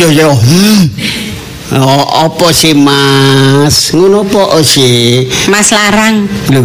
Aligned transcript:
bojo 0.00 0.16
ya. 0.16 0.32
Hmm. 0.32 0.88
Oh, 1.76 2.04
apa 2.24 2.48
sih 2.56 2.72
Mas? 2.72 3.92
Ngono 3.92 4.24
apa 4.24 4.64
sih? 4.64 5.28
Mas 5.52 5.68
Larang. 5.76 6.24
Lho. 6.48 6.64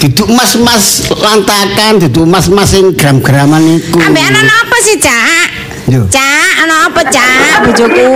Duduk 0.00 0.32
mas-mas 0.32 1.12
lantakan, 1.12 2.00
duduk 2.00 2.24
mas-mas 2.24 2.72
sing 2.72 2.96
gram-graman 2.96 3.60
iku. 3.76 4.00
Ambek 4.00 4.24
ana 4.32 4.40
apa 4.48 4.76
sih, 4.80 4.96
Cak? 4.96 5.46
Lho. 5.92 6.08
Cak, 6.08 6.52
ana 6.64 6.88
apa, 6.88 7.00
Cak? 7.04 7.68
Bojoku. 7.68 8.08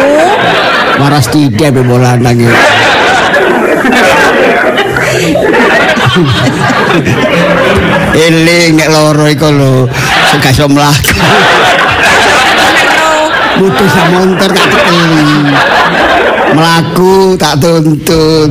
Waras 0.97 1.29
tidak 1.29 1.77
be 1.77 1.85
bola 1.85 2.17
lagi. 2.17 2.49
Eling 8.17 8.81
nek 8.81 8.89
loro 8.89 9.29
iku 9.29 9.49
lho, 9.53 9.73
sing 10.33 10.39
gak 10.41 10.57
iso 10.57 10.65
mlaku. 10.69 11.21
Butuh 13.55 13.89
samontor 13.89 14.51
tak 14.51 14.67
tekeli. 14.67 15.55
Melaku 16.55 17.35
tak 17.35 17.55
tuntun. 17.59 18.51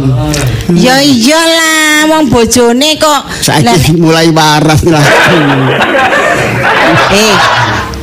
Ya 0.73 0.99
iyalah, 0.99 2.07
wong 2.09 2.27
bojone 2.27 2.95
kok. 2.97 3.21
Saiki 3.39 3.99
mulai 3.99 4.31
waras 4.31 4.81
lah. 4.87 5.03
Eh, 7.13 7.35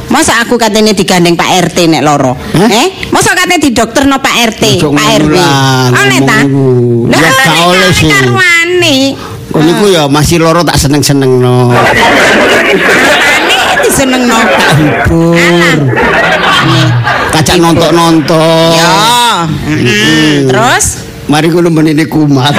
masa 0.09 0.41
aku 0.41 0.57
katanya 0.57 0.93
digandeng 0.93 1.35
Pak 1.35 1.73
RT 1.73 1.89
nek 1.89 2.03
loro? 2.05 2.37
Hah? 2.37 2.69
Eh, 2.69 3.11
masa 3.11 3.33
katanya 3.35 3.61
di 3.61 3.71
dokter 3.73 4.05
no 4.07 4.21
Pak 4.21 4.37
RT, 4.57 4.63
Ojo 4.81 4.89
Pak 4.95 5.07
RW. 5.25 5.35
lah, 5.35 5.89
Oleh 5.93 6.21
ta? 6.23 6.39
Ya, 7.11 7.19
gak 7.29 7.59
oleh 7.67 7.91
sih. 7.93 8.09
Karwane. 8.09 8.99
Kok 9.51 9.63
niku 9.67 9.91
ya 9.91 10.07
masih 10.07 10.39
loro 10.39 10.63
tak 10.63 10.79
seneng-seneng 10.79 11.43
no. 11.43 11.75
Disenengno. 13.91 14.39
Hibur. 14.79 15.35
Kacak 17.35 17.59
nonton-nonton. 17.59 18.71
Ya. 18.79 19.51
Terus 20.47 21.11
Mari 21.27 21.51
kulo 21.51 21.75
menini 21.75 22.07
kumat. 22.07 22.55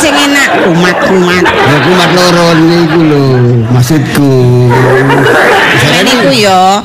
sing 0.00 0.16
enak? 0.16 0.68
Umat-umat. 0.68 1.44
Ya 1.44 1.78
kumat 1.84 2.10
loro 2.12 2.46
niku 2.56 3.00
lho, 3.04 3.24
maksudku. 3.72 4.32
Ini 5.80 6.12
ku 6.24 6.32
yo 6.32 6.80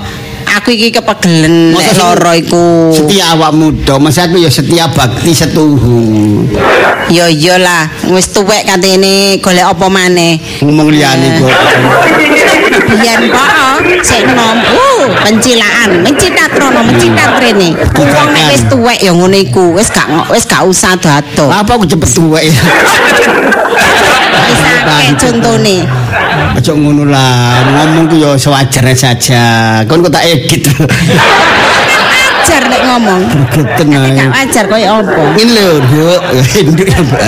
aku 0.57 0.73
iki 0.73 0.89
kepegelen 0.89 1.75
nek 1.75 1.93
loro 1.97 2.31
iku. 2.33 2.65
Setia 2.95 3.37
awak 3.37 3.51
muda, 3.53 4.01
masa 4.01 4.25
aku 4.25 4.41
ya 4.41 4.49
setia 4.49 4.89
bakti 4.89 5.31
setuhu. 5.35 5.99
Yo 7.09 7.25
yo 7.29 7.57
lah, 7.57 7.89
wis 8.13 8.29
tuwek 8.29 8.69
katene 8.69 9.41
golek 9.41 9.65
apa 9.65 9.85
maneh. 9.89 10.37
Ngomong 10.61 10.93
liyane 10.93 11.41
kok. 11.41 11.49
Biyen 12.89 13.29
kok 13.29 13.49
sik 14.05 14.25
nom. 14.33 14.57
Uh, 14.69 15.09
pencilaan, 15.25 16.05
mencitat 16.05 16.53
rono, 16.57 16.85
mencitat 16.85 17.41
rene. 17.41 17.73
Wong 17.97 18.29
nek 18.33 18.45
wis 18.53 18.63
tuwek 18.69 18.99
ya 19.01 19.11
ngono 19.13 19.37
iku, 19.37 19.73
wis 19.73 19.89
gak 19.89 20.05
wis 20.29 20.45
gak 20.45 20.65
usah 20.65 20.93
dato. 20.97 21.49
Apa 21.49 21.77
aku 21.77 21.85
cepet 21.89 22.09
tuwek 22.13 22.43
ya? 22.45 22.61
Wis 24.49 24.61
akeh 24.61 25.09
contone. 25.17 25.77
Aja 26.57 26.71
ngono 26.73 27.05
lah, 27.05 27.61
ngomong 27.65 28.09
ku 28.09 28.15
ya 28.17 28.33
sewajarnya 28.33 28.95
saja. 28.97 29.43
Kon 29.85 30.01
kok 30.01 30.11
tak 30.13 30.25
edit. 30.25 30.65
Wajar 32.49 32.65
nek 32.65 32.81
ngomong. 32.81 33.21
Geten 33.53 33.93
ae. 33.93 34.09
Gak 34.17 34.29
wajar 34.33 34.65
koyo 34.65 35.05
apa. 35.05 35.21
Ini 35.37 35.51
lho, 35.53 35.67
yuk, 35.93 36.21
induk 36.57 36.87
ya, 36.89 36.99
Mbak. 37.05 37.21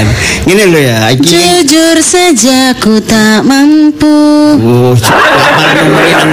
Ini 0.49 0.63
lho 0.65 0.79
ya, 0.81 0.97
iki. 1.13 1.29
Jujur 1.29 1.97
saja 2.01 2.73
ku 2.81 2.97
tak 2.97 3.45
mampu. 3.45 4.17
Oh, 4.57 4.97
malah 4.97 5.71
nang 5.77 5.89
malam. 5.93 6.29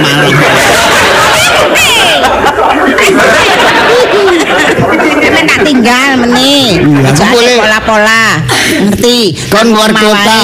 Emang 5.39 5.47
tak 5.47 5.63
tinggal 5.63 6.09
meneh. 6.19 6.83
Iya, 6.83 7.15
aku 7.15 7.23
boleh. 7.31 7.55
pola-pola. 7.55 8.23
Ngerti? 8.69 9.19
Kon 9.47 9.71
luar 9.71 9.89
kota, 9.89 10.39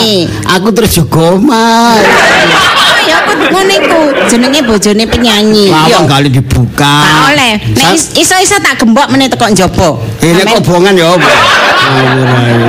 aku 0.50 0.68
terus 0.72 0.92
juga 0.96 1.36
omah. 1.36 2.00
Oh 2.00 2.98
ya 3.04 3.16
aku 3.20 3.32
ngono 3.52 3.74
iku. 3.76 4.00
Jenenge 4.26 4.64
bojone 4.64 5.04
penyanyi. 5.04 5.68
Lawang 5.68 6.08
kali 6.08 6.32
dibuka. 6.32 6.96
Tak 7.04 7.22
oleh. 7.30 7.54
Nek 7.60 7.92
is- 7.92 8.16
iso-iso 8.16 8.56
tak 8.58 8.80
gembok 8.80 9.12
meneh 9.12 9.28
teko 9.28 9.46
njaba. 9.46 10.00
Eh, 10.24 10.32
nek 10.32 10.48
kobongan 10.56 10.96
ya 10.96 11.12
apa? 11.12 11.30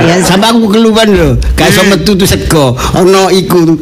Ya, 0.03 0.15
Sampai 0.21 0.51
aku 0.51 0.67
keluar 0.69 1.07
lho, 1.07 1.39
gak 1.55 1.71
iso 1.71 1.81
metu 1.87 2.13
tuh 2.13 2.27
sego. 2.27 2.75
Ono 2.93 3.31
iku 3.31 3.73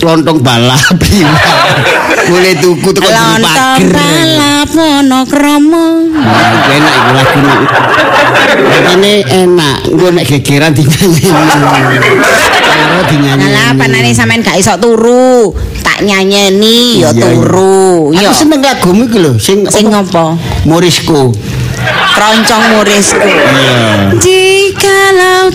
lontong 0.00 0.38
balap. 0.40 0.96
Boleh 2.28 2.52
tuku 2.58 2.88
teko 2.90 3.08
juru 3.08 3.16
Lontong 3.16 3.40
pager. 3.42 3.88
balap 3.90 4.68
monokromo. 4.70 5.86
Nah, 6.12 6.48
iku 6.52 6.70
enak 6.70 6.92
iku 6.92 7.10
lagu. 7.14 7.40
Ini 8.68 9.12
enak, 9.46 9.76
gue 9.88 10.10
nek 10.10 10.24
gegeran 10.26 10.72
dinyanyi. 10.72 11.24
Kalau 11.28 13.02
dinyanyi. 13.06 13.44
Alah 13.46 13.70
panane 13.74 14.10
sampean 14.12 14.42
gak 14.42 14.58
iso 14.58 14.76
turu. 14.76 15.52
Tak 15.80 16.04
nyanyeni 16.04 17.00
ya 17.00 17.10
Iya, 17.10 17.16
iya. 17.16 17.22
turu. 17.32 18.12
Aku 18.12 18.34
seneng 18.34 18.60
lagumu 18.60 19.08
iku 19.08 19.18
lho, 19.18 19.32
sing 19.40 19.64
Sing 19.66 19.88
apa? 19.88 20.04
ngopo? 20.04 20.24
Morisco. 20.68 21.32
Keroncong 22.12 22.64
murisku. 22.76 23.24
Iya. 23.24 24.12
Jikalau 24.20 25.48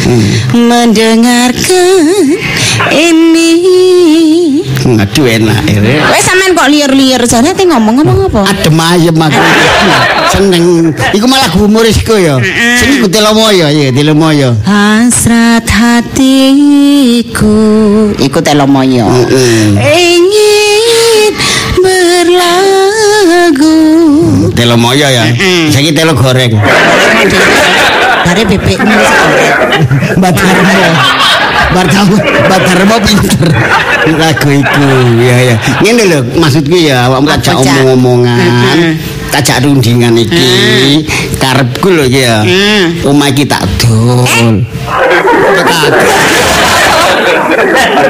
Tuhan 0.00 0.56
mendengarkan 0.56 2.16
ini. 2.90 3.52
Aduh 4.80 5.26
enak 5.28 5.60
ya. 5.68 5.80
Wes 6.08 6.24
sampean 6.24 6.56
kok 6.56 6.68
liar-liar 6.72 7.20
jane 7.28 7.52
te 7.52 7.68
ngomong-ngomong 7.68 8.32
apa? 8.32 8.48
Adem 8.48 8.80
ayem 8.80 9.12
aku. 9.12 9.40
Seneng. 10.30 10.94
Iku 11.12 11.26
malah 11.28 11.50
lagu 11.52 11.68
Morisco 11.68 12.16
ya. 12.16 12.40
Sing 12.80 13.02
iku 13.02 13.10
Telomoyo 13.12 13.68
ya, 13.68 13.92
Telomoyo. 13.92 14.56
Hasrat 14.64 15.66
hatiku 15.68 17.50
Iku 18.14 18.38
telomoyo 18.40 19.10
Heeh. 19.10 19.74
Ingin 19.80 21.32
berlagu 21.82 23.76
Telomoyo 24.56 25.08
ya. 25.10 25.24
Saiki 25.68 25.92
telo 25.92 26.14
goreng. 26.16 26.56
Dari 28.30 28.46
bebekmu 28.46 28.94
Mbak 30.22 30.30
Darmo. 30.38 30.70
Mbak 31.74 31.84
Darmo, 31.90 32.14
Mbak 32.46 32.60
Darmo 32.62 32.96
pinter. 33.02 33.42
Lagu 34.14 34.48
iku 34.54 34.86
ya 35.18 35.36
ya. 35.50 35.56
Ngene 35.82 36.02
lho 36.06 36.18
maksudku 36.38 36.78
ya 36.78 37.10
awakmu 37.10 37.26
tak 37.42 37.58
omong-omongan. 37.58 38.94
Tak 39.34 39.66
rundingan 39.66 40.14
iki. 40.14 41.10
Karepku 41.42 41.90
lho 41.90 42.06
iki 42.06 42.22
ya. 42.22 42.46
Omah 43.02 43.34
iki 43.34 43.50
tak 43.50 43.66
dol. 43.82 44.62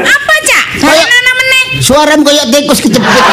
Apa 0.04 0.34
cak? 0.44 0.64
Balen 0.84 1.08
ana 1.08 1.32
meneh 1.32 1.64
Suaramu 1.80 2.28
kayak 2.28 2.52
tikus 2.52 2.84
kecepet. 2.84 3.24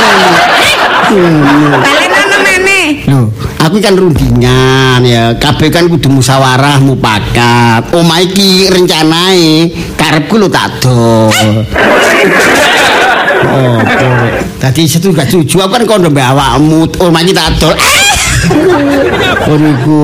Balen 1.84 2.12
ana 2.16 2.38
meneh 2.48 2.88
Loh, 3.12 3.28
aku 3.68 3.84
kan 3.84 3.94
rundingan 4.00 5.04
ya. 5.04 5.36
Kabeh 5.36 5.68
kan 5.68 5.92
kudu 5.92 6.08
musyawarah 6.08 6.80
mupakat. 6.80 7.92
Omah 7.92 8.24
iki 8.24 8.72
rencanae 8.72 9.68
karepku 10.00 10.40
lho 10.40 10.48
tak 10.48 10.80
dol. 10.80 11.68
Oh, 13.48 13.80
tadi 14.58 14.90
situ 14.90 15.14
gak 15.14 15.30
setuju 15.30 15.68
aku 15.68 15.78
kan 15.78 15.84
kondo 15.86 16.10
mbak 16.10 16.34
awakmu 16.34 16.90
omah 17.04 17.22
iki 17.22 17.36
tak 17.36 17.52
dol. 17.60 17.76
Oh 19.48 19.58
niku. 19.60 20.04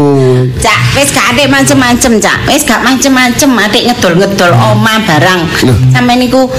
Cak, 0.59 0.79
wis 0.99 1.09
gak 1.15 1.35
adek 1.35 1.47
macem-macem 1.47 2.19
cak 2.19 2.43
Wis 2.49 2.67
gak 2.67 2.83
macem-macem 2.83 3.49
adek 3.55 3.83
ngedol-ngedol 3.89 4.51
omah 4.51 4.99
barang. 5.07 5.41
Sampai 5.95 6.19
niku 6.19 6.51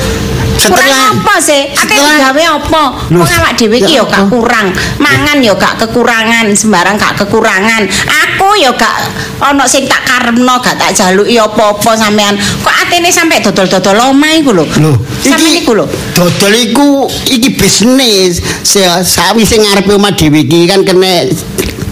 kurang 0.69 1.20
apa 1.20 1.34
sih? 1.40 1.62
Setelah- 1.75 2.20
gawe 2.31 2.43
apa? 2.61 2.82
Wong 3.11 3.28
awak 3.28 3.52
dhewe 3.58 3.76
iki 3.78 3.99
ya 3.99 4.05
gak 4.05 4.28
kurang. 4.28 4.70
Mangan 4.99 5.38
ya 5.43 5.52
gak 5.55 5.81
kekurangan, 5.81 6.46
sembarang 6.55 6.96
gak 6.96 7.20
kekurangan. 7.20 7.82
Aku 8.06 8.56
ya 8.56 8.70
gak 8.72 8.94
ana 9.40 9.64
sing 9.66 9.84
tak 9.84 10.05
karepno, 10.05 10.55
gak 10.61 10.76
tak 10.76 10.90
jaluki 10.93 11.37
apa-apa 11.37 11.93
sampean. 11.94 12.34
Kok 12.37 12.75
atene 12.87 13.08
sampe 13.08 13.40
dodol-dodol 13.40 14.14
omah 14.14 14.32
iku 14.32 14.50
lho. 14.52 14.64
Loh, 14.81 14.96
sampean 15.20 15.55
iku 15.58 15.72
lho. 15.75 15.87
Dodol 16.14 16.55
iku 16.55 16.88
iki 17.28 17.55
bisnis. 17.55 18.40
Se- 18.62 18.82
Sawise 19.05 19.58
ngarepe 19.58 19.94
omah 19.94 20.12
dhewe 20.14 20.43
iki 20.43 20.67
kan 20.67 20.82
kena 20.82 21.28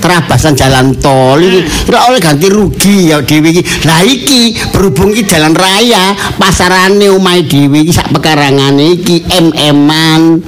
terabasan 0.02 0.58
jalan 0.58 0.99
tol 0.99 1.38
iki 1.38 1.62
ora 1.87 2.10
oleh 2.10 2.19
ganti 2.19 2.50
rugi 2.50 3.14
ya 3.14 3.22
dhewe 3.22 3.54
iki. 3.54 3.62
Lah 3.87 4.02
iki 4.02 4.58
berhubung 4.75 5.14
iki 5.14 5.22
jalan 5.31 5.54
raya, 5.54 6.19
pasarane 6.37 7.06
omahe 7.14 7.46
dhewe 7.46 7.87
iki 7.87 7.94
sak 7.94 8.10
pekarangane 8.10 8.99
iki 8.99 9.22
em-eman. 9.31 10.43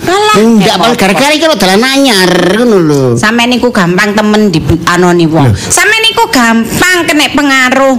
Ya 0.59 0.75
malah 0.75 0.91
apa? 0.91 0.99
gara-gara 0.99 1.31
iki 1.31 1.47
lho 1.47 1.55
dalan 1.55 1.87
anyar 1.87 2.59
ngono 2.59 2.79
lho. 2.83 3.05
Sampeyan 3.15 3.55
niku 3.55 3.71
gampang 3.71 4.19
temen 4.19 4.51
di 4.51 4.59
anoni 4.91 5.31
wong. 5.31 5.55
Sampeyan 5.55 6.03
niku 6.03 6.27
gampang 6.35 7.07
kena 7.07 7.31
pengaruh. 7.31 7.97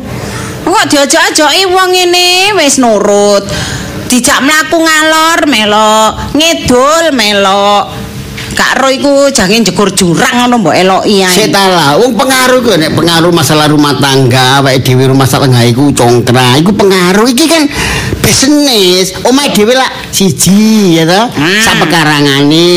Kok 0.65 0.85
diojo-ojoki 0.91 1.63
wong 1.71 1.89
ngene 1.95 2.57
wis 2.59 2.83
nurut. 2.83 3.47
dijak 4.05 4.39
mlaku 4.45 4.77
ngalor 4.79 5.39
melok, 5.49 6.11
ngidul 6.37 7.05
melok. 7.11 8.04
Gak 8.55 8.79
ro 8.79 8.87
iku 8.87 9.27
jange 9.35 9.59
jegur 9.67 9.91
jurang 9.91 10.31
ngono 10.47 10.63
mbok 10.63 10.75
eloki 10.75 11.19
ae. 11.21 11.27
Sik 11.27 11.51
wong 11.99 12.15
pengaruh 12.15 12.63
ku 12.63 12.71
nek 12.79 12.95
pengaruh 12.95 13.31
masalah 13.35 13.67
rumah 13.67 13.99
tangga, 13.99 14.63
awake 14.63 14.79
dhewe 14.79 15.11
rumah 15.11 15.27
tangga 15.27 15.59
iku 15.67 15.91
congkra, 15.91 16.55
iku 16.63 16.71
pengaruh 16.71 17.27
iki 17.27 17.45
kan 17.51 17.67
bisnis. 18.23 19.11
Omahe 19.27 19.51
dhewe 19.51 19.75
lah 19.75 19.91
siji 20.07 20.95
ya 20.95 21.03
to, 21.03 21.21
Hmm. 21.35 21.61
sapekarangane. 21.61 22.71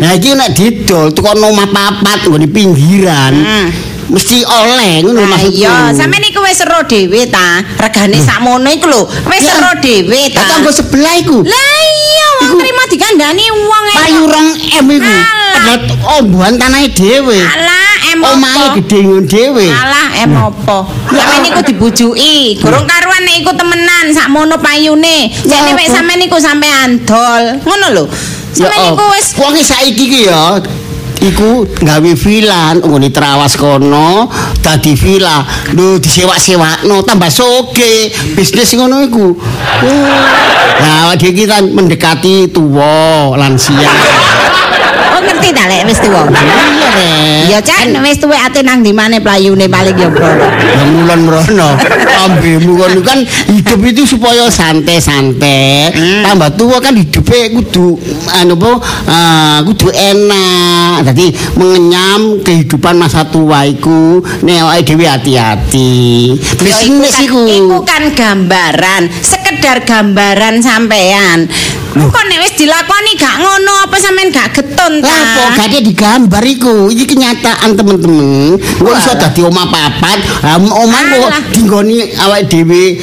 Nah 0.00 0.16
iki 0.16 0.32
nek 0.32 0.56
didol 0.56 1.12
tukon 1.12 1.36
omah 1.36 1.68
papat 1.68 2.24
nggone 2.24 2.48
pinggiran. 2.48 3.34
Hmm. 3.36 3.68
Mesti 4.10 4.42
oleh 4.42 5.06
ngono 5.06 5.22
Lah 5.22 5.38
maksudku. 5.38 5.54
iya, 5.54 5.94
sampeyan 5.94 6.26
iku 6.26 6.42
wis 6.42 6.58
ero 6.66 6.82
dhewe 6.82 7.30
ta. 7.30 7.62
Regane 7.78 8.18
sakmono 8.18 8.66
iku 8.66 8.90
lho, 8.90 9.06
wis 9.30 9.46
ero 9.46 9.70
dhewe 9.78 10.20
ta. 10.34 10.42
Lah 10.42 10.46
tanggo 10.58 10.70
sebelah 10.74 11.14
iku. 11.14 11.46
Lah 11.46 11.70
iya, 12.10 12.26
wong 12.42 12.52
terima 12.58 12.82
dikandani 12.90 13.44
wong 13.54 13.84
e. 13.86 13.94
Payu 13.94 14.22
rong 14.26 14.48
M 14.82 14.86
iku. 14.90 15.14
Padahal 15.50 15.78
ombohan 16.18 16.54
tanahe 16.58 16.88
dhewe. 16.90 17.36
Alah, 17.36 17.92
em 18.10 18.18
Omahe 18.24 18.64
apa? 18.70 18.74
gedhe 18.80 18.98
ngono 19.06 19.22
dhewe. 19.28 19.66
Alah, 19.70 20.08
em 20.24 20.32
apa? 20.34 20.76
Sampeyan 21.10 21.44
iku 21.46 21.60
dibujuki, 21.62 22.58
gurung 22.58 22.86
karuan 22.88 23.22
nek 23.22 23.36
iku 23.44 23.52
temenan 23.54 24.06
sakmono 24.10 24.56
payune. 24.58 25.30
Jane 25.44 25.70
Ya 25.70 25.76
wek 25.76 25.86
apa? 25.86 25.94
sampeyan 26.00 26.20
iku 26.26 26.36
sampean 26.40 26.90
dol. 27.06 27.44
Ngono 27.62 27.86
lho. 27.92 28.04
Sampeyan 28.56 28.96
iku 28.96 29.04
wis 29.14 29.26
wong 29.36 29.54
saiki 29.60 30.04
ki 30.10 30.20
ya 30.26 30.58
iku 31.20 31.68
gawe 31.84 32.10
villa 32.16 32.72
nggone 32.80 33.12
trawas 33.12 33.52
kono 33.60 34.24
dadi 34.64 34.96
villa 34.96 35.44
lho 35.76 36.00
disewak-sewakno 36.00 37.04
tambah 37.04 37.28
soge 37.28 38.08
bisnis 38.32 38.72
ngono 38.72 39.04
iku 39.04 39.26
nah 40.80 41.12
awake 41.12 41.28
iki 41.30 41.44
kan 41.44 41.68
mendekati 41.70 42.48
tuwa 42.48 43.36
lansia 43.36 43.90
Oh 45.10 45.20
ngerti 45.20 45.50
ta 45.52 45.66
lek? 45.68 45.84
Wis 45.84 45.98
tuwa. 46.00 46.22
iya 46.30 46.88
Rek. 46.96 47.50
Ya 47.50 47.58
Cak, 47.60 47.92
wis 48.00 48.16
tuwek 48.22 48.40
ate 48.40 48.62
nang 48.62 48.80
ndi 48.80 48.94
maneh 48.94 49.18
playune 49.20 49.66
paling 49.68 49.98
ya 49.98 50.06
brolo. 50.08 50.46
Ya 50.48 50.84
mulon 50.86 51.20
mrono. 51.26 51.68
Ambemu 52.24 52.72
kono 52.78 53.00
kan 53.02 53.18
hidup 53.50 53.80
itu 53.84 54.06
supaya 54.06 54.46
santai-santai. 54.48 55.92
Tambah 56.24 56.54
tua 56.54 56.78
kan 56.80 56.94
hidupnya 56.94 57.52
kudu 57.52 57.98
anu 58.32 58.54
apa 58.54 58.70
ah, 59.10 59.58
kudu 59.66 59.90
enak. 59.92 61.04
Jadi 61.12 61.26
mengenyam 61.58 62.40
kehidupan 62.40 62.94
masa 62.96 63.26
tua 63.26 63.66
iku. 63.66 64.22
Nek 64.46 64.56
awake 64.62 64.94
dhewe 64.94 65.04
hati-hati. 65.04 66.32
Bisnis 66.54 67.12
Ya, 67.12 67.26
iku. 67.26 67.40
iku 67.44 67.76
kan 67.82 68.08
gambaran, 68.14 69.10
sekedar 69.60 69.84
gambaran 69.84 70.64
sampean. 70.64 71.44
Kok 71.92 72.24
nek 72.32 72.38
wis 72.40 72.56
dilakoni 72.56 73.12
gak 73.12 73.44
ngono 73.44 73.84
apa 73.84 73.96
sampean 74.00 74.32
gak 74.32 74.56
getun 74.56 75.04
ta? 75.04 75.12
lah 75.12 75.22
kok 75.36 75.48
gak 75.60 75.68
digambar 75.84 76.44
iku? 76.48 76.88
Iki 76.88 77.04
kenyataan 77.04 77.76
temen-temen. 77.76 78.56
Kok 78.56 78.94
iso 78.96 79.12
dadi 79.20 79.44
omah 79.44 79.68
papat? 79.68 80.18
Ah, 80.40 80.56
omah 80.56 81.00
kok 81.12 81.30
dinggoni 81.52 82.08
awake 82.24 82.48
dhewe 82.48 82.96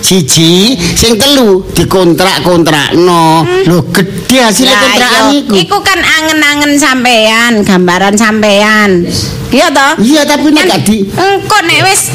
siji 0.00 0.72
sing 0.96 1.20
telu 1.20 1.60
dikontrak-kontrakno. 1.76 3.44
Lho 3.68 3.84
gede 3.92 4.40
hasil 4.40 4.72
kontrakan 4.72 5.24
iku. 5.36 5.52
Iku 5.60 5.76
kan 5.84 6.00
angen-angen 6.00 6.80
sampean, 6.80 7.60
gambaran 7.60 8.16
sampean. 8.16 9.04
Iya 9.52 9.68
toh? 9.68 9.92
iya 10.00 10.24
tapi 10.24 10.48
nek 10.48 10.64
gak 10.66 10.82
di 10.82 11.06
Engko 11.14 11.58
nek 11.62 11.80
wis 11.86 12.10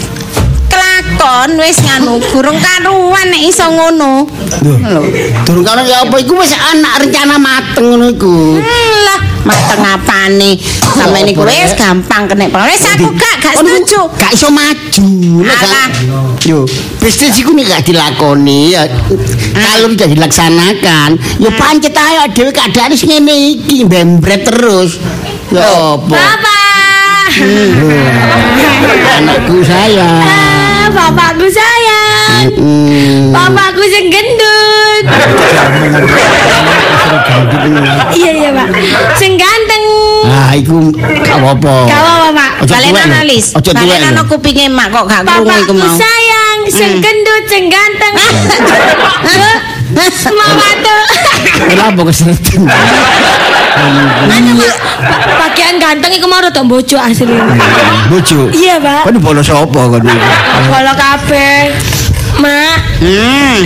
kelakon 1.09 1.57
wis 1.57 1.77
nganu 1.81 2.21
gurung 2.29 2.57
karuan 2.59 3.25
nek 3.29 3.41
iso 3.41 3.65
ngono. 3.65 4.27
Lho. 4.61 5.01
durung 5.45 5.65
karo 5.65 5.81
ya 5.81 6.05
apa 6.05 6.15
iku 6.21 6.37
wis 6.37 6.53
anak 6.53 7.01
rencana 7.01 7.35
mateng 7.37 7.85
ngono 7.89 8.07
iku 8.11 8.59
Hmm, 8.59 8.93
Lah, 9.07 9.19
mateng 9.47 9.81
apane? 9.81 10.51
Sampe 10.93 11.23
niku 11.23 11.41
wis 11.41 11.73
gampang 11.73 12.27
kena 12.27 12.45
pengaruh. 12.47 12.69
Wis 12.69 12.83
aku 12.85 13.07
gak 13.15 13.35
gak 13.41 13.53
Oh, 13.57 13.63
setuju. 13.63 14.01
gak 14.15 14.31
iso 14.35 14.47
maju 14.49 15.07
Alah. 15.41 15.87
yo 16.45 16.59
bisnis 16.99 17.35
iku 17.35 17.51
nek 17.51 17.65
gak 17.67 17.83
dilakoni 17.85 18.73
ya 18.73 18.85
kalau 19.53 19.89
tidak 19.91 20.09
dilaksanakan 20.13 21.09
ya 21.37 21.49
pancet 21.55 21.95
ayo 21.95 22.21
dhewe 22.29 22.51
keadaan 22.51 22.93
wis 22.93 23.03
ngene 23.03 23.33
iki 23.55 23.83
mbembret 23.83 24.45
terus 24.45 24.99
ya 25.49 25.63
apa 25.97 26.13
Papa. 26.13 26.57
anakku 29.15 29.61
sayang 29.61 30.19
Ah, 30.21 30.68
bapakku 30.93 31.47
sayang. 31.47 32.45
Hmm. 32.55 33.31
Bapakku 33.33 33.83
sing 33.87 34.05
gendut. 34.09 35.03
Iya 38.13 38.31
iya, 38.35 38.49
Pak. 38.53 38.67
Sing 39.17 39.33
ganteng. 39.39 39.83
Ah, 40.29 40.51
iku 40.53 40.91
gak 40.93 41.37
apa-apa. 41.39 41.75
Gak 41.89 41.99
apa-apa, 41.99 42.27
Pak. 42.35 42.51
Balen 42.69 42.95
analis. 42.95 43.45
Balen 43.55 44.01
ana 44.03 44.21
kupinge 44.27 44.67
mak 44.69 44.91
kok 44.91 45.05
gak 45.07 45.23
krungu 45.25 45.49
iku 45.49 45.73
Bapakku 45.73 45.73
mau. 45.73 45.95
sayang, 45.97 46.57
sing 46.69 46.91
gendut, 47.01 47.43
sing 47.47 47.63
ganteng. 47.71 48.13
Mama 50.29 50.69
tuh. 50.85 51.03
Kenapa 51.65 52.01
kesereten? 52.07 52.61
Anu, 53.79 54.51
Pak. 54.55 54.75
Pa- 54.99 55.23
Pakaian 55.39 55.75
ganteng 55.77 56.11
iku 56.11 56.27
mau 56.27 56.39
rada 56.39 56.61
bojo 56.61 56.97
asli. 56.97 57.31
Bojo. 58.07 58.51
Iya, 58.51 58.77
Pak. 58.77 59.07
Kan 59.07 59.17
bolos 59.19 59.47
apa 59.47 59.81
kan 59.89 60.01
iki? 60.01 60.19
Kalau 60.67 60.93
kabeh. 60.93 61.59
Mak, 62.39 62.77
Hmm. 63.03 63.57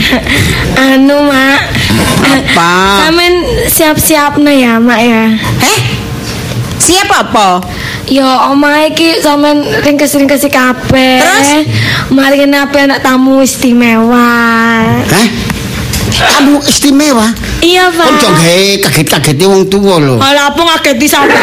anu 0.74 1.30
mak. 1.30 1.62
Apa? 2.25 2.74
Samen 3.06 3.33
siap-siap 3.70 4.34
ya, 4.41 4.82
Mak 4.82 4.98
ya. 4.98 5.24
Heh? 5.62 5.79
Siap 6.79 7.05
apa? 7.08 7.62
Ya 8.10 8.50
omah 8.50 8.84
iki 8.84 9.22
sampean 9.22 9.62
ringkes-ringkes 9.86 10.43
kabeh. 10.50 11.22
Terus? 11.22 11.50
Mari 12.10 12.41
kenapa 12.41 12.82
anak 12.82 13.00
tamu 13.00 13.39
istimewa. 13.39 14.27
Hah? 15.05 15.27
Kamu 16.13 16.62
istimewa. 16.63 17.27
Iya, 17.60 17.89
Pak. 17.89 18.05
Ojo 18.08 18.29
gawe 18.29 18.65
kaget-kagete 18.86 19.46
wong 19.48 19.63
tuwa 19.67 19.96
lho. 19.98 20.15
Kalau 20.20 20.41
apa 20.46 20.62
ngageti 20.62 21.08
sampe 21.10 21.34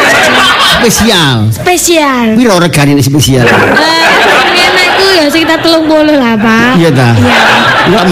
Spesial. 0.81 1.49
spesial. 1.51 2.25
Piro 2.33 2.55
regane 2.57 2.95
ini 2.95 3.03
spesial? 3.03 3.45
Eh, 3.45 4.05
iku 4.81 5.05
ya 5.13 5.25
sekitar 5.27 5.59
30 5.59 5.85
lah, 6.15 6.33
Pak. 6.37 6.79
Iya 6.79 6.89
ta? 6.89 7.09
Iya. 7.13 7.37
Enggak 7.91 8.03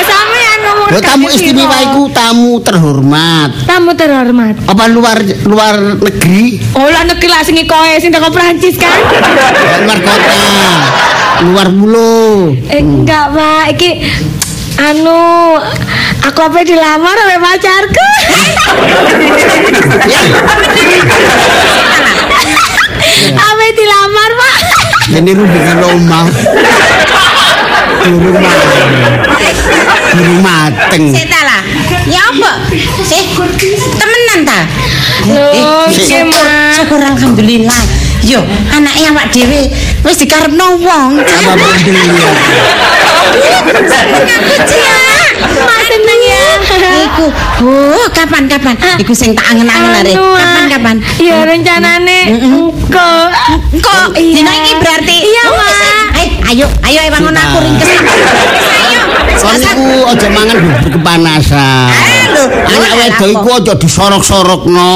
sampean 0.00 0.58
ngomong 0.64 0.88
Lho 0.88 0.98
tamu 1.02 1.26
istimewa 1.28 1.76
iku 1.82 2.02
tamu 2.10 2.50
terhormat. 2.60 3.50
tamu 3.66 3.90
terhormat. 3.92 4.54
Apa 4.64 4.88
luar 4.88 5.18
luar 5.44 5.74
negeri? 5.98 6.58
Oh, 6.72 6.86
lah 6.88 7.04
negeri 7.04 7.28
lah 7.28 7.42
sing 7.42 7.58
koe 7.66 7.92
sing 8.00 8.10
teko 8.10 8.30
Prancis 8.30 8.78
kan? 8.78 8.98
Luar 9.84 9.98
kota. 10.00 10.42
Luar 11.38 11.68
pulau. 11.70 12.50
Eh, 12.66 12.82
enggak, 12.82 13.30
Pak. 13.30 13.64
Iki 13.76 13.90
anu 14.78 15.58
aku 16.22 16.40
apa 16.46 16.60
dilamar 16.62 17.16
sama 17.18 17.36
pacarku? 17.42 18.06
apa 23.38 23.64
dilamar, 23.74 24.30
Pak? 24.38 24.58
Ini 25.08 25.30
ke 25.34 25.60
rumah. 25.82 26.24
Di 27.98 28.10
rumah. 28.12 28.54
Di 30.14 30.22
rumah 30.22 30.60
teng. 30.92 31.06
Ta 31.12 31.40
lah. 31.42 31.62
Ya 32.08 32.22
apa? 32.30 32.52
Sik 33.04 33.34
temenan 33.98 34.40
ta? 34.46 34.60
Loh, 35.28 35.52
Eh, 35.52 35.86
syukur, 35.92 36.46
syukur 36.76 37.00
alhamdulillah. 37.02 37.82
Yo, 38.26 38.42
anaknya 38.68 39.10
awak 39.10 39.30
dhewe 39.30 39.70
wis 40.04 40.16
dikarepno 40.18 40.76
wong. 40.78 41.22
Apa. 41.22 41.66
Aku 45.38 45.84
seneng 45.86 46.20
ya. 46.20 46.44
Iku, 46.98 47.26
oh 47.64 48.06
kapan 48.10 48.44
kapan? 48.46 48.74
Iku 48.98 49.12
sing 49.14 49.32
tak 49.32 49.46
angen-angen 49.48 49.92
are. 49.94 50.12
Anu, 50.12 50.26
ah. 50.28 50.38
Kapan 50.38 50.64
kapan? 50.68 50.96
Iya, 51.16 51.36
rencanane 51.46 52.18
engko. 52.28 53.10
Kok 53.78 54.06
Iya. 54.14 54.34
dina 54.34 54.52
iki 54.56 54.72
berarti 54.76 55.16
Iya, 55.22 55.42
Oh, 55.46 55.54
Mak. 55.54 56.06
Eh, 56.18 56.28
ayo, 56.50 56.66
ayo 56.82 56.98
bangun 57.08 57.30
Sudah. 57.30 57.46
aku 57.46 57.58
ringkes. 57.62 57.88
Ringkes, 57.88 58.66
Ayo. 58.68 58.97
Kon 59.38 59.54
iku 59.62 59.86
aja 60.08 60.28
mangan 60.30 60.56
bubur 60.58 60.88
kepanasan. 60.98 61.88
Lho. 62.28 62.44
Anak 62.68 62.92
wedok 62.98 63.28
iku 63.32 63.48
aja 63.54 63.72
disorok-sorokno. 63.78 64.92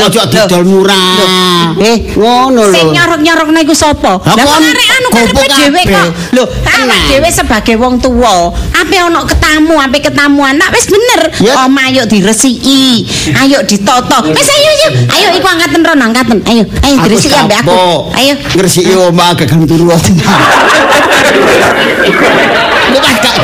Aja 0.00 0.22
didol 0.26 0.64
murah. 0.64 1.76
Eh, 1.78 2.10
ngono 2.16 2.72
Sing 2.72 2.88
lho. 2.88 2.94
nyorok-nyorokno 2.96 3.58
iku 3.62 3.74
sapa? 3.76 4.18
Lah, 4.20 4.34
kok 4.34 4.44
kon 4.48 4.64
arek 4.64 4.88
anu 4.96 5.08
karepe 5.12 5.44
dhewe 5.46 5.82
kok. 5.86 6.08
Lho, 6.34 6.44
awak 6.44 6.64
Tenang. 6.64 7.04
dhewe 7.08 7.28
sebagai 7.30 7.74
wong 7.78 7.94
tuwa, 8.00 8.50
ape 8.74 8.96
ono 9.04 9.20
ketamu, 9.28 9.74
ape 9.78 9.98
ketamuan, 10.00 10.54
nak 10.56 10.72
wis 10.74 10.88
bener. 10.88 11.20
Oma 11.60 11.92
ayo 11.92 12.02
diresiki, 12.08 13.04
ayo 13.36 13.60
ditoto. 13.68 14.18
Wis 14.32 14.48
ayo 14.48 14.68
ayo. 14.74 14.88
Ayo 15.14 15.28
iku 15.38 15.46
angkaten 15.46 15.80
rono, 15.84 16.02
angkaten. 16.10 16.38
Ayo, 16.48 16.64
ayo 16.82 16.96
diresiki 17.06 17.36
ambek 17.36 17.60
aku. 17.62 18.10
Ayo. 18.16 18.34
Ngresiki 18.56 18.92
omah 18.96 19.36
gak 19.36 19.46
gelem 19.52 19.64
turu. 19.68 19.92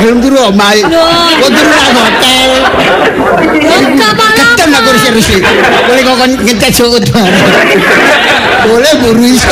Gelem 0.07 0.23
turu 0.23 0.39
omah. 0.39 0.71
Kok 0.71 1.49
turu 1.51 1.67
nang 1.67 1.99
hotel. 1.99 2.51
Enggak 3.67 4.11
apa-apa. 4.15 4.55
Ketem 4.55 4.71
aku 4.79 4.89
serius. 5.03 5.43
Boleh 5.83 6.01
kok 6.07 6.15
ngecat 6.47 6.71
suut. 6.71 7.03
Boleh 8.67 8.93
buru 8.99 9.23
iso. 9.23 9.47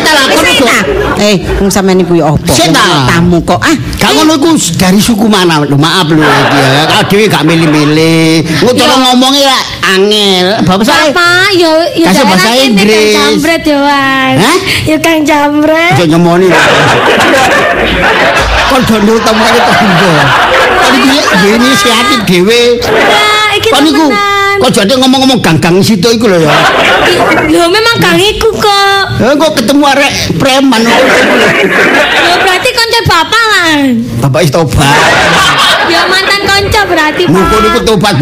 Tak 0.00 0.14
lakon 0.16 0.42
kok. 0.42 0.66
ta? 0.66 0.78
Eh, 1.20 1.36
wong 1.60 1.70
sampean 1.70 2.00
iku 2.02 2.18
ya 2.18 2.32
apa? 2.34 2.50
Sik 2.50 2.72
ta? 2.72 3.06
Tamu 3.06 3.38
kok. 3.44 3.60
Ah, 3.62 3.76
Gak 4.00 4.10
ngono 4.16 4.34
iku 4.40 4.50
dari 4.74 4.98
suku 4.98 5.28
mana? 5.30 5.60
Lho 5.62 5.76
maaf 5.76 6.08
lho 6.08 6.18
iki 6.24 6.58
ya. 6.58 6.82
Kak 6.88 7.02
dhewe 7.12 7.24
gak 7.28 7.44
milih-milih. 7.46 8.42
Engko 8.64 8.72
cara 8.74 8.94
ngomongnya 8.98 9.54
lah 9.54 9.62
angel. 9.94 10.46
Bapak 10.64 10.84
saya 10.88 11.12
Papa, 11.12 11.52
yo 11.54 11.72
yo 11.94 12.06
Kasih 12.08 12.24
bahasa 12.26 12.48
daerah 12.48 12.64
Inggris. 12.64 13.12
Kang 13.14 13.14
Jambret 13.36 13.62
yo, 13.68 13.78
Mas. 13.84 14.36
Hah? 14.40 14.56
Yo 14.88 14.96
Kang 15.04 15.20
Jambret. 15.22 15.92
aja 15.94 16.04
nyemoni. 16.08 16.48
Kon 18.70 18.82
dondo 18.88 19.14
temane 19.20 19.60
tangga. 19.60 20.12
Kon 20.80 20.92
iki 20.96 21.18
ngene 21.44 21.70
siati 21.76 22.16
dhewe. 22.26 22.60
Nah, 22.88 23.48
iki 23.54 23.68
Kon 23.68 23.84
iku 23.84 24.06
temenan. 24.08 24.39
Kok 24.58 24.72
jadi 24.74 24.92
ngomong-ngomong 24.98 25.38
ganggang 25.38 25.78
situ 25.78 26.10
iku 26.10 26.26
lho 26.26 26.42
ya. 26.42 26.50
Lho 27.46 27.66
memang 27.70 27.96
Kang 28.02 28.18
iku 28.18 28.50
kok. 28.50 29.02
Eh 29.22 29.34
kok 29.38 29.52
ketemu 29.54 29.84
arek 29.86 30.12
preman. 30.40 30.82
Lho 30.82 32.34
berarti 32.42 32.70
konco 32.74 32.89
bapak 33.04 33.44
lah. 33.50 33.74
Bapak 34.26 34.38
wis 34.44 34.52
tobat. 34.52 34.96
Ya 35.90 36.06
mantan 36.06 36.46
konco 36.46 36.80
berarti, 36.86 37.26
Pak. 37.26 37.34
Muko 37.34 37.56
niku 37.66 37.80
tobat. 37.82 38.14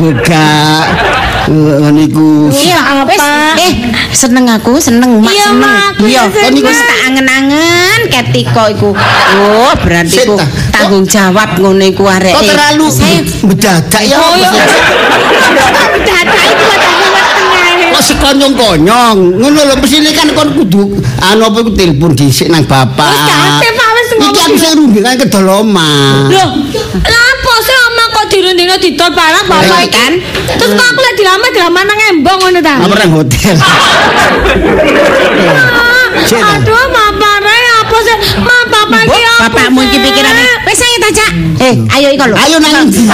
Eh 1.48 1.90
niku 1.92 2.48
Iya, 2.52 2.80
apa? 3.04 3.12
Eh, 3.56 3.72
seneng 4.12 4.48
aku, 4.48 4.76
seneng, 4.80 5.20
mak 5.20 5.32
Iya, 5.32 5.52
seneng. 5.52 5.72
Iya, 6.04 6.22
seneng. 6.28 6.44
kon 6.44 6.52
iku 6.60 6.68
wis 6.68 6.80
tak 6.80 6.98
angen-angen 7.08 8.00
ketika 8.08 8.62
iku. 8.72 8.92
Oh, 9.36 9.72
berarti 9.80 10.28
iku 10.28 10.36
ta. 10.36 10.44
tanggung 10.72 11.04
jawab 11.08 11.60
ngono 11.60 11.84
iku 11.84 12.04
arek. 12.08 12.36
kok 12.36 12.44
terlalu 12.44 12.86
Saya 12.92 13.20
mendadak 13.44 14.02
ya. 14.04 14.16
Oh, 14.16 14.32
iya. 14.36 14.48
itu 15.96 16.12
ada 16.12 16.32
tengah. 16.36 17.06
Kok 17.88 18.02
sekonyong-konyong. 18.04 19.18
Ngono 19.40 19.58
lho 19.64 19.74
mesine 19.80 20.12
kan 20.12 20.28
kon 20.36 20.52
kudu 20.52 21.00
anu 21.24 21.42
apa 21.48 21.56
iku 21.64 21.70
telepon 21.72 22.12
dhisik 22.12 22.52
nang 22.52 22.64
bapak. 22.68 23.08
Wis 23.08 23.72
Iki 24.16 24.40
aku 24.48 24.56
sing 24.56 24.72
rumbingan 24.80 25.14
kedol 25.20 25.44
omah. 25.44 26.32
Loh, 26.32 26.50
lapo 27.04 27.52
sih 27.60 27.76
oma 27.92 28.04
kok 28.16 28.24
dirundino 28.32 28.74
didol 28.80 29.10
barang 29.12 29.44
bapak 29.44 29.80
iki? 29.84 29.92
kan? 29.92 30.12
Terus 30.56 30.72
kok 30.72 30.86
aku 30.88 31.00
lek 31.04 31.14
dilamar 31.20 31.50
dilamar 31.52 31.82
nang 31.84 31.98
embong 32.16 32.38
ngono 32.40 32.60
ta? 32.64 32.74
Apa 32.80 32.94
nang 32.96 33.12
hotel? 33.12 33.56
Ah. 35.48 36.56
Aduh, 36.58 36.84
mama 36.90 37.30
re 37.40 37.58
apa 37.78 37.96
sih? 38.02 38.16
Ma 38.42 38.56
bapak 38.66 39.06
iki 39.06 39.22
apa? 39.22 39.38
bapakmu 39.48 39.80
iki 39.86 39.98
pikirane. 40.02 40.44
Wis 40.66 40.80
ayo 40.82 40.96
ta, 40.98 41.08
Cak. 41.14 41.32
Eh, 41.62 41.74
ayo 41.94 42.08
iko 42.12 42.24
lho. 42.28 42.36
Ayo 42.36 42.56
nang 42.58 42.90
ndi? 42.90 43.06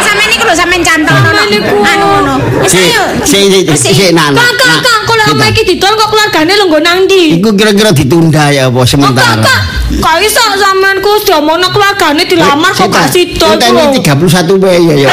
Sampean 0.00 0.30
iku 0.30 0.44
lho 0.46 0.54
sampean 0.54 0.82
cantol 0.84 1.16
iku. 1.50 1.74
Anu 1.84 2.04
ngono. 2.06 2.34
Wis 2.62 2.74
ayo. 2.76 3.02
sik, 3.26 3.66
sik, 3.76 3.92
sik, 3.92 4.10
nak, 4.14 4.32
nak, 4.32 4.46
Kakak, 4.56 4.99
oma 5.30 5.44
iki 5.50 5.62
didol 5.64 5.94
kok 5.96 6.08
keluargane 6.10 6.52
lho 6.58 6.64
nggo 6.66 6.78
nang 6.82 6.98
ndi? 7.06 7.22
Iku 7.38 7.48
kira-kira 7.54 7.90
ditunda 7.94 8.50
ya 8.50 8.66
apa 8.68 8.80
sementara. 8.86 9.38
kakak, 9.40 9.60
kok 10.02 10.16
iso 10.22 10.42
sampean 10.58 10.96
ku 11.00 11.10
diomongno 11.26 11.68
keluargane 11.70 12.22
dilamar 12.26 12.72
kok 12.74 12.90
gak 12.90 13.08
sida 13.10 13.46
Kita 13.56 13.66
lho. 13.70 13.94
31 13.94 14.62
Mei 14.62 14.82
ya 14.90 14.94
ya. 15.06 15.10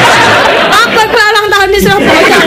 Apa 0.68 1.02
kuwi 1.10 1.37
di 1.66 1.78
Surabaya? 1.78 2.38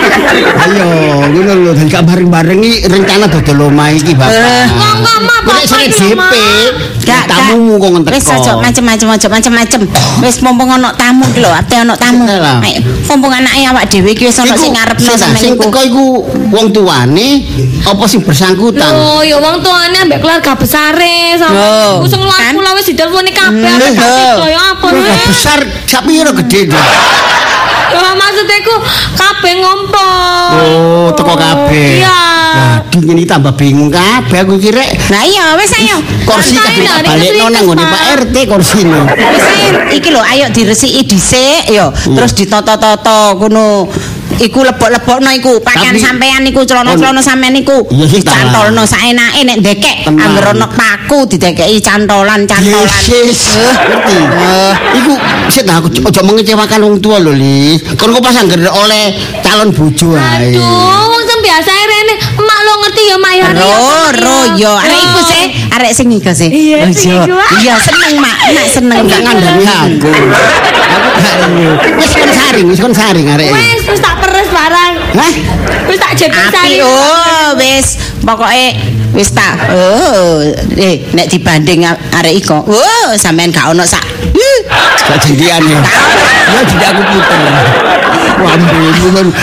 Ayo, 0.61 0.87
ngono 1.27 1.51
lho 1.57 1.71
dan 1.73 1.85
gak 1.85 2.03
bareng-bareng 2.03 2.59
iki 2.59 2.85
rencana 2.85 3.27
dodol 3.27 3.67
omah 3.67 3.89
iki 3.89 4.13
Bapak. 4.13 4.31
Eh, 4.31 4.67
monggo, 4.69 5.11
Kok 5.41 5.51
nek 5.51 5.65
Bapak 5.67 5.77
lho, 5.77 5.87
DP, 5.91 6.01
Ma. 6.13 6.27
Gak, 7.01 7.23
tamumu 7.25 7.73
kok 7.75 7.89
ngeteko. 7.91 8.13
Wis 8.13 8.27
aja 8.29 8.51
macem-macem 8.55 9.07
aja 9.09 9.27
macem-macem. 9.27 9.81
Wis 10.21 10.37
mumpung 10.39 10.69
ono 10.69 10.89
tamu 10.93 11.25
ki 11.27 11.39
lho, 11.39 11.49
ate 11.49 11.75
ono 11.77 11.93
tamu. 11.95 12.23
Ayo, 12.23 12.79
mumpung 13.05 13.31
anake 13.31 13.65
awak 13.65 13.85
dhewe 13.85 14.09
iki 14.09 14.23
wis 14.23 14.37
ono 14.37 14.53
Iku, 14.53 14.61
sing 14.61 14.71
ngarepno 14.71 15.03
sing- 15.03 15.19
sampean 15.19 15.41
Sing 15.41 15.53
iku. 15.53 15.63
teko 15.67 15.79
iku 15.81 16.03
wong 16.49 16.67
tuane 16.69 17.29
apa 17.81 18.03
sing 18.05 18.21
bersangkutan? 18.21 18.85
Loh, 18.87 19.19
ya 19.21 19.35
wong 19.35 19.59
tuane 19.59 19.97
ambek 19.99 20.19
keluarga 20.19 20.53
besare 20.53 21.35
sama 21.35 21.51
Loh, 21.51 21.93
iku 21.99 22.07
sing 22.07 22.21
pulau 22.51 22.73
wis 22.73 22.85
ditelponi 22.85 23.31
kabeh 23.31 23.49
Hmm, 23.59 23.75
ambek 23.75 23.91
gak 23.91 24.05
loh. 24.05 24.37
sida 24.37 24.47
ya 24.47 24.61
apa 24.71 24.85
besar 25.25 25.59
sak 25.85 26.01
piro 26.03 26.31
gede 26.37 26.61
maksudnya 27.99 28.55
iku 28.61 28.75
kabeh 29.17 29.53
ngompol. 29.59 30.51
Oh, 30.55 31.07
teko 31.15 31.33
kabeh. 31.35 32.03
Iya. 32.03 32.19
Waduh, 32.51 33.03
ini 33.15 33.23
tambah 33.23 33.55
bingung 33.55 33.87
kabeh 33.87 34.43
aku 34.43 34.59
kira 34.59 34.83
Nah 35.07 35.23
iya 35.23 35.55
wis 35.55 35.71
ayo. 35.71 36.03
kursi 36.27 36.59
kabeh 36.59 36.83
lah, 36.83 36.99
balik 36.99 37.31
nang 37.39 37.63
ngene 37.63 37.83
Pak. 37.87 38.01
RT 38.27 38.35
kursine. 38.51 38.99
Wis 39.07 39.47
iki 39.95 40.09
lho 40.11 40.19
ayo 40.19 40.51
diresiki 40.51 41.07
dhisik 41.07 41.71
yo. 41.71 41.95
Terus 41.95 42.31
ditata-tata 42.35 43.35
ngono. 43.39 43.87
Iku 44.41 44.65
lebok-lebokno 44.65 45.29
iku 45.37 45.61
pakaian 45.61 45.93
sampean 46.01 46.41
iku 46.49 46.65
celana-celana 46.65 47.21
sampean 47.21 47.53
iku 47.61 47.85
cantolno 48.25 48.89
saenake 48.89 49.45
nek 49.45 49.57
ndekek 49.61 50.09
anggere 50.09 50.57
ono 50.57 50.65
paku 50.73 51.29
didekeki 51.29 51.77
cantolan-cantolan. 51.77 52.89
Yesus, 53.05 53.53
ngerti. 53.85 54.17
Iku 54.97 55.13
sik 55.53 55.69
aku 55.69 55.93
ojo 56.09 56.21
mengecewakan 56.25 56.81
wong 56.81 56.97
tua 56.97 57.21
lho, 57.21 57.37
Lis. 57.37 57.85
Kon 58.01 58.09
kok 58.17 58.23
pas 58.25 58.33
angger 58.33 58.65
oleh 58.65 59.13
calon 59.45 59.69
bojo 59.69 60.17
ae. 60.17 60.57
Aduh, 60.57 61.05
wong 61.13 61.21
sing 61.21 61.39
biasa 61.45 61.69
rene 61.69 62.13
emak 62.41 62.59
lo 62.65 62.71
ngerti 62.81 63.03
ya 63.13 63.17
Mak 63.21 63.33
ya. 63.37 63.47
Ro, 64.17 64.37
yo. 64.57 64.73
Arek 64.73 64.99
iku 65.05 65.21
sih, 65.21 65.43
arek 65.69 65.91
sing 65.93 66.07
iku 66.09 66.33
sih. 66.33 66.49
Iya, 66.49 66.89
Oh, 66.89 67.45
iya. 67.61 67.77
seneng 67.77 68.17
mak, 68.17 68.35
mak 68.57 68.67
seneng 68.73 69.05
Gak 69.05 69.21
ngandani 69.21 69.65
aku. 69.69 70.09
Aku 70.91 71.07
gak 71.23 71.35
anu. 71.47 71.71
Wis 72.01 72.11
kon 72.17 72.31
saring, 72.33 72.65
wis 72.67 72.79
kon 72.81 72.93
saring 72.95 73.27
arek. 73.31 73.51
Wis 73.87 73.99
tak 74.01 74.15
barang. 74.19 74.20
Hah? 75.11 75.31
Wis 75.91 75.99
tak 75.99 76.15
sari. 76.15 76.79
oh 76.79 77.51
wis 77.59 77.99
pokoke 78.23 78.67
wis 79.11 79.29
tak 79.35 79.59
oh 79.75 80.39
eh 80.79 81.03
nek 81.11 81.27
dibanding 81.27 81.83
arek 82.15 82.39
iko 82.39 82.63
oh 82.63 83.09
sampean 83.19 83.51
gak 83.51 83.75
ono 83.75 83.83
sak 83.83 83.99
Ih, 84.31 84.59
Gak 85.11 85.17
jadian 85.27 85.59
ya. 85.67 85.81
Ya 86.51 86.61
jadi 86.63 86.85
aku 86.93 87.01
puter. 87.03 87.39
Wah. 88.41 88.55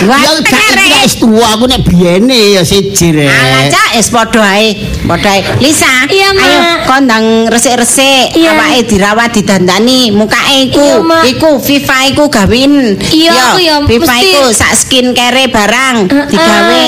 Wah, 0.09 0.19
Ya 0.23 0.31
gak 0.41 0.68
Rek. 0.79 1.03
wis 1.03 1.15
tua 1.15 1.45
aku 1.53 1.65
nek 1.65 1.81
biyene 1.83 2.55
ya 2.55 2.61
siji 2.63 3.11
rek. 3.11 3.27
Alah 3.27 3.67
cak 3.67 3.89
wis 3.95 4.07
padha 4.07 4.43
ae 4.55 4.67
padha 5.03 5.29
ae 5.35 5.41
Lisa 5.59 5.87
Iya, 6.07 6.31
Mak. 6.31 6.43
ayo 6.43 6.59
kon 6.87 7.01
ndang 7.05 7.25
resik-resik 7.47 8.33
Iya. 8.33 8.51
awake 8.53 8.87
dirawat 8.87 9.29
didandani 9.31 10.09
mukake 10.09 10.71
iku 10.71 11.03
Iya, 11.03 11.19
iku 11.27 11.49
Viva 11.59 11.97
iku 12.07 12.23
gawin 12.27 12.95
Iya, 13.11 13.31
aku 13.51 13.57
ya 13.59 13.75
Viva 13.83 14.05
mesti- 14.07 14.25
iku 14.31 14.43
sak 14.49 14.71
skincare 14.75 15.47
barang 15.47 15.97
Heeh. 16.07 16.27
digawe 16.31 16.85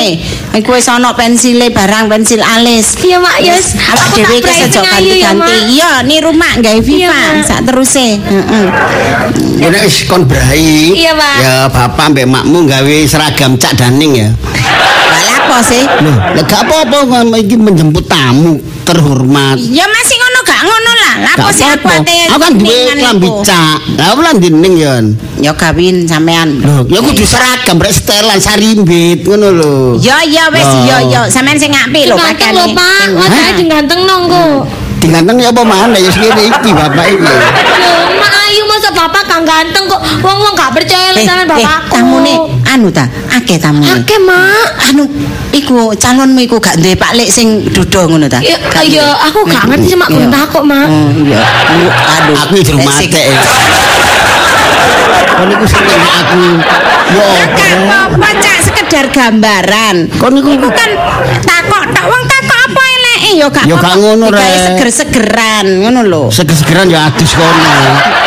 iku 0.52 0.76
wis 0.76 0.86
ana 0.86 1.12
pensile 1.12 1.70
barang 1.70 2.06
pensil 2.08 2.42
alis 2.42 3.00
Iya, 3.00 3.18
Mak, 3.18 3.38
ya 3.40 3.56
wis. 3.56 3.72
awak 3.74 3.96
Aku 3.96 4.06
dhewe 4.18 4.38
tak 4.38 4.56
iki 4.58 4.68
ya, 4.68 4.82
ganti-ganti 4.84 5.56
iya 5.72 5.92
ni 6.04 6.18
rumah 6.20 6.52
gawe 6.58 6.80
Viva 6.80 7.40
sak 7.42 7.64
teruse 7.64 8.20
heeh 8.20 8.68
Ya 9.58 9.68
nek 9.70 9.82
wis 9.86 10.04
kon 10.06 10.26
brai. 10.26 10.92
Iya, 10.92 11.14
Pak. 11.14 11.36
Ya 11.38 11.54
bapak 11.68 12.06
mbek 12.12 12.26
makmu 12.26 12.66
gawe 12.66 12.96
seragam 13.06 13.54
cak 13.56 13.78
daning 13.78 14.18
ya. 14.18 14.30
Lah 14.34 15.22
apa 15.38 15.58
sih 15.62 15.84
Loh, 16.02 16.18
lah 16.18 16.44
gak 16.44 16.66
apa-apa 16.66 16.98
kok 17.06 17.38
iki 17.38 17.56
menjemput 17.56 18.06
tamu 18.06 18.58
terhormat. 18.82 19.56
ya 19.62 19.86
masih 19.86 20.16
ngono 20.18 20.41
lah 21.22 21.34
Gak 21.38 21.54
sih 21.54 21.66
aku 21.66 21.86
ate 21.86 22.18
Aku 22.28 22.40
kan 22.40 22.54
duwe 22.54 22.78
klambi 22.94 23.30
cak. 23.42 23.78
Lah 23.96 24.06
aku 24.10 24.22
lan 24.22 24.36
dining 24.38 24.76
ya. 24.76 24.94
ya 25.38 25.52
gawin 25.54 26.04
sampean 26.04 26.60
Loh, 26.60 26.82
ya 26.86 27.00
kudu 27.00 27.22
seragam 27.22 27.78
brek 27.78 27.90
setelan 27.92 28.38
sarimbit 28.38 29.22
ngono 29.22 29.48
lho. 29.52 29.74
Ya 29.98 30.22
ya 30.22 30.50
wis 30.50 30.66
Loh. 30.66 30.84
ya 30.84 30.98
ya 31.04 31.22
sampean 31.28 31.56
sing 31.56 31.72
apik 31.72 32.06
lho 32.06 32.16
Ganteng 32.16 32.52
lho, 32.52 32.66
pakane. 32.66 32.74
Pak. 32.74 33.06
Hah? 33.22 33.52
diganteng 33.56 34.02
nong 34.04 34.24
kok. 34.26 34.60
Diganteng 35.00 35.38
ya 35.38 35.50
apa 35.50 35.62
mana 35.62 35.96
ya 35.96 36.10
sekene 36.10 36.44
iki 36.44 36.70
bapak 36.72 37.06
iki. 37.08 37.22
Loh, 37.22 37.40
Mak 38.14 38.34
Ayu 38.44 38.64
masa 38.66 38.90
bapak 38.92 39.24
kang 39.26 39.44
ganteng 39.44 39.86
kok 39.86 39.98
wong-wong 40.20 40.54
gak 40.54 40.72
percaya 40.72 41.10
Eh, 41.12 41.26
sama 41.26 41.42
eh, 41.42 41.48
bapakku. 41.48 41.90
tamune 41.90 42.36
anu 42.72 42.88
ta, 42.88 43.04
akeh 43.30 43.60
tamune. 43.60 43.92
Oke, 43.92 44.16
Mak. 44.18 44.68
Anu 44.92 45.04
iku 45.52 45.92
calonmu 45.94 46.40
iku 46.42 46.56
gak 46.58 46.80
duwe 46.80 46.96
Pak 46.96 47.12
Lek 47.20 47.28
sing 47.28 47.68
duda 47.68 48.08
ngono 48.08 48.32
ta? 48.32 48.40
Ya, 48.40 48.58
aku 49.28 49.44
gak 49.44 49.68
ngerti 49.68 49.92
sih 49.92 49.98
Mak 50.00 50.10
Iya. 50.10 50.18
gonta 50.24 50.40
kok, 50.48 50.64
Mak. 50.64 50.88
Oh 50.88 51.10
iya. 51.20 51.40
Aduh. 52.16 52.36
Aku 52.48 52.54
di 52.56 52.72
rumah 52.72 52.96
Sing- 52.96 53.12
teh. 53.12 53.28
Kon 55.32 55.50
iku 55.50 55.66
sing 55.66 55.84
aku 55.84 56.44
yo 57.12 57.24
apa-apa, 57.28 58.30
Cak, 58.40 58.58
sekedar 58.64 59.06
gambaran. 59.12 59.96
Kon 60.16 60.36
iku 60.38 60.70
kan 60.72 60.90
takok 61.44 61.84
tok 61.92 62.06
wong 62.08 62.24
takok 62.24 62.60
apa 62.72 62.82
eleke 62.96 63.30
ya 63.36 63.48
gak 63.50 63.66
apa-apa. 63.68 63.82
gak 63.82 63.96
ngono, 64.00 64.26
Rek. 64.32 64.48
seger-segeran 64.64 65.66
ngono 65.82 66.00
lho. 66.08 66.24
seger-segeran 66.32 66.88
ya 66.88 67.10
adus 67.10 67.32
kono. 67.36 67.72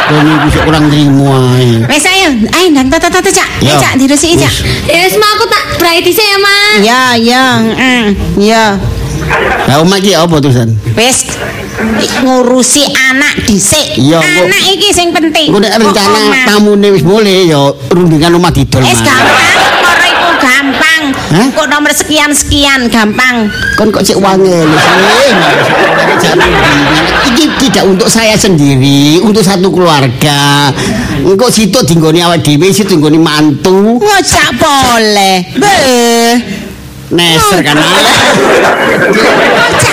Kon 0.04 0.26
iku 0.28 0.46
sok 0.52 0.62
kurang 0.68 0.84
trimo 0.92 1.32
ae. 1.56 1.80
Wes 1.88 2.04
ayo, 2.04 2.28
ayo 2.52 2.66
ndang 2.76 2.88
tata-tata 2.92 3.30
Cak. 3.32 3.48
Ya. 3.64 3.72
Ayo 3.72 3.74
Cak 3.80 3.92
diresiki 3.96 4.36
Cak. 4.36 4.54
Ya 4.84 5.00
wis 5.08 5.16
Mak 5.16 5.30
aku 5.40 5.44
tak 5.48 5.64
brai 5.80 5.98
dhisik 6.04 6.26
ya, 6.28 6.38
Mak. 6.38 6.74
Ya, 6.84 7.02
ya, 7.16 7.44
mm, 7.60 8.06
ya. 8.36 8.64
Lah 9.64 9.80
omah 9.80 9.96
iki 9.96 10.12
apa 10.12 10.36
terusan? 10.44 10.76
Wis 10.92 11.24
ngurusi 12.20 12.84
anak 12.92 13.48
dhisik. 13.48 13.96
Anak 13.96 14.62
iki 14.76 14.92
sing 14.92 15.08
penting. 15.16 15.48
Engko 15.48 15.60
nek 15.64 15.72
rencana 15.80 16.20
tamune 16.44 16.88
wis 16.92 17.04
mulai 17.04 17.48
ya 17.48 17.72
rundingan 17.88 18.36
omah 18.36 18.52
didol. 18.52 18.84
Wis 18.84 19.00
Mas. 19.00 19.08
iku 19.08 19.08
gampang. 19.08 19.73
Hah? 21.32 21.48
Kok 21.56 21.66
nomor 21.66 21.90
sekian-sekian 21.90 22.86
gampang. 22.92 23.48
Kon 23.80 23.88
kok 23.90 24.04
cek 24.04 24.20
wangel. 24.20 24.68
Iki 27.32 27.44
tidak 27.58 27.84
untuk 27.88 28.06
saya 28.06 28.36
sendiri, 28.36 29.18
untuk 29.24 29.42
satu 29.42 29.72
keluarga. 29.72 30.70
Engko 31.24 31.48
situ 31.48 31.80
dinggoni 31.82 32.20
awak 32.20 32.44
dhewe, 32.44 32.68
situ 32.70 32.94
dinggoni 32.94 33.18
mantu. 33.18 33.98
Ngojak 33.98 34.48
boleh. 34.60 35.36
Beh. 35.56 36.32
Neser 37.14 37.62
kan. 37.64 37.78
Ngojak 37.78 38.16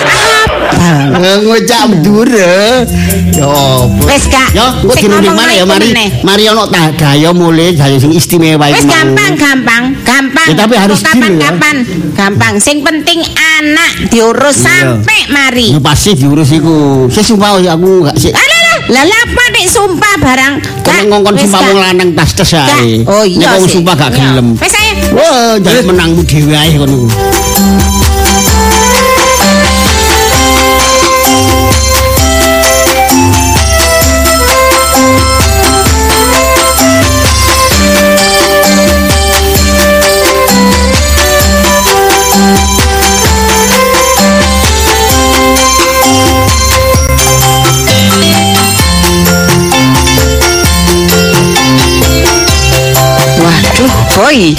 apa? 0.04 0.52
Ngocak 1.42 1.82
ndure. 2.00 2.86
Yo. 3.32 3.88
Wis, 4.06 4.24
Kak. 4.28 4.50
Yo, 4.52 4.66
engko 4.82 4.92
Sing 4.98 5.04
dirunding 5.08 5.32
ngomong 5.32 5.46
mana 5.46 5.52
ya 5.54 5.64
mari. 5.64 5.88
Mari 6.22 6.44
ono 6.50 6.66
daya 6.70 7.30
mulai 7.32 7.72
daya 7.74 7.96
sing 7.98 8.12
istimewa 8.12 8.66
Wis 8.68 8.82
iku 8.82 8.86
mau. 8.90 8.94
gampang, 8.98 9.32
gampang, 9.38 9.82
gampang. 10.42 10.58
Ya, 10.58 10.62
tapi 10.66 10.74
harus 10.78 10.98
Kok 10.98 11.06
kapan, 11.06 11.30
deal, 11.30 11.38
ya. 11.38 11.50
Gampang. 12.18 12.54
Sing 12.58 12.76
penting 12.82 13.20
anak 13.58 13.90
diurus 14.10 14.58
Iya. 14.62 14.66
sampai 14.66 15.18
mari. 15.30 15.66
Ya 15.74 15.80
pasti 15.80 16.10
diurus 16.18 16.50
iku. 16.50 17.06
Saya 17.08 17.24
sumpah 17.24 17.62
ya 17.62 17.78
aku 17.78 18.06
gak 18.06 18.16
sih. 18.18 18.32
Lah 18.90 19.06
lah 19.06 19.20
apa 19.22 19.42
nek 19.54 19.66
sumpah 19.70 20.14
barang? 20.18 20.54
Kon 20.82 21.06
ngongkon 21.06 21.34
sumpah 21.38 21.60
wong 21.70 21.78
lanang 21.78 22.10
tas 22.18 22.34
tes 22.34 22.50
ae. 22.50 23.06
Oh 23.06 23.22
iya 23.22 23.54
Nek 23.54 23.70
sumpah 23.70 23.94
gak 23.94 24.10
gelem. 24.18 24.58
Wis 24.58 24.74
ae. 24.74 24.90
Wah, 25.14 25.54
jangan 25.62 25.84
menangmu 25.94 26.20
dhewe 26.26 26.54
ae 26.58 26.74
kono. 26.74 27.06
Boy. 54.32 54.56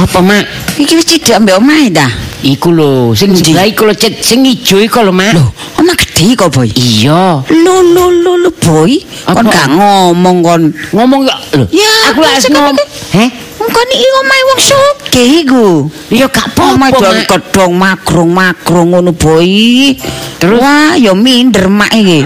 Apa, 0.00 0.24
Mak? 0.24 0.48
Iki 0.80 0.96
wis 0.96 1.04
cidak 1.04 1.44
mbek 1.44 1.60
omahe 1.60 1.92
ta? 1.92 2.08
Iku 2.40 2.72
lho, 2.72 3.12
sing 3.12 3.36
iku 3.36 3.84
lho 3.84 3.92
cet 3.92 4.24
sing 4.24 4.40
ijo 4.48 4.80
iku 4.80 5.04
lho, 5.04 5.12
Mak. 5.12 5.36
Loh, 5.36 5.52
omah 5.76 5.92
gede 5.92 6.32
kok, 6.32 6.48
boy. 6.48 6.72
Iya. 6.72 7.44
Lu 7.52 7.76
lu 7.84 8.08
lu 8.16 8.40
lu 8.40 8.48
boy, 8.64 8.96
kon 9.28 9.44
gak 9.44 9.76
ngomong 9.76 10.40
kon. 10.40 10.62
Ngomong 10.96 11.28
ya 11.28 11.36
lho. 11.52 11.68
Ya, 11.68 11.92
aku 12.08 12.24
lek 12.24 12.40
cek 12.40 12.48
ngom. 12.48 12.72
apa 12.72 12.84
Heh? 13.12 13.28
Kon 13.60 13.88
iki 13.92 14.08
omahe 14.24 14.42
wong 14.48 14.60
sugih 14.64 15.28
iku. 15.44 15.66
Ya 16.08 16.24
gak 16.24 16.56
apa-apa, 16.56 16.88
don 16.96 17.12
Mak. 17.20 17.28
kedong 17.28 17.72
makrung-makrung 17.76 18.88
ngono, 18.96 19.12
boy. 19.12 19.52
Terus? 20.40 20.64
Wah, 20.64 20.96
ya 20.96 21.12
minder 21.12 21.68
mak 21.68 21.92
iki. 21.92 22.24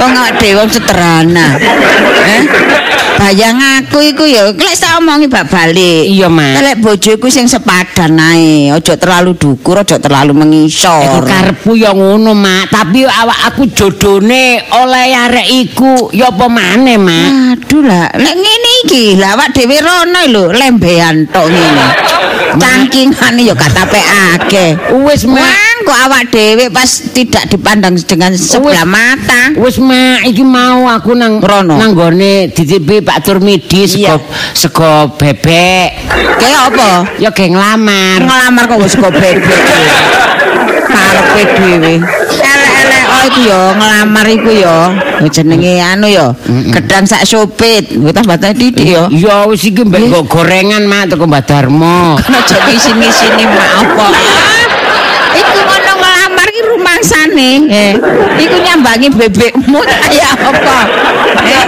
Kok 0.00 0.08
gak 0.16 0.30
dhewe 0.40 0.64
wong 0.64 0.70
sederhana. 0.72 1.60
Eh? 2.24 2.42
Bayang 3.20 3.60
aku 3.60 4.00
iku 4.00 4.24
ya 4.24 4.48
lek 4.48 4.80
tak 4.80 4.96
omongi 4.96 5.28
bak 5.28 5.52
balik. 5.52 6.08
Iya, 6.08 6.32
Mak. 6.32 6.64
Lek 6.64 6.76
bojoku 6.80 7.28
sing 7.28 7.44
sepadan 7.44 8.16
ae, 8.16 8.72
aja 8.72 8.96
terlalu 8.96 9.36
dukur, 9.36 9.76
aja 9.76 10.00
terlalu 10.00 10.32
Iku 10.32 10.40
mengisor. 10.40 11.20
karepku 11.28 11.76
ya 11.76 11.92
ngono, 11.92 12.32
Mak. 12.32 12.72
Tapi 12.72 13.04
awak 13.04 13.52
aku 13.52 13.68
jodone 13.76 14.64
oleh 14.72 15.12
arek 15.12 15.48
iku 15.52 16.08
ya 16.16 16.32
apa 16.32 16.48
maneh, 16.48 16.96
Mak? 16.96 17.28
Aduh 17.60 17.84
lah, 17.84 18.08
lek 18.16 18.36
ngene 18.40 18.70
iki, 18.88 19.04
lah 19.20 19.36
awak 19.36 19.52
dhewe 19.52 19.76
rono 19.84 20.20
lho, 20.24 20.44
lembean 20.56 21.28
tok 21.28 21.44
ngene. 21.44 21.86
Cangkingane 22.56 23.44
ya 23.44 23.52
gak 23.52 23.68
tapekake. 23.76 24.80
Wis, 25.04 25.28
Mak. 25.28 25.69
Kok 25.80 25.96
awak 25.96 26.28
dhewe 26.28 26.68
pas 26.68 26.86
tidak 27.16 27.48
dipandang 27.48 27.96
dengan 28.04 28.36
sebelah 28.36 28.84
mata. 28.84 29.56
Wis 29.56 29.80
mak 29.80 30.28
iki 30.28 30.44
mau 30.44 30.84
aku 30.86 31.16
nang 31.16 31.40
Rono. 31.40 31.80
nang 31.80 31.96
gone 31.96 32.52
DTP 32.52 33.00
Pak 33.00 33.24
Turmidi 33.24 33.88
sego 33.88 34.20
sego 34.52 35.16
bebek. 35.16 35.88
Kayak 36.36 36.60
apa? 36.74 36.90
Ya 37.16 37.30
geng 37.32 37.56
lamar. 37.56 38.20
Ngelamar 38.20 38.64
kok 38.68 38.78
kok 38.84 39.12
bebek. 39.12 39.40
Karepe 40.90 41.42
dhewe. 41.56 41.94
Elek-elek 42.40 43.04
oh 43.08 43.22
iku 43.30 43.40
ya 43.46 43.60
ngelamar 43.78 44.26
iku 44.28 44.50
ya. 44.52 44.78
Jenenge 45.32 45.80
anu 45.80 46.08
ya, 46.08 46.32
gedang 46.72 47.04
sak 47.04 47.28
sopit. 47.28 47.92
Kuwi 47.92 48.12
tambah 48.12 48.36
titik 48.40 48.76
ya. 48.84 49.08
Ya 49.08 49.48
wis 49.48 49.64
iki 49.64 49.80
mbek 49.80 50.12
gorengan 50.28 50.84
mak 50.84 51.08
teko 51.08 51.24
Mbak 51.24 51.42
Darmo. 51.48 52.20
Kan 52.20 52.36
aja 52.36 52.56
sini-sini 52.76 53.44
mak 53.48 53.70
apa. 53.80 54.08
Rumangsane. 57.00 57.50
Eh, 57.72 57.92
iku 58.44 58.56
nyambangi 58.60 59.08
bebekmu 59.08 59.80
kaya 60.04 60.30
apa? 60.36 60.78
Eh, 61.48 61.64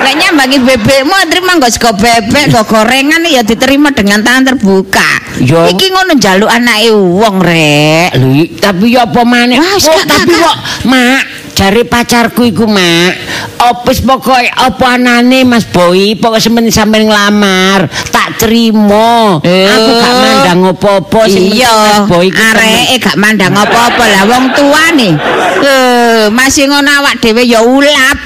lek 0.00 0.14
nyambangi 0.16 0.58
bebekmu 0.64 1.12
terima 1.28 1.60
nggo 1.60 1.68
sego 1.68 1.92
bebek, 1.92 2.48
nggo 2.48 2.64
gorengan 2.64 3.28
ya 3.28 3.44
diterima 3.44 3.92
dengan 3.92 4.24
tangan 4.24 4.56
terbuka. 4.56 5.10
Ya. 5.44 5.68
Iki 5.68 5.86
ngono 5.92 6.16
njaluk 6.16 6.48
anake 6.48 6.90
wong 6.96 7.36
rek. 7.44 8.16
Lho, 8.16 8.48
tapi 8.56 8.96
ya 8.96 9.04
apa 9.04 9.20
maneh? 9.20 9.60
Gak, 9.60 10.04
tapi 10.08 10.32
kok 10.40 10.56
mak 10.88 11.22
jare 11.52 11.82
pacarku 11.84 12.46
iku 12.46 12.64
mak 12.64 13.12
opis 13.70 14.00
pokoke 14.00 14.48
apa 14.48 14.96
anane 14.96 15.44
Mas 15.44 15.68
Boy 15.68 16.16
pokoke 16.16 16.40
semen 16.40 16.70
sampean 16.70 17.06
nglamar 17.06 17.84
tak 18.08 18.40
terima 18.40 19.36
aku 19.44 19.90
gak 19.94 20.14
mandang 20.16 20.60
apa-apa 20.72 21.20
sing 21.28 21.50
penting 21.50 21.58
Iya, 21.60 21.72
Mas 21.76 22.00
Boy 22.08 22.26
iku 22.28 22.40
areke 22.40 22.96
gak 22.98 23.16
mandang 23.16 23.52
apa-apa 23.52 24.04
lah 24.06 24.22
wong 24.26 24.44
tua 24.54 24.84
nih. 24.96 25.12
Eh, 25.60 26.24
masih 26.32 26.72
ngono 26.72 26.88
awak 26.88 27.20
dhewe 27.20 27.44
ya 27.44 27.60
ulap. 27.60 28.16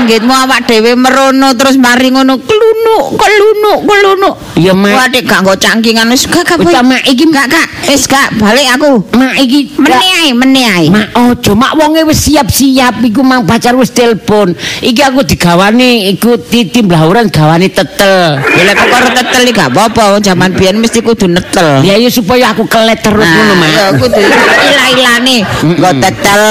Anggitmu 0.00 0.32
awak 0.34 0.66
dhewe 0.66 0.98
merono 0.98 1.54
terus 1.54 1.78
mari 1.78 2.10
ngono 2.10 2.40
klunuk, 2.42 3.14
klunuk, 3.14 3.78
klunuk. 3.86 4.34
Iya, 4.58 4.74
Mak. 4.74 4.94
Waduh 4.96 5.22
gak 5.22 5.40
nggo 5.46 5.54
cangkingan 5.56 6.10
wis 6.10 6.26
gak 6.26 6.42
gak. 6.42 6.58
Mak, 6.82 7.02
iki- 7.06 7.30
gak 7.30 7.46
gak. 7.46 7.66
Wis 7.86 8.06
gak 8.10 8.34
balik 8.38 8.66
aku. 8.74 9.02
mak 9.14 9.38
iki 9.38 9.70
Meni 9.78 10.08
ae, 10.10 10.28
meni 10.34 10.62
ae. 10.66 10.86
Mak 10.90 11.08
ojo 11.14 11.52
mak 11.54 11.78
wonge 11.78 12.02
wis 12.08 12.29
siap-siap 12.30 13.02
iku 13.02 13.26
mang 13.26 13.42
pacar 13.42 13.74
wis 13.74 13.90
telepon. 13.90 14.54
Iki 14.78 15.02
aku 15.02 15.26
digawani 15.26 16.14
iku 16.14 16.38
titi 16.38 16.86
blahuran 16.86 17.26
gawani 17.26 17.66
tetel. 17.66 18.38
Ya 18.38 18.62
lek 18.70 18.78
perkara 18.78 19.10
tetel 19.10 19.42
iki 19.50 19.58
gak 19.58 19.74
apa-apa, 19.74 20.22
zaman 20.22 20.54
biyen 20.54 20.78
mesti 20.78 21.02
kudu 21.02 21.26
netel. 21.26 21.82
Ya 21.82 21.98
ya 21.98 22.06
supaya 22.06 22.54
aku 22.54 22.70
kelet 22.70 23.02
terus 23.02 23.26
ngono 23.26 23.54
mak. 23.58 23.68
ya 23.74 23.86
kudu 23.98 24.22
ilah-ilane 24.70 25.36
nggo 25.42 25.90
tetel. 25.98 26.44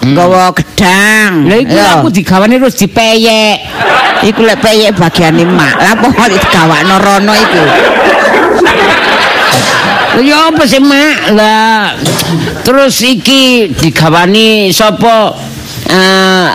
Nggawa 0.00 0.48
gedang. 0.56 1.44
Lah 1.44 1.58
iku 1.60 1.76
aku 1.76 2.08
digawani 2.14 2.54
terus 2.56 2.78
dipeyek. 2.78 3.56
Iku 4.20 4.40
lek 4.46 4.62
peyek 4.62 4.96
bagiane 4.96 5.44
mak. 5.44 5.74
Lah 5.76 5.92
apa 5.98 6.06
kok 6.06 6.28
digawakno 6.30 6.94
rono 7.02 7.34
iku? 7.34 7.64
Lah 10.10 10.22
ya 10.22 10.50
apa 10.50 10.62
sih 10.66 10.82
mak? 10.82 11.34
Lah 11.38 11.94
terus 12.66 12.98
iki 13.00 13.70
digawani 13.70 14.74
sapa 14.74 15.34
eh 15.86 16.50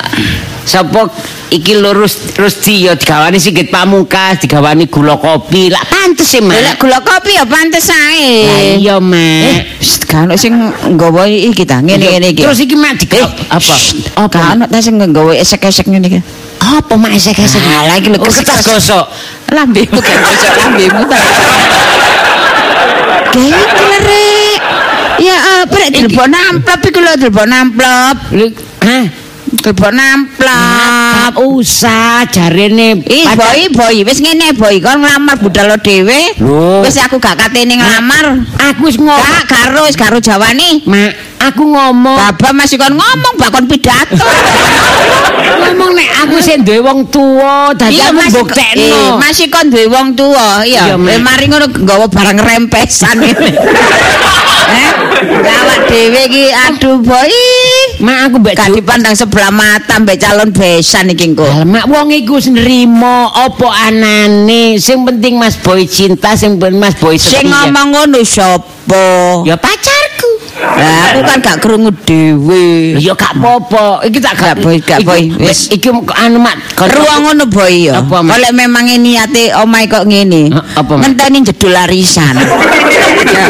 sapa 0.65 1.07
iki 1.49 1.77
lurus 1.79 2.35
Rusti 2.35 2.83
ya 2.83 2.99
digawani 2.99 3.39
sikit 3.39 3.71
pamungkas, 3.71 4.43
digawani 4.43 4.91
gula 4.91 5.15
kopi. 5.15 5.71
Lah 5.71 5.79
pantes 5.87 6.27
sih 6.35 6.43
mak. 6.43 6.59
Lek 6.59 6.75
gula 6.77 6.99
kopi 6.99 7.39
ya 7.39 7.47
pantes 7.47 7.87
Lah 7.87 8.11
ae. 8.11 8.75
iya 8.75 8.99
mak. 8.99 9.43
Eh, 9.47 9.59
kan 10.05 10.27
sing 10.35 10.51
nggawa 10.91 11.23
iki 11.31 11.63
ta, 11.63 11.79
ngene-ngene 11.79 12.35
iki. 12.35 12.43
Terus 12.43 12.59
iki 12.59 12.75
mak 12.75 12.99
digawa 12.99 13.23
Eh, 13.23 13.55
apa? 13.55 13.73
Apa? 14.19 14.39
Kan 14.51 14.59
ta 14.67 14.77
sing 14.83 14.99
nggawa 14.99 15.31
esek-esek 15.39 15.87
ngene 15.87 16.11
iki. 16.11 16.19
Apa 16.59 16.99
mak 16.99 17.15
esek-esek? 17.15 17.61
Alah 17.63 17.95
iki 17.95 18.11
lho 18.11 18.19
Oh, 18.19 18.27
kertas 18.27 18.67
gosok. 18.67 19.05
Lambemu 19.53 19.95
kan 20.01 20.17
gosok 20.27 20.53
lambemu 20.59 21.01
ta. 21.07 21.17
Iki 23.35 23.83
lho, 23.83 23.97
Rek. 23.99 24.59
Ya 25.15 25.63
apa 25.63 25.75
rek 25.79 25.91
telepon 25.95 26.31
amplop 26.31 26.79
iku 26.87 26.99
lho 26.99 27.13
telepon 27.19 27.51
amplop. 27.51 28.17
Lho, 28.35 28.47
Hah? 28.83 29.03
Telepon 29.63 29.95
amplop. 29.95 31.15
Gak 31.15 31.35
usah 31.39 32.27
jarene 32.27 32.99
Ih, 33.07 33.27
boy, 33.33 33.61
boy, 33.71 33.95
wis 34.03 34.19
ngene, 34.19 34.51
boy, 34.59 34.83
kon 34.83 34.99
nglamar 34.99 35.39
budal 35.39 35.71
lo 35.71 35.77
dhewe. 35.79 36.35
Wis 36.83 36.99
aku 36.99 37.19
gak 37.19 37.39
katene 37.39 37.79
nglamar. 37.79 38.43
Aku 38.71 38.91
wis 38.91 38.99
ngomong. 38.99 39.19
Gak 39.19 39.47
karo, 39.47 39.87
wis 39.87 39.95
karo 39.95 40.19
jawane. 40.19 40.83
Mak, 40.83 41.34
aku 41.47 41.63
ngomong. 41.65 42.17
Baba 42.17 42.49
masih 42.53 42.77
kon 42.77 42.93
ngomong 42.93 43.33
bakon 43.37 43.65
pidato. 43.65 44.17
ngomong 45.65 45.91
nek 45.93 46.09
aku 46.23 46.37
sing 46.39 46.61
duwe 46.61 46.79
wong 46.81 47.05
tuwa, 47.07 47.73
dadi 47.73 47.97
aku 47.99 48.13
Mas- 48.15 48.31
eh, 48.31 48.41
mbuktekno. 48.41 49.03
masih 49.17 49.47
kon 49.47 49.67
duwe 49.67 49.85
wong 49.87 50.07
tuwa. 50.13 50.61
Iya. 50.63 50.95
Eh, 50.95 51.19
mari 51.19 51.45
ngono 51.45 51.69
nggawa 51.69 52.05
barang 52.07 52.37
rempesan 52.37 53.17
ini. 53.21 53.49
Eh, 54.65 54.91
awak 55.45 55.87
dhewe 55.87 56.25
iki 56.25 56.49
aduh 56.49 56.97
boy. 56.97 57.31
Mak 58.01 58.17
aku 58.27 58.35
mbek 58.41 58.53
Gak 58.57 58.73
dipandang 58.73 59.13
sebelah 59.13 59.53
mata 59.53 60.01
mbek 60.01 60.17
calon 60.17 60.49
besan 60.49 61.13
iki 61.13 61.31
engko. 61.31 61.45
Mak 61.63 61.85
wong 61.85 62.09
iku 62.09 62.41
wis 62.41 62.49
nrimo 62.49 63.29
apa 63.29 63.67
anane 63.85 64.81
sing 64.81 65.05
penting 65.05 65.37
Mas 65.37 65.53
Boy 65.55 65.85
cinta 65.85 66.33
sing 66.33 66.57
penting 66.57 66.81
Mas 66.81 66.97
Boy 66.97 67.15
Sing 67.15 67.45
setia. 67.45 67.47
ngomong 67.47 67.87
ngono 67.93 68.19
sapa? 68.25 69.05
ya 69.45 69.53
pacarku 69.55 70.29
Lah 70.75 71.01
aku 71.07 71.19
kan 71.23 71.37
gak 71.39 71.57
krungu 71.59 71.91
dhewe. 72.03 72.97
ya 72.97 73.13
gak 73.13 73.33
apa-apa 73.33 74.03
iki 74.03 74.19
tak 74.19 74.33
Gak, 74.35 74.59
Boy, 74.59 74.77
gak, 74.79 75.01
Boy. 75.01 75.31
wis 75.37 75.69
iki 75.69 75.87
anu 75.89 76.37
mak 76.37 76.57
Ruang 76.75 77.19
ngono 77.23 77.45
boy 77.45 77.87
ya. 77.87 78.03
Kalau 78.03 78.49
memang 78.51 78.85
niate 78.95 79.55
omahe 79.55 79.85
kok 79.85 80.03
ngene. 80.03 80.51
Apa? 80.51 80.93
Ngenteni 80.97 81.43
jedul 81.43 81.73
arisan. 81.73 82.35
Ya. 83.25 83.47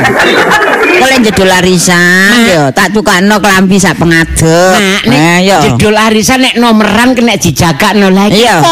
Kalau 0.95 1.17
jedul 1.19 1.51
arisan 1.51 2.47
ya 2.47 2.63
tak 2.71 2.89
tukano 2.89 3.37
klambi 3.37 3.75
sak 3.75 3.99
pengadep. 3.99 4.45
Mak, 4.71 5.03
Eh 5.03 5.09
nek 5.09 5.39
ya. 5.43 5.57
jedul 5.61 5.93
arisan 5.93 6.41
nek 6.41 6.55
nomeran 6.55 7.11
kena 7.11 7.35
dijagakno 7.35 8.09
lagi 8.09 8.41
Iya. 8.41 8.63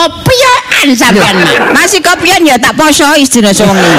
Kopian 0.83 0.99
sampean. 0.99 1.35
Masih 1.71 1.99
kopian 2.03 2.41
ya 2.43 2.59
tak 2.59 2.75
poso 2.75 3.07
istina 3.15 3.55
sewengi. 3.55 3.91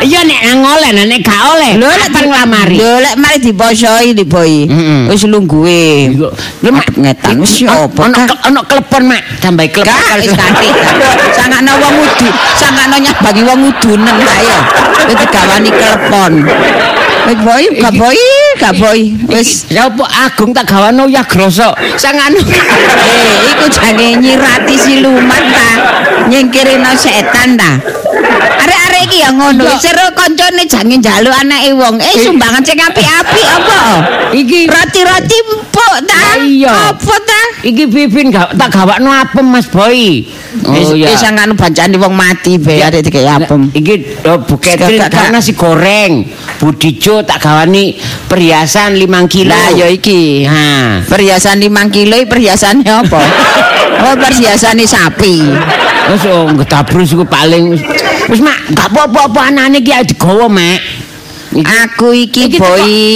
iya 0.00 0.20
nek 0.24 0.40
nang 0.48 0.60
oleh 0.64 0.90
nek 0.96 1.20
gak 1.20 1.40
oleh 1.56 1.76
Lho 1.76 1.90
lek 1.90 2.08
pang 2.14 2.30
lamari 2.30 2.78
Lho 2.78 3.02
lek 3.02 3.14
mari 3.20 3.36
diposoi 3.42 4.16
di 4.16 4.24
boy. 4.24 4.64
Mm-mm. 4.70 5.12
Wis 5.12 5.28
lungguhe. 5.28 6.16
Lho, 6.16 6.30
Mak. 6.72 6.96
Ngetan 6.96 7.36
wis 7.44 7.60
apa 7.68 8.08
ono 8.08 8.16
ono 8.48 8.60
klepon 8.64 9.02
mak 9.04 9.20
tambahi 9.44 9.68
klepon 9.68 9.92
Gak 9.92 10.16
wis 10.24 10.32
kanthi. 10.32 10.68
Sangakno 11.36 11.72
wong 11.76 11.94
udu, 12.00 12.28
sangakno 12.56 12.96
nyabangi 12.96 13.42
wong 13.44 13.60
udunen 13.68 14.16
ayo. 14.16 14.58
Wis 15.04 15.16
digawani 15.20 15.70
telepon. 15.70 16.32
Wis 17.26 17.38
boy, 17.42 17.62
gak 17.82 17.94
boy, 17.98 18.18
gak 18.62 18.74
boy. 18.78 19.00
Wis 19.26 19.66
Ya 19.66 19.90
apa 19.90 20.06
agung 20.30 20.54
tak 20.54 20.70
gawano 20.70 21.10
ya 21.10 21.26
groso. 21.26 21.74
Sangano. 21.98 22.38
eh 22.38 23.50
iku 23.50 23.66
jange 23.66 24.14
nyirati 24.22 24.74
siluman 24.78 25.44
ta. 25.50 25.68
Nyingkirino 26.30 26.94
setan 26.94 27.58
ta. 27.58 27.82
Arek-arek 28.36 29.02
iki 29.08 29.18
ya 29.22 29.30
ngono, 29.32 29.64
Iya. 29.64 29.78
seru 29.78 30.06
koncone 30.12 30.62
jange 30.68 30.96
njaluk 30.98 31.34
anake 31.34 31.70
wong. 31.76 31.94
Eh 32.00 32.14
sumbangan 32.22 32.62
sing 32.62 32.78
apik-apik 32.78 33.46
apa? 33.46 33.80
Iki 34.34 34.60
Roti-roti 34.68 35.38
empuk 35.46 35.94
ta? 36.06 36.24
Iya. 36.42 36.72
Apa 36.92 37.14
ta? 37.22 37.36
iki 37.66 37.84
Bibin 37.90 38.30
gak 38.30 38.54
tak 38.54 38.70
gawakno 38.70 39.10
apem 39.10 39.46
Mas 39.46 39.66
Boy. 39.66 40.22
Oh 40.62 40.94
ya. 40.94 41.10
Wis 41.10 41.18
sangane 41.18 41.58
bancane 41.58 41.98
wong 41.98 42.14
mati 42.14 42.62
be 42.62 42.78
arek 42.78 43.02
dikek 43.02 43.26
apem. 43.26 43.70
Iki 43.74 43.94
oh, 44.30 44.38
Bu 44.46 44.54
Catherine 44.62 45.02
Gak, 45.10 45.34
nasi 45.34 45.52
goreng. 45.58 46.22
Budijo 46.62 47.26
tak 47.26 47.42
gawani 47.42 47.98
perhiasan 48.30 48.94
5 48.96 49.26
kilo. 49.26 49.52
Lah 49.52 49.74
ya 49.74 49.86
iki. 49.90 50.46
Ha. 50.46 51.02
Perhiasan 51.04 51.58
5 51.58 51.94
kilo 51.94 52.14
iki 52.22 52.26
perhiasane 52.30 52.86
apa? 52.86 53.22
Oh 53.96 54.12
perhiasane 54.12 54.84
sapi. 54.84 55.40
Wis 56.12 56.22
oh 56.28 56.52
ngetabrus 56.52 57.16
iku 57.16 57.24
paling 57.24 57.80
wis- 58.28 58.42
mak 58.42 58.58
gak 58.72 58.88
apa-apa 58.90 59.40
anane 59.50 59.78
iki 59.80 59.92
ae 59.92 60.04
digawa 60.04 60.46
mak. 60.50 60.80
Aku 61.56 62.12
iki 62.12 62.52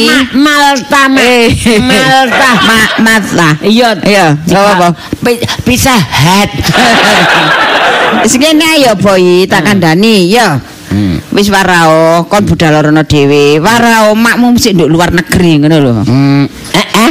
Ma- 0.09 0.33
Malta 0.33 1.13
mak. 1.13 1.21
Eh, 1.21 1.53
Malta. 1.77 2.51
Ma 2.69 2.79
Malta. 3.05 3.49
Iya, 3.61 3.93
Iya, 4.01 4.27
gak 4.49 4.61
apa-apa. 4.61 4.89
Hut. 5.21 6.51
Wis 8.25 8.35
ngene 8.37 8.81
ya 8.81 8.93
boy, 8.97 9.45
tak 9.47 9.65
kandhani 9.65 10.27
ya. 10.29 10.57
Hmm. 10.91 11.23
Wis 11.31 11.47
warao, 11.53 12.27
kon 12.27 12.43
budal 12.43 12.83
rono 12.83 13.07
dhewe. 13.07 13.61
Warao 13.63 14.17
makmu 14.19 14.57
mesti 14.59 14.75
nduk 14.75 14.91
luar 14.91 15.15
negeri 15.15 15.61
ngono 15.63 15.77
lho. 15.79 15.93
Hmm. 16.03 16.45
Eh, 16.75 16.87
eh. 16.97 17.11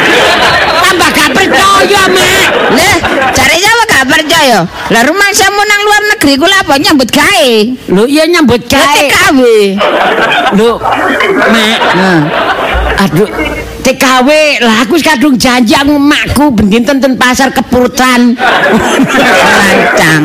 Tambah 0.84 1.08
gak 1.10 1.30
percaya, 1.34 2.02
Mak. 2.10 2.50
Lah, 2.74 2.96
cari 4.30 4.50
apa 4.54 4.62
gak 4.62 4.66
percaya? 4.70 4.94
Lah 4.94 5.02
rumah 5.06 5.28
samu 5.34 5.62
nang 5.66 5.82
luar 5.82 6.02
negeri 6.14 6.32
ku 6.38 6.46
lha 6.46 6.58
apa 6.62 6.74
nyambut 6.78 7.10
gawe? 7.10 7.50
Lho, 7.90 8.02
iya 8.06 8.24
nyambut 8.30 8.62
gawe. 8.70 9.02
TKW. 9.10 9.40
Lho, 10.54 10.72
Mak. 11.50 11.80
Nah. 11.98 12.20
Aduh, 13.00 13.28
TKW 13.80 14.28
lah 14.60 14.84
aku 14.84 15.00
wis 15.00 15.04
kadung 15.04 15.34
janji 15.34 15.72
aku 15.72 15.96
makku 15.96 16.52
bendinten 16.52 17.00
ten 17.00 17.16
pasar 17.16 17.48
kepurutan. 17.50 18.36
lancang 19.50 20.22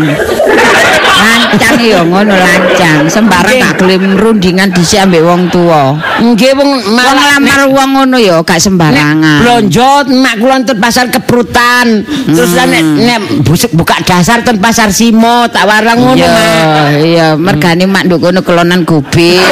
lancang 1.15 1.75
ya 1.79 2.01
ngono 2.03 2.35
lancang 2.35 3.07
sembarang 3.07 3.57
gak 3.57 3.73
gelem 3.79 4.19
rundingan 4.19 4.69
dhisik 4.75 4.99
ambek 5.01 5.23
wong 5.23 5.47
tuwa 5.49 5.95
Nggih 6.19 6.51
wong 6.53 6.71
lamar 6.91 7.61
wong 7.71 7.89
ngono 7.95 8.17
ya 8.19 8.43
gak 8.43 8.59
sembarangan 8.59 9.41
Blonjo 9.41 10.03
mak 10.11 10.35
kula 10.37 10.57
ten 10.67 10.77
pasar 10.77 11.07
kepurutan. 11.07 12.03
Terus 12.27 12.51
lah 12.53 12.67
nek 12.67 12.83
nek 12.83 13.19
busuk 13.47 13.71
buka 13.73 13.99
dasar 14.03 14.43
ten 14.43 14.59
pasar 14.59 14.91
Simo 14.91 15.47
tak 15.49 15.65
warang 15.67 15.97
ngono, 15.99 16.23
Mak. 16.25 16.87
iya 17.03 17.27
mergane 17.35 17.85
mak 17.87 18.05
nduk 18.07 18.19
kono 18.21 18.41
kelonan 18.43 18.83
gobek 18.83 19.39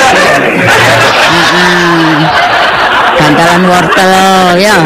Heeh. 1.54 2.53
Bantalan 3.24 3.62
wortel 3.72 4.14
ya 4.60 4.78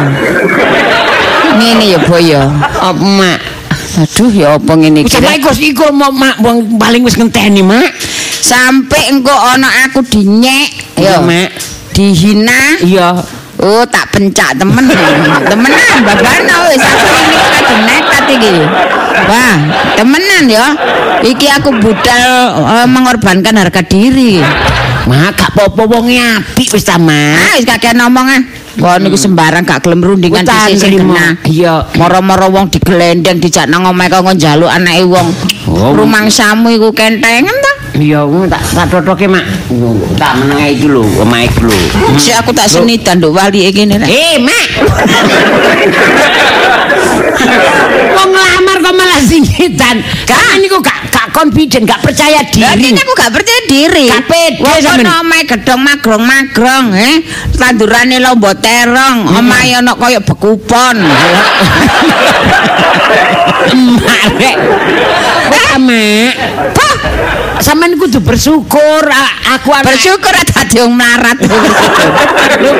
ngene 1.58 1.86
ya 1.98 2.00
boy 2.06 2.22
ya 2.22 2.44
Oh, 2.86 2.94
Mak. 2.94 3.40
aduh 3.98 4.30
ya 4.30 4.48
apa 4.62 4.72
ngene 4.78 5.02
iki 5.02 5.10
Sampai 5.18 5.42
iku 5.42 5.50
iku 5.58 5.86
mau 5.90 6.14
mak 6.14 6.38
wong 6.38 6.78
paling 6.78 7.02
wis 7.02 7.18
ngenteni, 7.18 7.66
Mak. 7.66 7.90
sampai 8.38 9.10
engko 9.10 9.34
ana 9.34 9.90
aku 9.90 10.06
dinyek 10.06 10.70
ya 11.02 11.18
Mak. 11.18 11.50
dihina 11.98 12.78
Iya. 12.86 13.10
Oh, 13.58 13.82
tak 13.90 14.14
pencak 14.14 14.54
temen. 14.54 14.86
temenan, 15.50 15.98
babana 16.06 16.70
wis 16.70 16.78
aku 16.78 17.10
ini 17.10 17.38
kadung 17.58 17.82
nekat 17.90 18.26
iki. 18.38 18.54
Wah, 19.26 19.58
temenan 19.98 20.46
ya. 20.46 20.66
Iki 21.26 21.48
aku 21.58 21.74
budal 21.82 22.30
eh, 22.54 22.86
mengorbankan 22.86 23.58
harga 23.58 23.82
diri. 23.82 24.46
Mak 25.08 25.40
gak 25.40 25.56
apa-apa 25.56 25.88
wonge 25.88 26.20
apik 26.20 26.76
wis 26.76 26.84
ta, 26.84 27.00
Mak. 27.00 27.40
Ah, 27.40 27.56
wis 27.56 27.64
kakek 27.64 27.96
ngomong 27.96 28.28
ah. 28.28 28.42
Wah 28.78 29.00
niku 29.00 29.16
sembarang 29.16 29.64
gak 29.64 29.82
gelem 29.88 30.04
rundingan 30.04 30.44
sing 30.76 31.00
genah. 31.00 31.34
Iya. 31.48 31.88
Moro-moro 31.96 32.52
wong 32.52 32.68
digelendeng 32.70 33.40
dijak 33.40 33.72
nang 33.72 33.88
omahe 33.88 34.12
kok 34.12 34.22
njaluk 34.22 34.68
anake 34.70 35.08
wong. 35.08 35.32
Oh. 35.72 35.96
Rumangsamu 35.96 36.70
iku 36.76 36.92
kentengen 36.92 37.56
ta? 37.56 37.74
Iya, 37.98 38.28
tak 38.52 38.62
tak 38.76 38.86
totoke, 38.94 39.26
Mak. 39.26 39.48
Tak 40.20 40.44
meneng 40.44 40.60
iki 40.70 40.86
lho, 40.92 41.02
omahe 41.24 41.50
iki 41.50 41.66
lho. 41.66 41.80
Si 42.22 42.30
aku 42.36 42.54
tak 42.54 42.70
senidan 42.70 43.18
nduk 43.18 43.34
wali 43.34 43.66
iki 43.72 43.88
ngene. 43.88 44.06
Eh, 44.06 44.38
Mak. 44.38 44.66
Wong 48.18 48.30
ngelamar 48.34 48.78
kok 48.84 48.94
malah 48.94 49.22
singitan. 49.24 50.04
Kan 50.28 50.60
niku 50.62 50.78
gak 50.84 51.10
gak 51.10 51.27
confident, 51.38 51.86
gak 51.86 52.02
percaya 52.02 52.42
diri. 52.50 52.98
aku 52.98 53.14
gak 53.14 53.30
percaya 53.30 53.62
diri. 53.70 54.10
Wong 54.10 54.82
sampean. 54.82 55.06
kono 55.06 55.12
omahe 55.22 55.44
gedhong 55.46 55.82
magrong-magrong, 55.86 56.88
eh. 56.98 57.16
Tandurane 57.54 58.18
lomba 58.18 58.58
terong, 58.58 59.38
omahe 59.38 59.78
ana 59.78 59.94
kaya 59.94 60.18
bekupon. 60.18 60.98
Marek. 64.02 64.58
Wah, 65.54 65.78
Mak. 65.78 66.34
Bah, 67.58 67.66
Sampeyan 67.66 67.98
kudu 67.98 68.22
bersyukur 68.22 69.02
aku 69.50 69.70
anak 69.74 69.90
bersyukur 69.90 70.30
dadi 70.30 70.78
wong 70.78 70.94
melarat. 70.94 71.42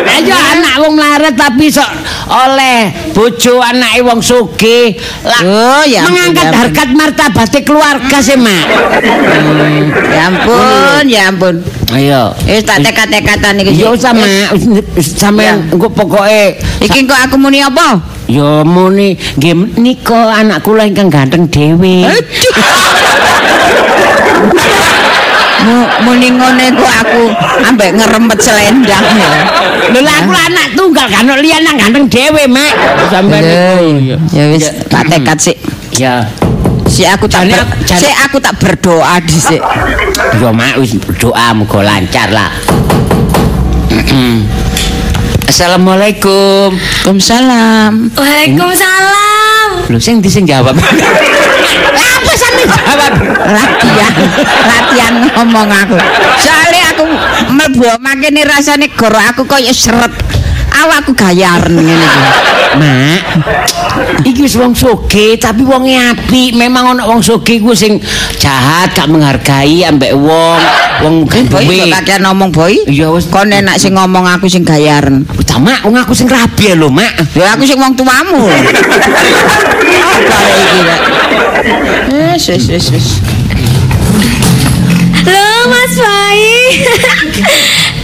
Ayo 0.06 0.38
anak 0.38 0.74
wong 0.86 0.94
melarat 0.94 1.34
tapi 1.34 1.74
sok 1.74 1.90
oleh 2.30 2.94
bojo 3.10 3.58
anake 3.58 4.06
wong 4.06 4.22
sugih. 4.22 4.94
Oh, 5.26 5.82
ya 5.82 6.06
mengangkat 6.06 6.54
ampun. 6.54 6.60
harkat 6.62 6.90
martabate 6.94 7.60
keluarga 7.66 8.22
sih, 8.22 8.38
Mak. 8.38 8.66
ya 10.14 10.22
ampun, 10.30 11.04
ya 11.10 11.22
ampun. 11.34 11.56
Ayo. 11.98 12.38
Wis 12.46 12.62
tak 12.62 12.86
tekat-tekatan 12.86 13.66
iki. 13.66 13.82
Yo 13.82 13.98
sama 13.98 14.30
sampean 15.02 15.74
engko 15.74 15.90
pokoke 15.90 16.62
Iki 16.86 17.10
kok 17.10 17.18
aku 17.18 17.36
muni 17.42 17.66
apa? 17.66 18.14
yo 18.28 18.62
muni 18.68 19.16
nggih 19.40 19.80
nika 19.80 20.36
anak 20.44 20.62
kula 20.62 20.86
ingkang 20.86 21.10
ganteng 21.10 21.50
dhewe. 21.50 22.06
Mu- 25.66 25.90
Muni 26.06 26.30
ngene 26.30 26.70
kok 26.74 26.94
aku 27.02 27.24
ambek 27.66 27.98
ngerempet 27.98 28.38
selendang 28.40 29.04
ya. 29.18 29.30
Lho 29.90 30.00
lah 30.00 30.16
aku 30.22 30.32
anak 30.32 30.68
tunggal 30.78 31.08
kan 31.10 31.26
liyan 31.28 31.62
nang 31.64 31.76
ganteng 31.78 32.06
dhewe, 32.08 32.44
Mak. 32.46 32.74
Sampean 33.10 33.42
niku. 33.42 34.16
Ya 34.32 34.44
wis 34.54 34.70
tak 34.88 35.10
tekat 35.10 35.38
sik. 35.42 35.58
Ya. 35.92 36.28
Si 36.88 37.04
aku 37.04 37.28
tak 37.28 37.50
ber- 37.50 37.68
si 37.84 38.08
aku 38.24 38.38
tak 38.40 38.56
berdoa 38.58 39.20
dhisik. 39.20 39.60
Yo 40.40 40.54
mak 40.56 40.80
wis 40.80 40.96
doa 41.20 41.52
muga 41.52 41.84
lancar 41.84 42.32
lah. 42.32 42.52
Assalamualaikum. 45.48 46.76
Waalaikumsalam. 46.76 48.12
Waalaikumsalam. 48.14 49.37
Lho 49.88 50.00
sing 50.00 50.20
di 50.20 50.28
sing 50.28 50.44
jawab. 50.44 50.76
Apa 52.18 52.32
sampe 52.36 52.64
jawab? 52.68 53.14
latihan 53.48 54.14
latihan 54.68 55.14
ngomong 55.32 55.70
aku 55.72 55.96
soalnya 56.44 56.84
aku 56.92 57.04
mlebu 57.54 57.88
makene 58.04 58.44
rasane 58.44 58.92
goro 58.92 59.16
aku 59.16 59.48
kaya 59.48 59.72
seret. 59.72 60.12
Awakku 60.78 61.12
gayaren 61.18 61.74
ngene 61.74 62.06
iki. 62.06 62.22
Mak, 62.78 63.22
iki 64.22 64.46
wis 64.46 64.54
wong 64.62 64.78
soge 64.78 65.34
tapi 65.42 65.66
wonge 65.66 65.98
apik. 65.98 66.54
Memang 66.54 66.94
ana 66.94 67.10
wong 67.10 67.26
soge 67.26 67.58
ku 67.58 67.74
sing 67.74 67.98
jahat, 68.38 68.94
gak 68.94 69.10
menghargai 69.10 69.82
ambek 69.90 70.14
wong. 70.14 70.62
Wong 71.02 71.16
Boy 71.26 71.46
duwe. 71.46 71.78
kok 71.90 72.02
kakean 72.02 72.22
ngomong 72.26 72.50
boy. 72.54 72.74
Iya 72.86 73.10
wis. 73.14 73.26
Kon 73.30 73.50
enak 73.50 73.82
sing 73.82 73.98
ngomong 73.98 74.26
aku 74.30 74.46
sing 74.46 74.62
gayaren. 74.62 75.26
Udah 75.26 75.58
mak, 75.58 75.82
wong 75.86 75.98
aku 75.98 76.14
sing 76.14 76.30
rabi 76.30 76.74
lho, 76.78 76.90
Mak. 76.94 77.34
Ya 77.34 77.58
aku 77.58 77.66
sing 77.66 77.82
wong 77.82 77.98
tuamu. 77.98 78.50
Apa 80.14 80.38
iki? 80.54 80.80
Wis 82.14 82.44
wis 82.54 82.66
wis 82.70 82.86
wis. 82.94 83.08
Loh 85.26 85.62
Mas 85.70 85.94
Bayi. 85.98 86.58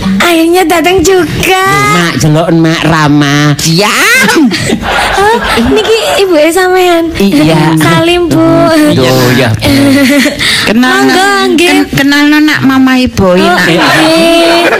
Akhirnya 0.34 0.66
datang 0.66 0.98
juga. 0.98 1.62
Mak 1.94 2.18
jeloken 2.18 2.58
Mak 2.58 2.82
Rama. 2.84 3.54
Diam. 3.56 4.50
Oh, 5.14 5.38
niki 5.70 5.94
ibu 6.20 6.34
sampean. 6.50 7.14
Iya. 7.14 7.78
Salim 7.78 8.26
Bu. 8.26 8.42
Yo 8.92 9.14
ya. 9.38 9.54
Kenal 10.68 11.06
Monggo, 11.06 11.54
nggih. 11.54 11.70
ken- 11.70 11.90
kenal 11.94 12.34
nak 12.34 12.66
mama 12.66 12.98
ibu 12.98 13.30
Oh, 13.30 13.38
nak. 13.38 13.62
nggih. 13.62 14.74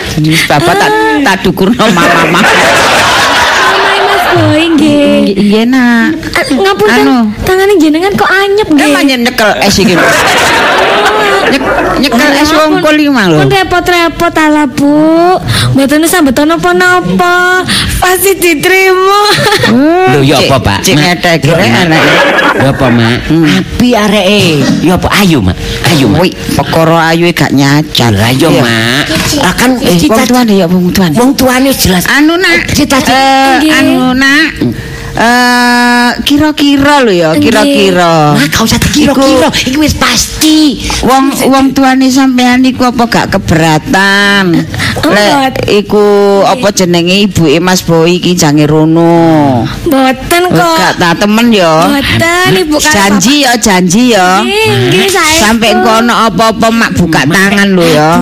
Bapak 0.50 0.74
tak 0.74 0.90
tak 1.22 1.36
dukurno 1.46 1.86
mama. 1.88 2.42
Omahe 2.42 4.00
Mas 4.02 4.26
Boy 4.34 4.64
nggih. 4.74 5.38
Iya 5.38 5.64
nak. 5.64 6.18
Ngapunten, 6.50 7.06
Anu. 7.06 7.18
tangannya 7.46 7.78
jenengan 7.78 8.12
kok 8.12 8.28
anyep 8.28 8.68
nggih. 8.68 8.90
Emangnya 8.90 9.16
nyekel 9.22 9.50
es 9.62 9.78
iki. 9.78 9.94
Nyek- 11.52 11.72
Nyekel 12.00 12.32
es 12.40 12.50
wongkol 12.52 12.96
iki 12.98 13.12
mah 13.12 13.26
lho. 13.30 13.40
Pun 13.44 13.50
repot-repot 13.50 14.34
ala 14.36 14.64
Bu. 14.66 15.38
Mboten 15.76 16.06
sambet 16.06 16.38
napa-napa. 16.38 17.64
Pasti 18.00 18.36
diterima. 18.36 19.20
Lho 20.14 20.20
ya 20.22 20.38
apa, 20.40 20.58
Pak? 20.60 20.80
Ngedek 20.84 21.44
rek 21.48 21.72
anak. 21.84 22.04
Ya 22.60 22.70
apa, 22.70 22.86
Mak? 22.88 23.18
Api 23.30 23.90
areke. 23.94 24.42
Ya 24.82 24.96
apa 24.96 25.10
ayu, 25.20 25.40
Mak? 25.40 25.56
Ayu, 25.90 26.06
Mak. 26.08 26.20
Wih, 26.22 26.34
perkara 26.54 27.12
ayu 27.12 27.28
gak 27.32 27.52
nyacat. 27.52 28.12
Lah 28.14 28.32
yo, 28.32 28.50
Iya. 28.50 28.62
Mak. 28.62 29.04
Lah 29.42 29.54
kan 29.56 29.72
Eh, 29.80 29.90
wong 29.90 30.00
cita 30.00 30.24
tuane 30.24 30.54
ya 30.54 30.66
wong 30.68 30.92
tuane. 30.92 31.16
wong 31.18 31.32
tuane 31.34 31.70
jelas 31.74 32.06
Anu 32.08 32.38
nak, 32.38 32.70
cita-cita 32.70 33.60
Nggih. 33.60 33.72
anu 33.74 34.14
nak. 34.14 34.48
Eh 35.14 36.12
kira-kira 36.26 37.06
lho 37.06 37.14
ya, 37.14 37.30
kira-kira. 37.38 38.34
Mak, 38.34 38.50
gak 38.50 38.64
usah 38.66 38.80
dikira-kira. 38.82 39.48
Iki 39.54 39.78
wis 39.78 39.94
pasti. 39.94 40.82
Wong 41.06 41.30
wong 41.54 41.66
tuane 41.78 42.10
sampean 42.10 42.66
iku 42.66 42.90
apa 42.90 43.06
gak 43.06 43.28
keberatan? 43.38 44.58
Lek 45.02 45.66
iku 45.66 46.06
apa 46.46 46.70
jenenge 46.70 47.26
ibuke 47.26 47.58
Mas 47.58 47.82
Boy 47.82 48.22
iki 48.22 48.38
jange 48.38 48.70
rono. 48.70 49.66
Mboten 49.90 50.44
kok. 50.54 50.76
Gak 50.78 50.94
tak 51.02 51.14
temen 51.18 51.50
ya. 51.50 51.90
Mboten 51.90 52.52
Ibu 52.54 52.78
karo 52.78 52.94
Janji 52.94 53.36
ya, 53.42 53.54
janji 53.58 54.14
ya. 54.14 54.46
Nggih. 54.46 55.10
Sampai 55.42 55.74
engko 55.74 55.90
ana 55.90 56.30
apa-apa 56.30 56.68
mak 56.70 56.92
buka 56.94 57.26
tangan 57.26 57.74
lho 57.74 57.86
ya. 57.90 58.22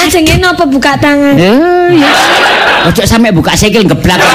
Ajenge 0.00 0.40
napa 0.40 0.64
buka 0.64 0.96
tangan? 0.96 1.36
Eh, 1.36 2.00
ya. 2.00 2.10
Ojo 2.88 3.02
sampe 3.04 3.28
buka 3.30 3.52
sikil 3.52 3.84
geblak. 3.84 4.18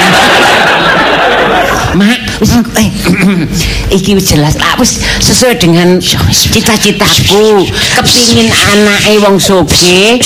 Mak, 1.95 2.24
iki 3.97 4.11
wis 4.15 4.35
jelas 4.35 4.59
lah 4.59 4.75
wis 4.75 4.99
sesuai 5.23 5.55
dengan 5.55 5.99
cita-citaku. 6.01 7.63
Kepingin 7.95 8.51
anake 8.51 9.13
wong 9.23 9.39
sugih, 9.39 10.19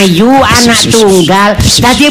ayu, 0.00 0.30
anak 0.44 0.80
tunggal. 0.92 1.56
Dadi 1.56 2.06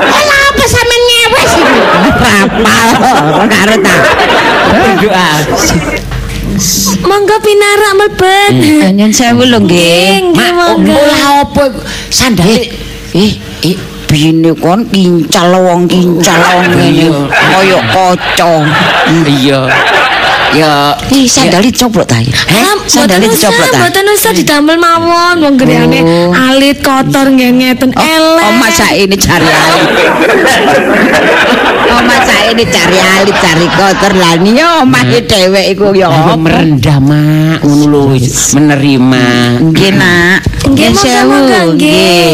Ala 0.00 0.36
apa 0.50 0.64
sampean 0.64 1.02
ngewes 1.04 1.52
iki? 1.60 1.80
Rapal 2.08 3.46
karo 3.48 3.74
ta. 3.84 3.96
Doa. 5.00 5.30
Monggo 7.06 7.36
pinarak 7.40 7.92
mlebet. 7.96 8.52
Nyen 8.96 9.12
sewu 9.12 9.44
lho 9.48 9.58
nggih. 9.64 10.32
Nggih, 10.32 10.36
Mak, 10.36 10.50
monggo. 10.56 10.92
olah 10.92 11.44
apa 11.44 11.64
sandale? 12.12 12.68
Eh, 13.16 13.32
eh 13.64 13.76
bine 14.10 14.50
kon 14.58 14.82
kincal 14.90 15.54
wong 15.66 15.86
kincal 15.86 16.40
wong 16.50 16.66
ngene 16.74 17.06
kaya 17.30 17.78
kaca. 17.94 18.52
Iya. 19.22 19.70
Ya, 20.50 20.98
Ih, 21.14 21.30
sandali 21.30 21.70
coplok 21.70 22.10
ta. 22.10 22.18
Mboten 22.18 23.22
usah, 23.22 23.48
dicoplok 23.48 23.68
ta. 23.70 23.78
mboten 23.78 24.06
usah 24.10 24.30
didamel 24.34 24.76
mawon 24.76 25.36
wong 25.40 25.54
greyane 25.54 26.02
Oh. 26.02 26.34
alit 26.34 26.82
kotor 26.82 27.30
nggih 27.30 27.54
ngeten 27.54 27.94
elek. 27.94 28.44
Oh, 28.44 28.54
masa 28.58 28.86
ini 28.92 29.14
cari 29.14 29.46
alit. 29.46 29.88
Oh, 31.90 32.02
masa 32.06 32.46
ini 32.46 32.62
cari 32.66 32.98
alit, 32.98 33.34
cari 33.34 33.66
kotor 33.66 34.12
lah. 34.14 34.38
Ini 34.38 34.50
ya 34.54 34.68
omahe 34.82 35.22
dhewek 35.22 35.74
iku 35.74 35.90
ya. 35.90 36.06
Aku 36.06 36.38
merendah 36.38 36.98
mak, 37.02 37.66
ngono 37.66 37.84
lho 37.86 38.00
menerima. 38.54 39.26
Nggih, 39.58 39.90
Nak. 39.98 40.38
Nggih, 40.70 40.88
monggo 40.94 41.20
monggo 41.26 41.60
nggih. 41.74 42.30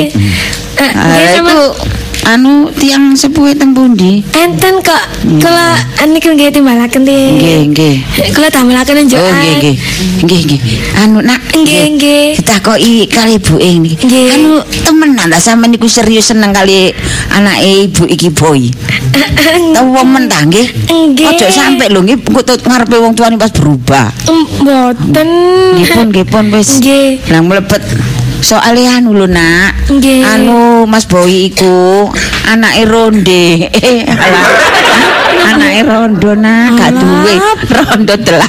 Eh, 0.77 0.91
nggih, 0.93 1.27
sama- 1.33 1.49
iku 1.49 1.61
anu 2.27 2.67
tiang 2.75 3.15
sepuhe 3.15 3.55
teng 3.55 3.71
pundi? 3.71 4.19
Enten 4.35 4.83
kok 4.83 5.03
kula 5.39 5.79
niku 6.11 6.35
nggih 6.35 6.51
timbalaken 6.51 7.07
Nggih, 7.07 7.27
nggih. 7.39 7.61
nggih. 7.71 7.95
Kula 8.35 8.51
damelaken 8.51 8.99
Oh, 8.99 9.05
njokan. 9.07 9.35
nggih, 9.39 9.55
nggih. 9.57 9.77
Nggih, 10.27 10.41
nggih. 10.43 10.61
Anu, 10.99 11.19
Nak. 11.23 11.41
Nggih, 11.55 11.85
nggih. 11.95 12.27
Ditakoki 12.43 13.07
kali 13.07 13.39
ibuke 13.39 13.71
niki. 13.79 14.27
Anu 14.35 14.59
temenan 14.83 15.31
ta 15.31 15.39
sampean 15.39 15.71
niku 15.71 15.87
serius 15.87 16.31
seneng 16.31 16.51
kali 16.51 16.91
anake 17.31 17.87
ibu 17.87 18.03
iki 18.07 18.29
boy. 18.31 18.71
Tahu 19.77 19.95
men 20.03 20.27
ta 20.27 20.43
nggih? 20.43 20.67
Nggih. 20.91 21.27
Ojo 21.31 21.47
sampe 21.49 21.87
lho 21.87 22.03
nggih 22.03 22.19
engko 22.19 22.43
tut 22.43 22.61
ngarepe 22.67 22.97
wong 22.99 23.15
tuane 23.15 23.39
pas 23.39 23.51
berubah. 23.55 24.11
Mboten. 24.27 25.29
Nggih 25.79 25.87
pun, 25.95 26.07
nggih 26.11 26.27
pun 26.27 26.45
wis. 26.51 26.83
Nggih. 26.83 27.23
Lah 27.31 27.41
mlebet 27.43 27.83
soalnya 28.47 29.03
anu 29.03 29.11
lho 29.11 29.27
nak. 29.27 29.91
Nggih. 29.91 30.23
anu 30.23 30.87
Mas 30.87 31.03
Boy 31.11 31.51
iku 31.51 32.07
anake 32.47 32.87
ronde. 32.87 33.67
Anake 35.51 35.83
rondo 35.83 36.31
nak. 36.39 36.79
Gak 36.79 36.91
duwe 36.95 37.35
rondo. 37.75 38.15
Kula 38.23 38.47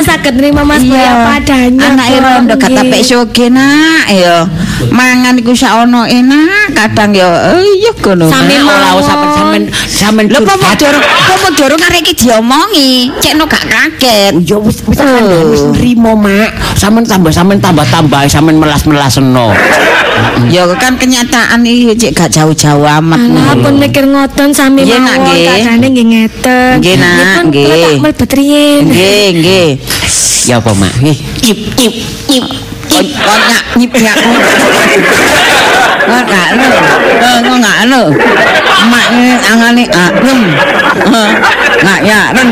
saged 0.00 0.34
nerima 0.34 0.62
Mas 0.62 0.80
Boy 0.80 0.96
apa 0.96 1.38
adanya. 1.38 1.86
anake 1.90 2.12
kok. 2.12 2.24
rondo 2.24 2.54
kata 2.56 2.80
Nggih. 2.80 2.90
pek 2.90 3.02
soge 3.02 3.46
nak 3.48 4.04
ya 4.08 4.36
mangan 4.88 5.34
iku 5.36 5.52
sak 5.52 5.84
ono 5.84 6.02
enak 6.02 6.72
kadang 6.72 7.10
ya 7.12 7.28
eh, 7.52 7.64
iya 7.76 7.92
ngono 7.92 8.26
Sami. 8.26 8.54
Ora 8.56 8.90
sampean 8.98 9.30
sampean 9.32 9.62
sampean 9.86 10.26
Lho 10.26 10.38
apa 10.40 10.52
curhat. 10.54 10.76
dorong 10.78 11.04
apa 11.04 11.48
dorong 11.52 11.80
arek 11.82 12.00
iki 12.02 12.14
diomongi 12.18 12.92
cekno 13.18 13.44
gak 13.44 13.64
kaget 13.64 14.32
Ya 14.42 14.56
wis 14.56 14.80
wis 14.80 14.96
sampean 14.96 15.46
wis 15.48 15.62
nrimo 15.74 16.12
mak. 16.14 16.50
Sampean 16.74 17.04
tambah 17.04 17.30
sampean 17.30 17.58
tambah-tambah 17.58 18.24
sampean 18.26 18.56
melas-melaseno. 18.56 19.52
ya 20.48 20.68
kan 20.76 20.96
kenyataan 20.96 21.64
iki 21.64 21.96
cek 21.96 22.12
gak 22.12 22.30
jauh-jauh 22.30 22.84
amat 23.00 23.18
Alah 23.18 23.56
pun 23.56 23.74
mikir 23.76 24.04
ngoten 24.04 24.52
sami 24.52 24.84
Nggih, 24.84 25.00
Nak, 25.00 25.16
mawon 25.16 25.36
kadane 25.38 25.86
nggih 25.86 26.06
ngeten. 26.06 26.72
Nggih, 26.80 26.96
Nak, 26.96 27.40
nggih. 27.48 27.96
mlebet 28.00 28.30
nggih 28.30 29.26
nggih 29.36 29.68
Ya 30.48 30.58
apa 30.58 30.72
mak? 30.74 30.92
Ip 31.04 31.60
ip 31.78 31.94
ip 32.28 32.46
konyak 33.22 33.62
nyip 33.78 33.92
ya. 33.94 34.12
Nggak 36.10 36.24
nggak 36.26 36.48
lo, 37.46 37.54
nggak 37.60 37.78
lo. 37.86 38.02
Mak 38.90 39.04
ini 39.14 39.34
angane 39.46 39.84
anem, 39.92 40.40
nggak 41.84 42.00
ya 42.02 42.20
ren. 42.34 42.48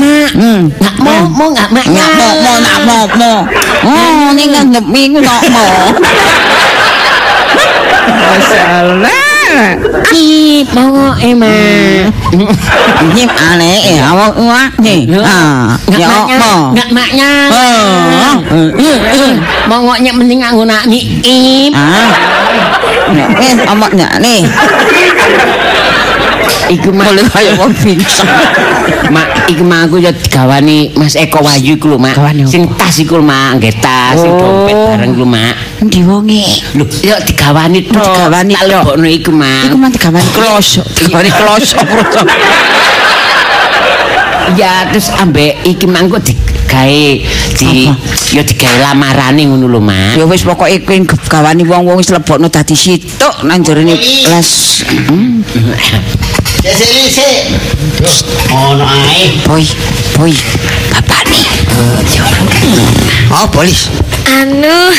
Hmm, 0.00 0.70
Nggak 0.80 0.94
mau 1.02 1.26
mau 1.28 1.48
nggak 1.52 1.68
mak? 1.74 1.84
nggak 1.84 2.10
mau 2.16 2.32
mau 2.40 2.56
nggak 2.62 2.78
mau 2.88 3.04
mau. 3.20 3.38
Oh, 3.84 4.30
ini 4.32 4.42
nggak 4.48 4.64
nyepi 4.72 5.02
nggak 5.18 5.42
mau. 5.52 5.74
Masalah. 8.30 9.29
Mau 10.70 11.14
emak. 11.18 12.12
Nyip 13.14 13.30
aneh, 13.32 13.98
ya 13.98 14.12
mau 14.14 14.30
uang 14.36 14.72
nih. 14.78 15.00
Ah, 15.24 15.74
Nggak 15.88 15.98
ya 15.98 16.36
mau. 16.38 16.60
nggak 16.74 16.88
maknya. 16.94 17.30
Mau 19.66 19.80
ngoknya 19.86 20.12
mending 20.14 20.40
nganggo 20.44 20.64
nak 20.68 20.86
nyiip. 20.86 21.72
Ah. 21.74 22.10
Nek 23.10 23.28
wis 23.42 23.58
omoknya 23.66 24.08
nih. 24.22 24.46
Iku 26.70 26.94
mak 26.94 27.10
Boleh 27.10 27.26
kaya 27.26 27.50
wong 27.58 27.74
pincang. 27.74 28.30
Mak, 29.10 29.50
iku 29.50 29.66
mak 29.66 29.90
aku 29.90 29.98
ya 29.98 30.14
digawani 30.14 30.94
Mas 30.94 31.18
Eko 31.18 31.42
Wahyu 31.42 31.74
iku 31.74 31.90
lho, 31.90 31.98
Mak. 31.98 32.14
Sing 32.46 32.62
tas 32.78 32.94
iku 33.02 33.18
Mak, 33.18 33.58
nggih 33.58 33.74
tas, 33.82 34.22
sing 34.22 34.30
Oh. 34.30 34.38
dompet 34.38 34.78
bareng 34.78 35.18
lho, 35.18 35.26
Mak. 35.26 35.82
Endi 35.82 36.06
wonge? 36.06 36.46
Lho, 36.78 36.86
ya 37.02 37.18
digawani. 37.18 37.90
Digawani 37.90 38.54
Tak 38.54 38.64
lebokno 38.70 39.08
iku, 39.10 39.30
Mak. 39.34 39.66
Iku 39.66 39.76
mah 39.82 39.90
digawani 39.90 40.28
klosok, 40.30 40.86
digawani 40.94 41.30
klosok. 41.34 41.82
Ya 44.58 44.82
terus 44.90 45.14
ambek 45.14 45.62
iki 45.62 45.86
mangko 45.86 46.18
di 46.18 46.34
gawe 46.66 47.06
di 47.54 47.86
ya 48.34 48.42
digawe 48.42 48.82
lamarane 48.82 49.46
ngono 49.46 49.70
lho, 49.70 49.78
Mak. 49.78 50.18
Ya 50.18 50.26
wis 50.26 50.42
pokoke 50.42 50.82
kowe 50.82 50.98
gawani 51.30 51.62
wong-wong 51.62 52.02
wis 52.02 52.10
lebokno 52.10 52.50
dadi 52.50 52.74
situk 52.74 53.46
nang 53.46 53.62
jerone 53.62 53.94
les. 53.94 54.50
Sik. 56.60 57.56
Ono 58.52 58.84
ae. 58.84 59.32
Boy, 59.48 59.64
boy, 60.12 60.32
bapak 60.92 61.24
nih. 61.32 61.48
Oh, 63.32 63.48
polis. 63.48 63.88
Anu, 64.28 64.92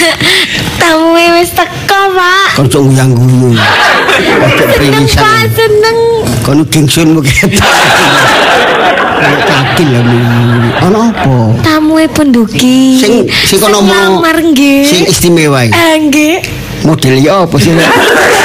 tamu 0.82 1.13
wis 1.38 1.54
teko, 1.54 2.17
Pak. 2.17 2.58
Kon 2.58 2.65
cok 2.65 2.82
nguyang-guyu. 2.82 3.54
Ojo 3.54 4.63
Seneng, 4.74 5.06
Pak, 5.06 5.13
pringisan. 5.13 5.45
seneng. 5.54 5.97
Kon 6.41 6.65
dingsun 6.65 7.21
ketok. 7.21 7.62
Kakil 9.45 9.89
lho. 9.93 10.02
Ono 10.89 11.13
apa? 11.13 11.36
Tamu 11.62 12.02
penduki. 12.10 12.97
Sing 12.97 13.30
sing 13.30 13.62
kono 13.62 13.86
mau 13.86 14.17
sing 14.82 15.06
istimewa 15.06 15.62
iki. 15.69 15.78
Ah, 15.78 15.93
nggih. 15.93 16.41
Model 16.82 17.21
ya 17.21 17.45
apa 17.45 17.62
sih? 17.62 17.69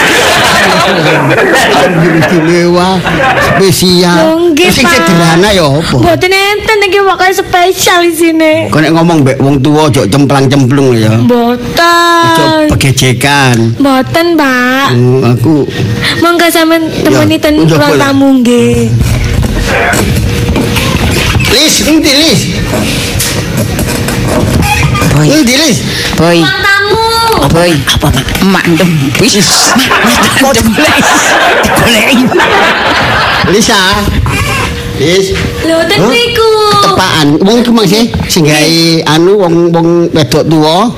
istimewa 2.19 3.01
spesial. 3.57 4.17
Lho, 4.17 4.31
nggih, 4.53 4.71
Sing 4.73 4.87
sederhana 4.87 5.49
ya 5.53 5.67
apa? 5.67 5.97
Mboten 5.99 6.33
enten 6.33 6.79
iki 6.87 6.99
pokoke 7.03 7.33
spesial 7.35 8.01
di 8.07 8.13
sini. 8.15 8.53
Kau 8.71 8.81
nek 8.81 8.93
ngomong 8.95 9.19
mbek 9.25 9.37
wong 9.43 9.57
tua 9.61 9.89
ojo 9.91 10.03
cemplang-cemplung 10.07 10.97
ya. 10.97 11.13
Ojo 11.17 11.25
Mboten. 11.27 12.71
begejekan. 12.73 13.57
Mboten, 13.81 14.27
Pak. 14.37 14.87
Hmm, 14.93 15.23
aku 15.35 15.67
Monggo 16.23 16.47
sampean 16.49 16.89
temeni 17.05 17.37
ten 17.37 17.55
ruang 17.67 17.95
tamu 17.99 18.41
nggih. 18.41 18.89
Lis, 21.53 21.75
endi 21.89 22.13
Lis? 22.13 22.41
Boy, 25.17 25.27
Endi 25.33 25.55
Lis? 25.57 25.79
boy, 26.21 26.39
Tamu. 27.47 27.55
boy. 27.55 27.71
Apa 27.87 28.07
mak? 28.11 28.27
Mak 28.43 28.65
dempis. 28.75 29.47
Mak. 30.43 30.55
Digoleki. 31.63 32.27
Lisa. 33.55 33.79
Lis, 34.97 35.37
Lho 35.63 35.77
ten 35.87 36.01
Huh? 36.01 36.09
niku. 36.11 36.49
tepaan. 36.83 37.27
Wong 37.45 37.57
iku 37.61 37.71
mangse 37.71 38.09
sing 38.27 38.49
gawe 38.49 38.81
anu 39.13 39.37
wong 39.39 39.69
wong 39.71 39.89
wedok 40.11 40.43
tuwa. 40.49 40.89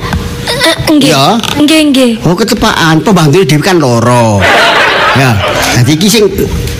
Eh, 0.49 0.75
Nggih. 0.89 1.11
Ya. 1.13 1.37
Nggih, 1.59 1.81
nggih. 1.93 2.11
Oh, 2.25 2.33
ketepaan 2.33 3.03
pembantu 3.03 3.43
dhewe 3.45 3.61
kan 3.61 3.77
loro. 3.77 4.39
Ya, 5.19 5.35
dadi 5.75 5.99
iki 5.99 6.07
sing 6.07 6.25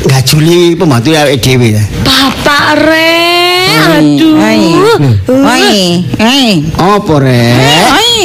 ngajuli 0.08 0.80
pembantu 0.80 1.12
awake 1.14 1.38
dhewe. 1.44 1.76
Bapak 2.02 2.80
Re. 2.82 3.20
Aduh. 4.00 4.34
Hai. 4.40 4.64
Hai. 5.28 5.78
Hai. 6.18 6.50
Apa 6.74 7.14
rek? 7.20 7.84
Hai. 7.94 8.18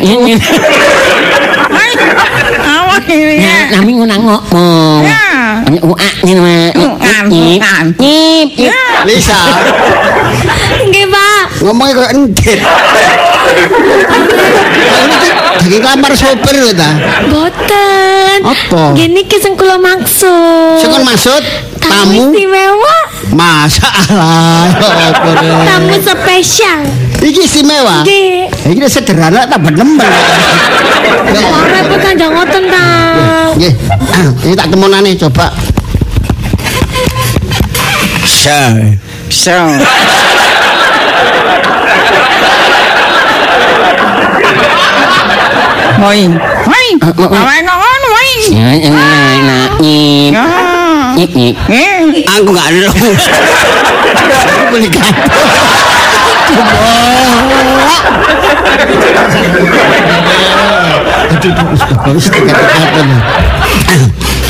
Ini? 0.00 0.34
Awak 2.60 3.04
ini. 3.08 3.36
Nami 3.72 3.90
ngono 3.96 4.14
ngomong. 4.20 5.00
Ya. 5.04 5.24
Uak 5.80 6.14
ngene, 6.20 6.40
Mak. 6.40 6.72
Uak, 6.76 7.24
Nyip. 7.96 8.72
Lisa, 9.08 9.40
Nggih, 10.84 11.06
Pak. 11.08 11.42
ngomongnya 11.64 11.96
kok 11.96 12.10
endit. 12.12 12.60
Jadi 15.60 15.78
kamar 15.84 16.12
sopir 16.12 16.56
lho 16.56 16.72
ta. 16.76 16.90
Boten. 17.28 18.38
Apa? 18.44 18.82
Gini 18.96 19.24
ki 19.24 19.36
sing 19.40 19.56
kula 19.56 19.80
maksud. 19.80 20.80
Sing 20.80 20.88
kon 20.92 21.04
maksud 21.04 21.42
tamu 21.80 22.32
istimewa. 22.32 22.96
Masalah 23.34 24.66
apa 24.70 25.30
rek? 25.38 25.52
Tamu 25.66 25.96
spesial. 26.02 26.80
Iki 27.20 27.40
istimewa. 27.46 28.02
Nggih. 28.02 28.50
Iki 28.74 28.78
udah 28.80 28.92
sederhana 28.92 29.40
tak 29.46 29.60
benemen. 29.62 30.10
Ya, 31.30 31.48
Ora 31.50 31.78
apa 31.84 31.96
kanjeng 32.00 32.32
ngoten 32.34 32.64
ta. 32.70 32.86
Nggih. 33.56 33.72
Ah, 34.10 34.28
Ini 34.44 34.54
tak 34.56 34.68
temonane 34.72 35.14
coba. 35.18 35.46
So, 38.26 38.60
So. 39.30 39.58
Woi. 46.00 46.24
Woi. 46.64 46.86
Awak 47.04 47.60
ngono 47.60 48.06
woi. 48.16 48.32
Ya, 48.56 48.72
ya, 48.80 50.69
aku 51.26 52.48
nggak 52.50 52.66
ada. 52.70 52.88
Aku 52.88 54.64
beli 54.72 54.88
kapal. 54.88 55.28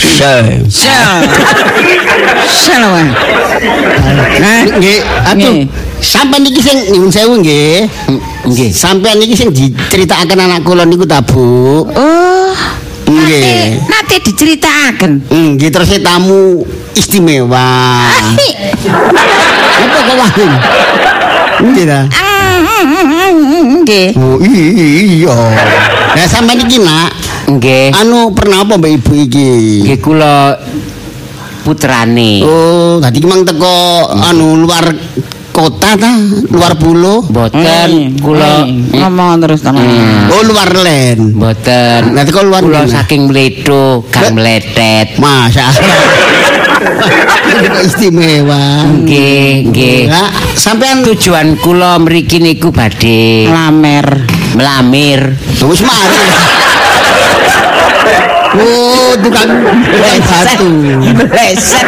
So, 0.00 0.32
So. 0.68 0.90
Salah. 2.50 3.04
Nah, 4.40 4.60
nggih, 4.68 5.00
atuh. 5.28 5.36
Nggih. 5.36 5.68
Sampeyan 6.00 6.48
iki 6.48 6.60
sing 6.64 6.76
nyuwun 6.92 7.12
sewu 7.12 7.40
nggih. 7.44 7.84
Nggih. 8.48 8.70
Sampeyan 8.72 9.20
iki 9.20 9.36
sing 9.36 9.52
diceritakaken 9.52 10.40
anak 10.40 10.64
kula 10.64 10.88
niku 10.88 11.04
ta, 11.04 11.20
Bu? 11.20 11.84
Oh. 11.92 12.52
Nggih. 13.10 13.90
Nanti 13.90 14.14
diceritakan. 14.22 15.10
Nggih, 15.26 15.70
terus 15.74 15.90
tamu 15.98 16.62
istimewa. 16.94 18.06
Apa 19.80 19.98
kok 20.06 20.16
wahing? 20.16 20.54
Nggih 21.60 21.84
ta? 21.84 22.00
Nggih. 23.82 24.08
Oh 24.14 24.38
iya. 24.40 25.36
Lah 26.10 26.26
sampeyan 26.26 26.66
iki 26.66 26.78
nak 26.82 27.10
Nggih. 27.50 27.90
anu 27.94 28.30
pernah 28.30 28.62
apa 28.62 28.78
mbak 28.78 28.90
ibu 29.02 29.12
iki? 29.14 29.50
Nggih 29.86 29.98
kula 29.98 30.54
putrane. 31.66 32.40
Oh, 32.46 32.98
tadi 33.02 33.18
mang 33.26 33.42
teko 33.42 34.06
anu 34.10 34.58
luar 34.58 34.90
kota 35.52 35.98
ta, 35.98 36.12
luar 36.50 36.74
pulau. 36.78 37.22
Boten 37.26 38.16
kula 38.18 38.64
ngomong 38.94 39.42
terus 39.42 39.60
teman. 39.62 39.84
Oh, 40.30 40.42
luar 40.46 40.70
len. 40.80 41.34
boten. 41.36 42.14
Nanti 42.14 42.30
kalau 42.32 42.54
luar 42.54 42.62
kula 42.64 42.80
gimana? 42.86 42.94
saking 43.02 43.22
mledo 43.28 44.06
gang 44.08 44.34
meletet. 44.34 45.18
Masa 45.18 45.68
istimewa. 47.86 48.88
Nggih, 49.04 49.68
nggih. 49.70 50.00
Lah, 50.08 50.30
sampean 50.56 51.04
Tujuan 51.04 51.58
kula 51.60 52.00
mriki 52.00 52.40
niku 52.40 52.72
badhe 52.72 53.50
Lamer. 53.50 54.24
melamir. 54.56 55.36
wis 55.60 55.82
mari. 55.84 56.24
Oh, 58.50 59.14
tukang 59.22 59.46
tukang 59.46 60.18
batu. 60.26 60.68
Bleset. 61.14 61.86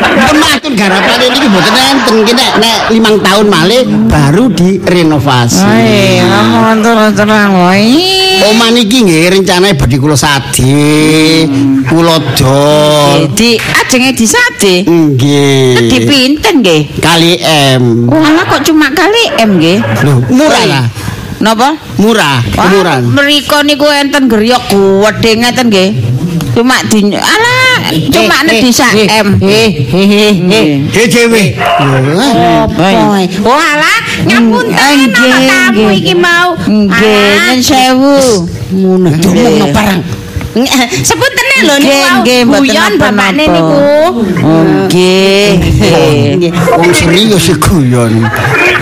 Pematun 0.00 0.72
garapane 0.74 1.26
niki 1.30 1.46
mboten 1.46 1.74
enten 1.78 2.14
iki 2.26 2.32
nek 2.34 2.52
nek 2.58 2.78
5 2.90 3.26
tahun 3.26 3.46
malih 3.46 3.82
baru 4.10 4.50
direnovasi. 4.50 5.62
Woi, 5.62 6.26
ngomong 6.26 6.82
terus 6.82 7.12
terang 7.14 7.54
woi. 7.54 7.86
Omah 8.40 8.68
niki 8.74 9.04
nggih 9.06 9.30
rencanane 9.30 9.78
badhe 9.78 9.96
kula 10.00 10.16
sade, 10.18 11.46
kula 11.86 12.18
dol. 12.34 13.30
Di 13.36 13.54
ajenge 13.60 14.10
disade. 14.16 14.88
Nggih. 14.88 15.86
Dipinten 15.86 16.66
nggih. 16.66 16.98
Kali 16.98 17.38
M. 17.78 18.10
Walah 18.10 18.44
kok 18.48 18.66
cuma 18.66 18.90
kali 18.90 19.38
M 19.38 19.60
nggih. 19.60 19.78
Loh, 20.02 20.18
murah 20.34 20.64
lah. 20.66 20.84
Napa? 21.40 21.72
Murah, 22.00 22.40
murah. 22.56 22.98
Mriko 23.04 23.60
niku 23.60 23.84
enten 23.84 24.24
geryok 24.24 24.72
gedhe 24.72 25.30
ngeten 25.36 25.66
nggih. 25.68 25.90
Cuma 26.50 26.76
di 26.88 26.98
alah 27.14 27.94
cuma 28.10 28.36
nek 28.42 28.56
di 28.58 28.70
sak 28.72 28.92
M. 28.96 29.36
He 29.38 31.04
dhewe. 31.06 31.54
Apa? 31.56 32.86
Oh 33.44 33.60
alah 33.60 33.98
ngapunten 34.24 34.72
Nggih, 34.72 35.28
ana 35.28 35.38
tamu 35.70 35.88
iki 35.92 36.14
mau. 36.16 36.56
Nggih, 36.66 37.20
Ah, 37.36 37.52
nyun 37.52 37.60
sewu. 37.60 38.16
Ngono 38.72 39.08
ngomong 39.12 39.70
barang. 39.70 40.00
Sebutene 41.04 41.56
lho 41.62 41.74
Nggih, 41.78 42.42
niku. 42.42 42.58
Guyon 42.58 42.92
napa-napa. 42.96 43.12
bapakne 43.12 43.44
niku. 43.46 43.78
Nggih. 44.88 45.48
Nggih. 46.40 46.52
Wong 46.74 46.90
serius 46.90 47.46
guyon. 47.60 48.24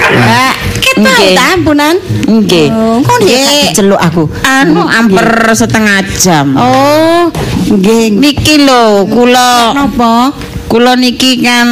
Pak, 0.08 0.54
Nggih. 0.98 1.34
ta 1.38 1.44
ampunan. 1.54 1.94
Nggih. 2.26 2.68
nggih 2.72 3.38
tak 3.46 3.62
diceluk 3.70 4.00
aku. 4.00 4.24
Anu 4.42 4.82
amper 4.86 5.54
setengah 5.54 6.02
jam. 6.18 6.56
Oh, 6.58 7.30
Nggih. 7.68 8.18
Niki 8.18 8.64
lho 8.64 9.06
kula 9.06 9.76
napa? 9.76 10.32
kula 10.68 10.92
niki 11.00 11.40
kan 11.40 11.68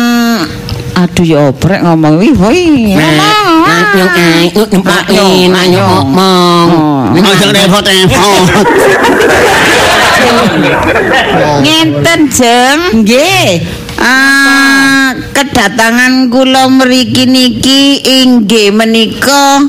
aduh 0.96 1.24
ya 1.28 1.52
oprek 1.52 1.84
ngomong 1.84 2.16
wi 2.16 2.32
woi. 2.32 2.96
ngomong. 5.76 6.68
Aja 7.20 7.46
repot-repot. 7.52 8.66
Ngenten 11.60 12.20
jeng. 12.32 12.78
Nggih. 13.04 13.60
Ah, 13.96 14.35
kedatangan 15.36 16.32
kula 16.32 16.64
mriki 16.72 17.28
niki 17.28 18.00
inggih 18.00 18.72
menika 18.72 19.68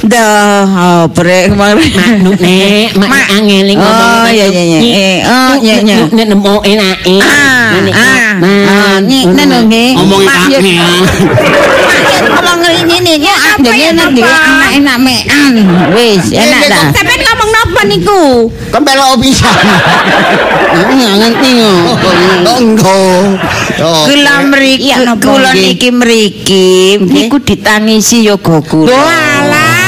Dah, 0.00 0.64
oh, 0.64 1.04
brek. 1.12 1.52
Manuk 1.60 2.40
nek, 2.40 2.96
mak 2.96 3.36
angeling 3.36 3.76
Oh, 3.76 4.24
iya, 4.32 4.48
iya, 4.48 4.62
iya. 4.64 4.80
Eh, 4.80 5.18
oh, 5.28 5.54
iya, 5.60 5.76
iya. 5.84 5.96
Nek 6.08 6.24
nemu 6.32 6.56
enake. 6.64 7.20
Ah, 7.20 7.76
ah, 7.92 8.32
ah, 8.40 8.96
nyi, 9.04 9.28
nenu 9.28 9.68
nggih. 9.68 10.00
Ngomong 10.00 10.24
Mak, 10.24 10.48
ya- 10.48 10.56
angel. 10.56 11.04
Mak, 11.84 12.00
ya 12.00 12.18
kula 12.32 12.52
ngeri 12.64 12.80
ngene 12.88 13.12
ya, 13.20 13.34
adene 13.60 13.86
nek 13.92 14.08
dhewe 14.16 14.32
enak-enak 14.32 14.96
mekan. 15.04 15.52
Wis, 15.92 16.32
enak 16.32 16.60
dah. 16.72 16.84
Sampeyan 16.96 17.20
ngomong 17.20 17.50
napa 17.52 17.80
niku? 17.84 18.22
Kan 18.72 18.80
belok 18.80 19.20
pisan. 19.20 19.52
Enggak 20.80 21.14
ngerti 21.20 21.50
yo. 21.60 21.74
Oh, 22.48 22.56
enggak. 22.56 23.24
Oh. 23.80 24.04
Kula 24.04 24.34
mriki, 24.44 24.92
Iya, 24.92 24.96
napa, 25.08 25.24
kula 25.24 25.50
niki 25.56 25.88
mriki, 25.88 27.00
niku 27.00 27.40
ditangisi 27.40 28.28
kula. 28.68 28.92
Walah. 28.92 29.80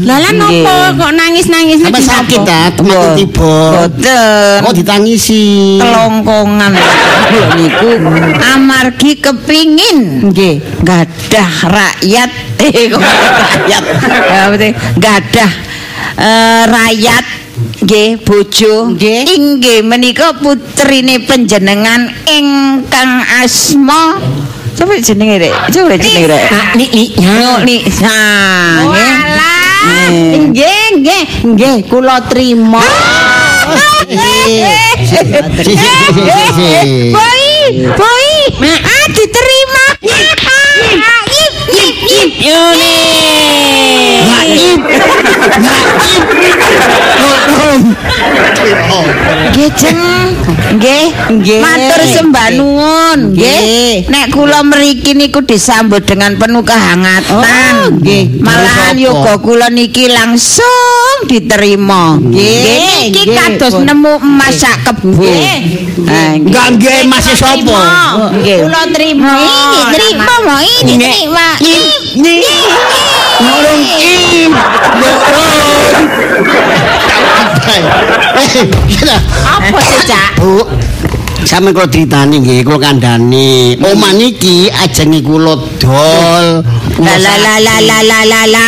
Lala 0.00 0.32
nopo 0.32 0.72
kok 0.96 1.12
nangis-nangis 1.12 1.84
niki 1.84 2.00
sakit 2.00 2.40
napa? 2.40 2.48
ta? 2.48 2.60
Temen 2.72 3.00
tiba. 3.16 3.54
Boten. 3.76 4.60
Oh 4.64 4.72
ditangisi. 4.72 5.76
kelongkongan 5.80 6.72
niku 7.60 7.90
amargi 8.56 9.20
kepingin 9.20 10.28
nggih 10.32 10.60
gadah 10.80 11.50
rakyat 11.68 12.30
eh 12.64 12.84
kok 12.88 13.00
rakyat 13.00 13.84
Ya, 14.40 14.72
gadah 14.96 15.52
eh, 16.16 16.62
rakyat 16.68 17.24
nggih 17.84 18.20
bojo 18.24 18.94
Nggih. 18.96 19.22
inggih 19.36 19.80
menika 19.84 20.36
putrine 20.36 21.20
panjenengan 21.24 22.08
ingkang 22.28 23.12
asma 23.42 24.20
Coba 24.80 24.96
jenenge 24.96 25.44
rek, 25.44 25.52
coba 25.76 25.92
jenenge 26.00 26.24
rek. 26.30 26.44
Nik 26.72 26.90
nik. 26.96 27.10
Nyok 27.20 27.60
nih, 27.68 27.80
nah, 28.00 28.80
nggih. 28.88 29.12
Walah. 29.20 29.60
Nggih. 30.48 31.24
Nggih, 31.52 31.76
kula 31.84 32.24
trima. 32.32 32.80
Boy, 37.12 37.44
boy. 37.92 38.28
Ah, 38.64 39.04
diterima. 39.12 39.86
Ah, 40.00 41.22
ip, 41.28 41.54
ip, 44.60 44.80
ip. 44.84 45.40
Yuni. 46.10 46.50
Nggih, 49.50 49.70
Jeng. 49.76 50.00
Nggih, 50.70 51.06
nggih. 51.34 51.60
Matur 51.60 52.00
sembah 52.06 52.48
nuwun, 52.54 53.18
nggih. 53.34 54.06
Nek 54.06 54.30
kula 54.30 54.62
mriki 54.62 55.18
niku 55.18 55.42
disambut 55.42 56.06
dengan 56.06 56.38
penuh 56.38 56.62
kehangatan. 56.62 57.98
nggih. 57.98 58.38
Malahan 58.38 58.96
yoga 59.00 59.40
kula 59.42 59.66
niki 59.72 60.06
langsung 60.06 61.26
diterima. 61.26 62.18
Nggih. 62.22 63.10
Niki 63.10 63.24
kados 63.34 63.82
nemu 63.82 64.12
emas 64.22 64.54
sak 64.54 64.76
kebo. 64.86 65.10
Nggih. 65.10 65.58
Nggih. 66.06 66.28
Enggak 66.46 66.66
nggih 66.78 67.00
masih 67.10 67.34
sapa? 67.34 67.82
Kula 68.38 68.82
trima. 68.94 69.34
Ini 69.42 69.80
terima 69.90 70.34
mo, 70.46 70.56
ini 70.62 70.94
Nggih. 72.14 73.19
Ngurung 73.40 73.80
im. 73.80 74.52
Eh. 77.70 77.82
Apa 79.40 79.80
sih, 79.80 80.00
Cak? 80.04 80.36
Bu, 80.36 80.64
sampe 81.46 81.72
kula 81.72 81.88
critani 81.88 82.40
nggih, 82.40 82.64
kula 82.66 82.78
kandhani. 82.80 83.78
Omah 83.80 84.12
niki 84.16 84.68
ajenge 84.68 85.20
kula 85.24 85.56
dol. 85.80 86.46
La 87.00 87.14
la 87.16 87.34
la 87.40 87.54
la 87.62 87.76
la 87.80 87.98
la 88.04 88.18
la 88.28 88.40
la. 88.44 88.66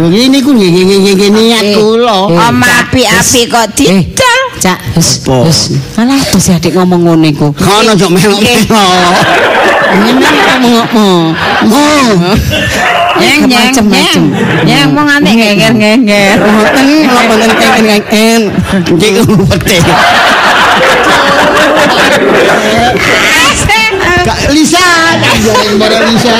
Ini 0.00 0.38
ku 0.40 0.54
nggih 0.54 0.70
nggih 0.70 1.14
nggih 1.16 1.30
niat 1.34 1.64
kula. 1.76 2.30
Om 2.30 2.62
api-api 2.62 3.40
kok 3.50 3.66
didol. 3.76 4.40
Cak, 4.60 4.78
wis 4.96 5.24
wis. 5.24 5.60
Alah, 5.96 6.20
terus 6.28 6.52
adik 6.52 6.76
ngomong 6.76 7.08
ngono 7.08 7.24
iku. 7.24 7.48
Kono 7.56 7.96
jok 7.96 8.12
melok-melok. 8.12 9.16
Ngene 9.90 10.28
ngomong-ngomong. 10.28 12.20
Nyeng 13.20 13.40
nyeng 13.46 13.68
Macem-macem. 13.70 14.22
nyeng. 14.32 14.66
Nyeng 14.66 14.88
mau 14.96 15.04
nganti 15.04 15.32
ngenger-ngenger. 15.36 16.34
Ngoten 16.40 16.86
laporan 17.08 17.50
kengken. 17.84 18.40
Nggih 18.96 19.10
ngupete. 19.28 19.76
Kak 24.20 24.52
Lisa, 24.52 25.16
jangan 25.40 25.74
marah 25.80 26.00
Lisa. 26.12 26.34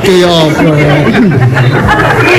Itu 0.00 0.12
ya 0.24 0.32
apa? 0.32 0.64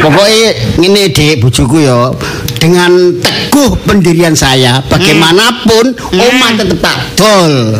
Pokoknya 0.01 0.49
ngene 0.81 1.03
dek 1.13 1.37
bojoku 1.39 1.77
ya 1.85 2.09
dengan 2.57 3.13
teguh 3.21 3.77
pendirian 3.85 4.33
saya 4.33 4.81
bagaimanapun 4.89 5.93
omah 6.09 6.51
tetep 6.57 6.79
tak 6.81 6.97
dol. 7.13 7.77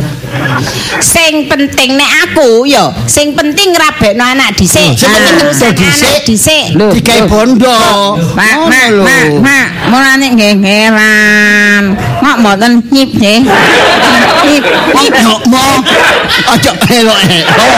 Sing 1.03 1.45
penting 1.45 1.99
nek 1.99 2.11
aku 2.29 2.65
yo, 2.65 2.89
sing 3.05 3.37
penting 3.37 3.75
ngrabekno 3.75 4.23
anak 4.23 4.57
dhisik. 4.57 4.97
Sing 4.97 5.11
penting 5.11 5.37
dhisik. 5.51 5.73
anak 5.77 6.23
dhisik. 6.25 6.65
Digawe 6.73 7.21
bondo. 7.29 7.79
Mak, 8.33 8.55
mak, 8.69 8.87
mak, 9.03 9.25
mak, 9.43 9.67
mau 9.91 9.99
nanti 10.01 10.33
ngeheran. 10.33 11.83
Mak 12.23 12.35
mboten 12.41 12.81
nyip 12.89 13.09
nggih. 13.13 13.41
Nyip, 14.47 14.65
nyip. 14.95 15.13
Mo. 15.49 15.65
Ojo 16.55 16.71
elok-elok. 16.87 17.71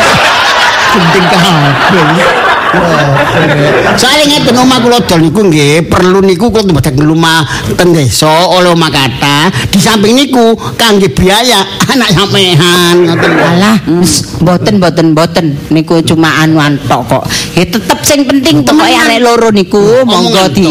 Penting 0.96 1.26
kabeh. 1.28 2.45
Soalnya 4.00 4.26
ngeten 4.28 4.56
omah 4.58 4.78
kula 4.84 5.00
dol 5.06 5.20
niku 5.24 5.42
nggih 5.48 5.88
perlu 5.88 6.20
niku 6.24 6.52
kula 6.52 6.68
mboten 6.68 6.96
lumah 7.02 7.46
ten 7.76 7.96
desa 7.96 8.50
oleh 8.52 8.72
omah 8.74 8.92
kata 8.92 9.52
di 9.72 9.80
samping 9.80 10.16
niku 10.16 10.56
kangge 10.76 11.12
biaya 11.12 11.64
anak 11.92 12.10
sampean 12.12 12.96
ngoten. 13.08 13.32
Alah, 13.36 13.78
wis, 14.02 14.40
mboten 14.42 14.74
mboten 14.82 15.06
mboten 15.16 15.46
niku 15.72 16.02
cuma 16.04 16.44
anuan 16.44 16.80
tok 16.90 17.02
kok. 17.08 17.24
Ya 17.56 17.66
tetep 17.68 18.00
sing 18.04 18.28
penting 18.28 18.66
pokoke 18.66 18.92
arek 18.92 19.20
loro 19.24 19.50
niku 19.52 20.04
monggo 20.04 20.52
di 20.52 20.68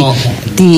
di 0.54 0.72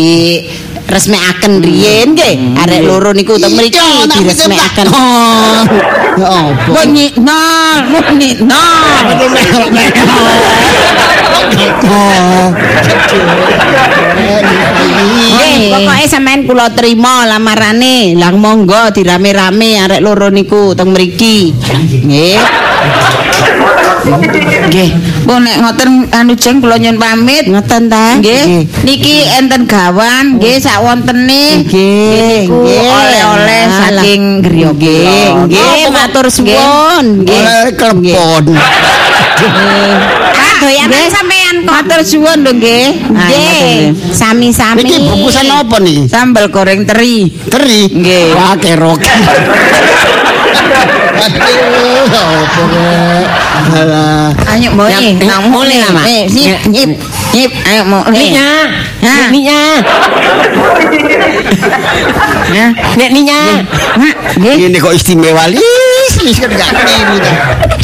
resmekaken 0.86 1.64
riyen 1.64 2.14
nggih. 2.14 2.34
Arek 2.62 2.82
loro 2.86 3.10
niku 3.10 3.34
teng 3.36 3.52
mriki 3.56 3.76
Iya, 3.76 4.06
nak 4.06 4.16
diresmekaken. 4.22 4.86
Oh. 4.96 5.60
Ya 6.16 6.32
apa? 6.32 6.72
Bunyi 6.72 7.12
nol, 7.20 7.80
bunyi 7.92 8.40
nol. 8.40 9.04
Oh. 11.86 12.50
Nggih, 15.36 15.72
pokoke 15.72 16.04
sampean 16.10 16.40
kula 16.48 16.72
trima 16.74 17.26
lamarane. 17.28 18.18
Lah 18.18 18.32
monggo 18.34 18.90
dirame-rame 18.90 19.80
arek 19.86 20.00
loro 20.02 20.28
niku 20.32 20.74
teng 20.74 20.90
mriki. 20.92 21.54
Nggih. 22.06 22.38
Nggih. 24.70 24.90
Bu 25.26 25.42
nek 25.42 25.58
ngoten 25.58 26.06
anu 26.14 26.38
jeng 26.38 26.62
kula 26.62 26.78
nyuwun 26.78 26.98
pamit. 27.02 27.50
Ngoten 27.50 27.90
ta? 27.90 28.18
Nggih. 28.18 28.66
Niki 28.86 29.26
enten 29.38 29.66
gawan 29.66 30.38
nggih 30.38 30.62
sak 30.62 30.82
wontene. 30.82 31.66
Nggih, 31.66 32.46
nggih. 32.46 32.80
Oleh-oleh 32.86 33.62
saking 33.70 34.22
griya 34.42 34.70
nggih. 34.70 35.50
Nggih, 35.50 35.90
matur 35.90 36.26
suwun. 36.30 37.26
Nggih. 37.26 37.42
Oleh 37.42 37.74
klepon. 37.74 38.44
Ah, 40.36 40.54
doyanan 40.62 41.06
sampean 41.46 41.56
kok. 41.62 41.72
Matur 41.72 42.00
suwun 42.02 42.38
lho 42.42 42.52
nggih. 42.52 42.86
Ah, 43.14 43.28
Nggih, 43.28 43.38
ngoten 43.38 43.66
nggih. 43.94 44.12
sami-sami. 44.12 44.78
Niki 44.82 44.96
bungkusan 45.00 45.46
apa 45.46 45.76
nih? 45.78 45.98
Sambal 46.10 46.46
goreng 46.50 46.82
teri. 46.82 47.30
Teri. 47.46 47.80
Nggih. 47.88 48.26
Wah, 48.34 48.54
kerok. 48.58 49.00
Aduh, 51.16 52.06
apa 52.06 52.62
rek? 52.70 53.26
Alah. 53.66 54.30
Ayo 54.56 54.68
mau 54.72 54.86
nih, 54.86 55.18
nang 55.20 55.50
mulai 55.50 55.80
lah, 55.80 55.90
Mak. 55.90 56.04
Eh, 56.06 56.24
nyip, 56.30 56.58
nyip, 56.70 56.90
nyip, 57.34 57.52
ayo 57.66 57.82
mau 57.84 58.04
nih. 58.08 58.30
Ha. 58.36 58.52
Ya, 62.54 62.66
Nek 62.96 63.10
niknya. 63.10 63.66
mak, 63.98 64.14
nggih. 64.38 64.70
Ini 64.70 64.78
kok 64.78 64.94
istimewa 64.94 65.44
lis 66.22 66.36
kan 66.38 66.50
gak 66.50 66.68
ngerti 66.70 67.16
dah. 67.18 67.36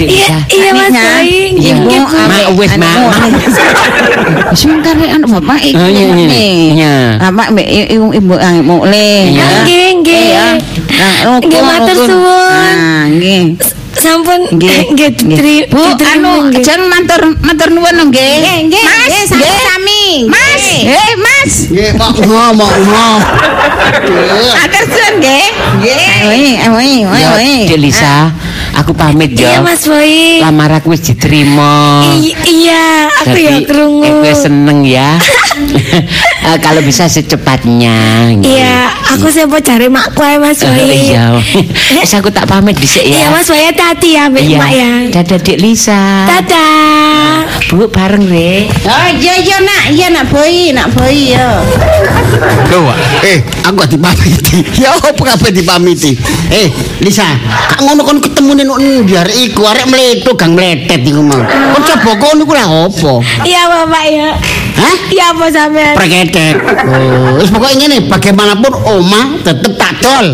Iya, 0.02 0.36
iya 0.48 0.70
Mas 0.74 0.90
Adiknya. 0.90 1.02
Bayi. 1.02 1.40
Iya, 1.58 1.74
Bu. 1.78 1.90
Mak, 2.02 2.46
wis, 2.58 2.72
Mak. 2.78 2.96
Sebentar 4.52 4.94
ya, 4.98 5.08
anu 5.16 5.26
bapak 5.38 5.58
iki. 5.62 5.76
Oh, 5.78 5.88
iya. 5.88 6.94
Bapak 7.18 7.46
mbek 7.54 7.66
ibu 7.90 8.06
ibu 8.12 8.34
ah, 8.36 8.52
mau 8.62 8.82
le. 8.84 9.32
Iya. 9.32 9.46
Nggih, 9.62 9.88
nggih. 10.02 10.26
Nah, 10.92 11.38
Nggih, 11.40 11.60
matur 11.62 11.96
suwun. 12.06 12.74
Nah, 12.76 13.04
nggih. 13.10 13.42
Sampun 13.92 14.40
Nggih. 14.56 14.88
diteri- 14.98 15.68
Bu, 15.68 15.84
anu 16.00 16.48
jangan 16.64 16.88
matur 16.88 17.22
matur 17.44 17.68
nuwun 17.70 17.96
nggih. 18.08 18.34
Nggih, 18.40 18.58
nggih, 18.72 18.82
Mas, 18.82 19.04
nggih, 19.06 19.24
sami-sami. 19.28 20.04
Mas, 20.32 20.64
eh, 20.82 21.12
Mas. 21.20 21.52
Nggih, 21.70 21.90
Pak 22.00 22.10
ngomong 22.24 22.56
ngomong. 22.56 23.20
Matur 24.56 24.84
Nggih. 26.32 26.56
Ayo, 26.64 26.72
ayo, 26.80 27.08
ayo, 27.12 27.30
Ya. 27.36 27.68
Delisa, 27.68 28.32
aku 28.74 28.92
pamit 28.92 29.32
Iya 29.32 29.58
ya. 29.58 29.60
Mas 29.60 29.84
Boy. 29.84 30.40
Lamar 30.40 30.70
aku 30.72 30.92
wis 30.92 31.02
diterima. 31.02 32.02
I- 32.14 32.36
iya, 32.44 33.08
aku 33.20 33.36
ya 33.36 33.52
Jadi, 33.54 33.64
krungu. 33.64 34.04
aku 34.04 34.32
seneng 34.32 34.80
ya. 34.82 35.16
Eh, 36.42 36.58
kalau 36.58 36.82
bisa 36.82 37.06
secepatnya. 37.06 37.94
Iya, 38.34 38.90
aku 39.14 39.30
siapa 39.30 39.62
cari 39.62 39.86
makku 39.86 40.18
ya 40.18 40.36
Mas 40.36 40.58
Boy. 40.58 40.74
Eh, 40.82 41.12
iya. 41.12 41.38
Wis 41.94 42.12
aku 42.12 42.28
tak 42.28 42.50
pamit 42.50 42.74
dhisik 42.74 43.04
Iya 43.04 43.28
ya. 43.28 43.30
Mas 43.30 43.46
Boy 43.46 43.62
hati-hati 43.62 44.08
ya 44.12 44.26
Mbak 44.26 44.42
Iya. 44.42 44.58
Mak 44.58 44.70
ya. 44.72 44.90
Dadah 45.12 45.38
Dik 45.38 45.58
Lisa. 45.60 46.02
Dadah. 46.26 47.46
Bu 47.70 47.86
bareng, 47.86 48.26
Re. 48.26 48.66
Oh 48.84 49.06
iya 49.14 49.34
iya 49.38 49.56
nak, 49.60 49.82
iya 49.88 50.06
nak 50.08 50.28
boy, 50.28 50.72
nak 50.74 50.88
boy 50.92 51.14
ya. 51.30 51.62
Loh, 52.68 52.92
eh, 53.22 53.38
aku 53.62 53.74
gak 53.78 53.90
dipamiti. 53.90 54.58
Ya 54.82 54.92
apa 54.92 55.14
kabeh 55.14 55.50
dipamiti? 55.52 56.16
Eh, 56.50 56.68
Lisa, 56.98 57.24
kak 57.70 57.80
ngono 57.80 58.02
kon 58.02 58.18
ketemu 58.18 58.66
ning 58.78 59.04
ndi 59.04 59.14
arek 59.16 59.36
iku, 59.36 59.62
arek 59.64 59.86
mleto 59.88 60.30
gang 60.34 60.52
mletet 60.54 61.00
iku 61.02 61.20
mau. 61.20 61.40
Kon 61.42 61.82
coba 61.82 62.10
kono 62.16 62.42
iku 62.42 62.52
lah 62.54 62.66
apa? 62.86 63.12
Iya 63.42 63.62
Bapak 63.66 64.04
ya. 64.06 64.28
Hah? 64.72 64.96
Iya 65.12 65.24
apa 65.32 65.44
sampean? 65.48 65.92
Preketek. 65.92 66.54
Oh, 66.88 67.36
wis 67.36 67.52
pokoke 67.52 67.76
ngene, 67.76 68.08
bagaimanapun 68.08 68.72
oma 68.88 69.36
tetep 69.40 69.76
tak 69.76 70.00
dol. 70.00 70.26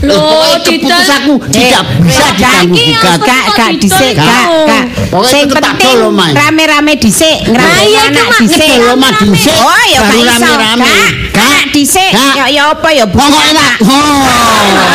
Loh, 0.00 0.16
Pokoknya 0.16 0.58
didol. 0.62 0.88
keputus 0.88 1.08
aku 1.08 1.32
tidak 1.50 1.82
bisa 2.00 2.26
diganggu 2.32 2.76
gugat. 2.76 3.18
Gak 3.18 3.44
gak 3.52 3.70
dhisik, 3.76 4.12
gak 4.14 4.44
gak. 4.64 4.84
Sing 5.26 5.44
tetep 5.44 5.60
tak 5.60 5.74
penting 5.76 5.96
dol, 5.98 6.12
rame-rame 6.32 6.92
dhisik, 6.96 7.36
iya, 7.48 8.08
anak 8.08 8.24
cuma 8.28 8.36
dhisik. 8.40 8.60
ngedol 8.60 8.92
oma 8.92 9.08
dhisik, 9.14 9.56
Oh 9.56 9.82
ya 9.86 9.98
gak 9.98 10.04
baru 10.06 10.20
iso. 10.20 10.32
rame-rame. 10.32 10.92
Gak, 11.36 11.44
Gak. 11.44 11.52
anak 11.52 11.66
dhisik. 11.70 12.10
Gak. 12.16 12.34
Ya 12.34 12.46
ya 12.48 12.62
apa 12.72 12.88
ya 12.88 13.04
bu. 13.04 13.16
Pokoknya 13.20 13.52
nak. 13.52 13.72
Oh. 13.84 14.24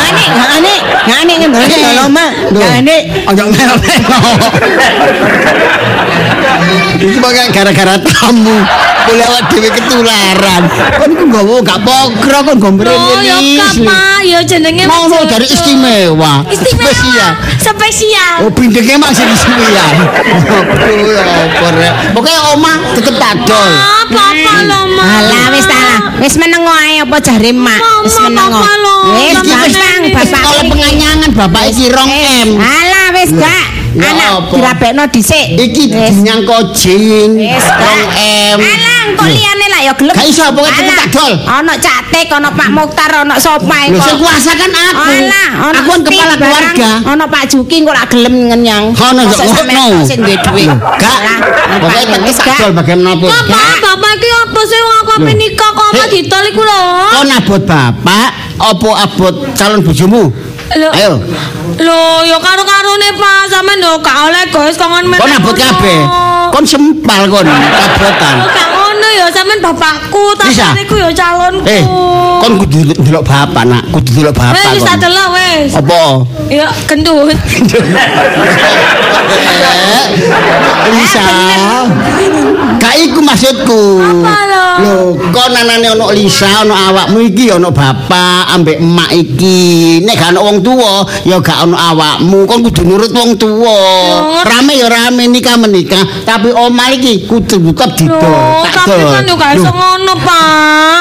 Ngane, 0.02 0.24
ngane, 0.34 0.74
ngane 1.06 1.32
ngendol 1.38 1.92
loma. 1.96 2.26
Ngane. 2.50 2.96
Ojo 3.30 3.42
melo-melo. 3.48 4.20
Iki 7.02 7.18
bakal 7.18 7.46
gara-gara 7.50 7.94
tamu. 7.98 8.56
Boleh 9.02 9.24
awak 9.26 9.50
dhewe 9.50 9.68
ketularan. 9.70 10.62
Kon 10.94 11.10
ku 11.18 11.24
nggowo 11.26 11.56
gak 11.62 11.82
pokro 11.82 12.38
kon 12.46 12.56
gombrene 12.62 12.94
Oh, 12.94 13.18
ya 13.18 13.34
Kak, 13.82 14.22
ya 14.22 14.38
jenenge 14.46 14.86
Mau 14.86 15.10
Mas 15.10 15.26
dari 15.26 15.42
Jojo. 15.42 15.58
istimewa. 15.58 16.46
Istimewa. 16.46 16.86
Spesial. 16.86 17.30
Spesial. 17.58 18.34
Oh, 18.46 18.50
bindengnya 18.54 18.96
masih 19.02 19.26
istimewa. 19.26 19.66
Oh, 19.66 21.02
ya 21.02 21.22
apa 21.50 21.68
rek. 21.74 21.92
Pokoknya 22.14 22.40
oma 22.54 22.72
tetep 22.94 23.14
tak 23.18 23.34
dol. 23.42 23.58
Ah, 23.74 24.06
Papa 24.06 24.54
lo, 24.68 24.80
Ma. 24.94 25.02
Alah 25.02 25.44
wis 25.50 25.66
ta 25.66 25.78
lah. 25.82 26.00
Wis 26.22 26.31
meneng 26.38 26.64
ae 26.64 27.02
apa 27.02 27.16
jare 27.20 27.50
mak. 27.52 27.80
Wis 28.06 28.16
meneng. 28.22 28.52
Wis 29.12 29.36
gampang 29.44 30.02
Nenek. 30.02 30.14
bapak. 30.16 30.42
Penganyangan 30.70 31.30
bapak 31.34 31.62
iki 31.72 31.90
rong 31.90 32.12
M. 32.46 32.48
Alah 32.60 33.08
wis 33.16 33.30
gak. 33.34 33.81
Anak 33.92 34.28
apa? 34.48 34.54
dirabekno 34.56 35.04
dhisik. 35.08 35.46
Iki 35.54 35.84
Wis. 35.88 36.10
dinyang 36.10 36.42
kojin. 36.42 37.30
Wis 37.36 37.66
Rong 37.68 38.00
gak. 38.08 38.16
M. 38.16 38.58
Alah 38.58 39.00
kok 39.12 39.28
liyane 39.28 39.66
lah 39.68 39.80
ya 39.82 39.92
gelem. 39.92 40.14
Gak 40.14 40.26
iso, 40.26 40.44
tetep 40.46 40.64
Alah, 40.64 40.96
tak 40.96 41.08
dol. 41.12 41.32
Ono 41.36 41.74
catek, 41.76 42.26
ono 42.32 42.48
Pak 42.50 42.68
Mukhtar, 42.72 43.10
ono 43.20 43.34
sopai 43.36 43.92
Lho 43.92 44.00
sing 44.00 44.16
kok. 44.16 44.24
kuasa 44.24 44.52
kan 44.56 44.70
aku. 44.72 45.02
Alah, 45.02 45.48
Aku 45.68 45.90
kan 45.90 46.00
kepala 46.02 46.34
keluarga. 46.34 46.90
Ono 47.04 47.24
Pak 47.28 47.42
Juki 47.46 47.76
kok 47.82 47.92
lak 47.92 48.06
gelem 48.08 48.34
ngenyang. 48.48 48.84
Ono 48.90 49.20
kok 49.26 49.44
sampean 49.44 49.76
ngono. 49.76 50.00
kok 50.00 50.08
sing 50.08 50.18
duwe 50.20 50.36
dhuwit. 50.40 50.68
Gak. 50.72 51.12
Alah, 51.12 51.38
Pokoknya 51.82 52.00
Pak, 52.00 52.08
tetep 52.08 52.20
wis 52.24 52.36
tak 52.38 52.56
dol 52.56 52.72
bagaimanapun. 52.72 53.28
Bapak, 53.28 53.76
bapak 53.82 54.10
iki 54.16 54.28
apa 54.32 54.60
sih 54.64 54.80
wong 54.80 54.96
aku 54.96 55.12
kok 55.52 55.86
apa 55.92 56.00
Hei. 56.00 56.10
ditol 56.14 56.44
iku 56.48 56.62
lho? 56.62 56.82
Kau 57.12 57.22
nabot 57.24 57.62
bapak, 57.62 58.28
opo 58.56 58.90
abot 58.94 59.34
calon 59.52 59.80
bojomu? 59.84 60.22
Lho. 60.72 60.88
Ayo, 60.94 61.12
Lho, 61.80 62.00
ya 62.28 62.36
karo-karone 62.40 63.08
Pak, 63.16 63.40
sampean 63.48 63.80
yo 63.80 63.92
gak 64.00 64.18
oleh 64.28 64.44
guys 64.48 64.76
kongon 64.76 65.04
men. 65.08 65.18
kau 65.20 65.28
nabot 65.28 65.54
kabeh. 65.56 66.00
Kon 66.52 66.64
sempal 66.68 67.28
kon 67.28 67.46
kabotan. 67.48 68.36
Gak 68.44 68.68
ngono 68.72 69.08
ya 69.16 69.26
sampean 69.32 69.58
bapakku, 69.60 70.36
iku 70.84 70.94
yo 71.00 71.08
calonku. 71.12 71.64
Eh, 71.68 71.82
kon 72.40 72.52
kudu 72.60 72.92
delok 73.02 73.24
bapak 73.24 73.64
nak, 73.64 73.82
kudu 73.92 74.10
delok 74.20 74.34
bapak 74.36 74.76
wis 74.76 74.84
tak 74.84 75.00
kon. 75.00 75.02
delok 75.08 75.28
wes. 75.36 75.70
Apa? 75.76 76.00
Ya 76.50 76.68
gendut. 76.88 77.36
Lisa. 80.92 81.22
Gak 82.80 82.94
iku 82.98 83.20
maksudku. 83.22 83.82
Apa? 84.02 84.34
Lho, 84.72 85.20
kok 85.32 85.46
nanane 85.52 85.84
ono 85.92 86.08
Lisa, 86.16 86.64
ono 86.64 86.72
awakmu 86.72 87.20
iki 87.28 87.52
ono 87.52 87.68
bapak 87.70 88.56
ambek 88.56 88.80
emak 88.80 89.10
iki. 89.12 90.00
Nek 90.00 90.16
gak 90.16 90.32
ono 90.32 90.40
wong 90.48 90.58
tuwa, 90.64 91.04
ya 91.28 91.36
gak 91.44 91.68
ono 91.68 91.76
awakmu. 91.76 92.48
Kon 92.48 92.64
kudu 92.64 92.82
nurut 92.84 93.12
wong 93.12 93.36
tuwa. 93.36 93.78
Rame 94.44 94.76
ya 94.80 94.88
rame 94.88 95.28
nikah 95.28 95.56
menikah, 95.60 96.02
tapi 96.24 96.50
omah 96.52 96.88
iki 96.96 97.28
kudu 97.28 97.60
tetep 97.72 97.90
didol. 98.00 98.64
Tak 98.64 98.88
tapi 98.88 99.04
kan 99.08 99.28
yo 99.28 99.34
gak 99.36 99.52
iso 99.56 99.70
ngono, 99.70 100.12
Pak. 100.20 101.00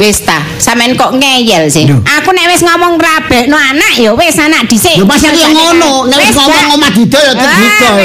Wis 0.00 0.24
ta, 0.24 0.40
sampean 0.56 0.96
kok 0.96 1.12
ngeyel 1.16 1.68
sih. 1.68 1.84
Lho. 1.84 2.00
Aku 2.00 2.32
nek 2.32 2.48
wis 2.48 2.64
ngomong 2.64 2.96
rabekno 2.96 3.56
anak 3.56 4.00
ya 4.00 4.16
wis 4.16 4.36
anak 4.40 4.64
dhisik. 4.66 4.96
Lho 4.96 5.04
pas 5.04 5.20
yang 5.20 5.52
ngono, 5.52 6.08
nek 6.08 6.16
wis 6.16 6.32
ngomong 6.32 6.80
omah 6.80 6.90
didol 6.96 7.20
ya 7.20 7.34
didol. 7.36 7.96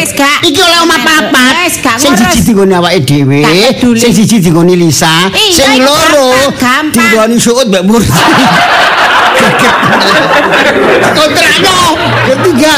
Iki 0.43 0.59
oleh 0.61 0.79
omah 0.83 0.99
papat. 1.01 1.53
Sing 1.97 2.13
siji 2.15 2.41
digone 2.47 2.75
awake 2.75 3.03
dhewe, 3.07 3.43
sing 3.95 4.11
siji 4.11 4.39
digone 4.43 4.75
Lisa, 4.75 5.31
sing 5.31 5.79
loro 5.83 6.51
digone 6.91 7.35
Suud 7.39 7.67
mbek 7.71 7.83
Mursi. 7.87 8.11
Kontrakno 11.17 11.79
ketiga. 12.27 12.75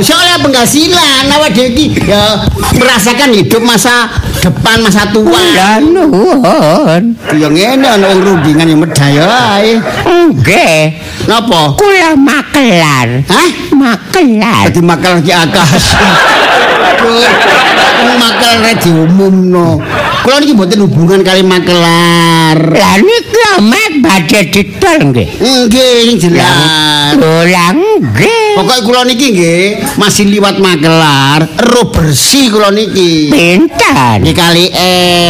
Soalnya 0.00 0.36
penghasilan 0.40 1.24
awak 1.32 1.50
dhewe 1.56 1.72
iki 1.72 1.86
ya 2.06 2.44
merasakan 2.76 3.32
hidup 3.34 3.62
masa 3.64 4.08
depan 4.40 4.80
masa 4.84 5.08
tua. 5.10 5.40
Ya 5.54 5.80
nuwun. 5.82 7.16
Ya 7.34 7.48
ngene 7.48 7.86
ana 7.86 8.06
wong 8.12 8.20
rundingan 8.24 8.68
yang 8.68 8.80
medaya 8.80 9.24
ae. 9.58 9.80
Nggih. 10.06 11.00
Napa? 11.28 11.76
Kula 11.76 12.16
makelar. 12.16 13.24
Hah? 13.28 13.50
Makelar. 13.74 14.72
Dadi 14.72 14.80
makal 14.80 15.20
ki 15.20 15.32
akas. 15.32 15.82
Wong 17.98 18.16
makal 18.18 18.54
rek 18.62 18.76
diumumno. 18.84 19.78
Kula 20.22 20.42
niki 20.42 20.52
mboten 20.52 20.82
hubungan 20.84 21.20
kali 21.24 21.42
makelar. 21.46 22.56
Lah 22.58 22.96
niki 23.00 23.42
mek 23.64 23.92
badhe 24.04 24.40
didol 24.50 24.96
nggih. 25.10 25.28
Nggih, 25.40 25.94
sing 26.04 26.16
jelas. 26.20 27.16
Lho 27.16 27.48
lah 27.48 27.70
nggih. 27.72 28.54
Pokoknya 28.58 28.82
kula 28.84 29.00
niki 29.06 29.26
nggih 29.34 29.62
masih 29.96 30.26
liwat 30.28 30.58
makelar, 30.58 31.46
ero 31.58 31.90
bersih 31.94 32.50
kula 32.50 32.74
niki. 32.74 33.30
Pinten? 33.30 34.18
Nggih 34.26 34.36
kali 34.36 34.66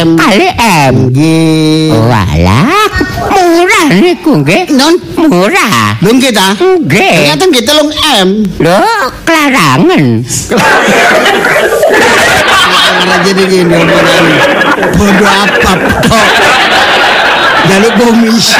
M. 0.03 0.17
Kali 0.17 0.47
M. 0.89 0.93
Nggih. 1.13 1.93
Walah, 1.93 2.89
murah 3.29 3.87
niku 3.93 4.41
nggih. 4.41 4.73
Non, 4.73 4.93
Murah. 5.29 6.01
lho 6.01 6.09
nggih 6.11 6.31
ta? 6.33 6.57
Nggih. 6.57 7.15
Ternyata 7.23 7.43
nggih 7.49 7.63
telung 7.65 7.91
M. 8.25 8.29
Lho, 8.57 8.81
klarangan. 9.23 10.05
Jadi 13.29 13.45
gini 13.45 13.77
omongan. 13.77 14.25
Bondo 14.97 15.25
apa 15.29 15.71
tok. 16.01 16.29
Jaluk 17.69 17.93
komisi. 18.01 18.57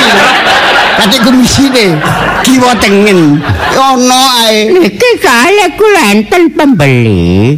Kate 0.93 1.17
komisi 1.25 1.73
deh. 1.73 1.97
Kiwa 2.45 2.77
tengen. 2.77 3.41
Ono 3.73 4.21
ae. 4.45 4.69
Niki 4.69 5.09
kali 5.17 5.73
kula 5.73 6.13
enten 6.13 6.53
pembeli. 6.53 7.57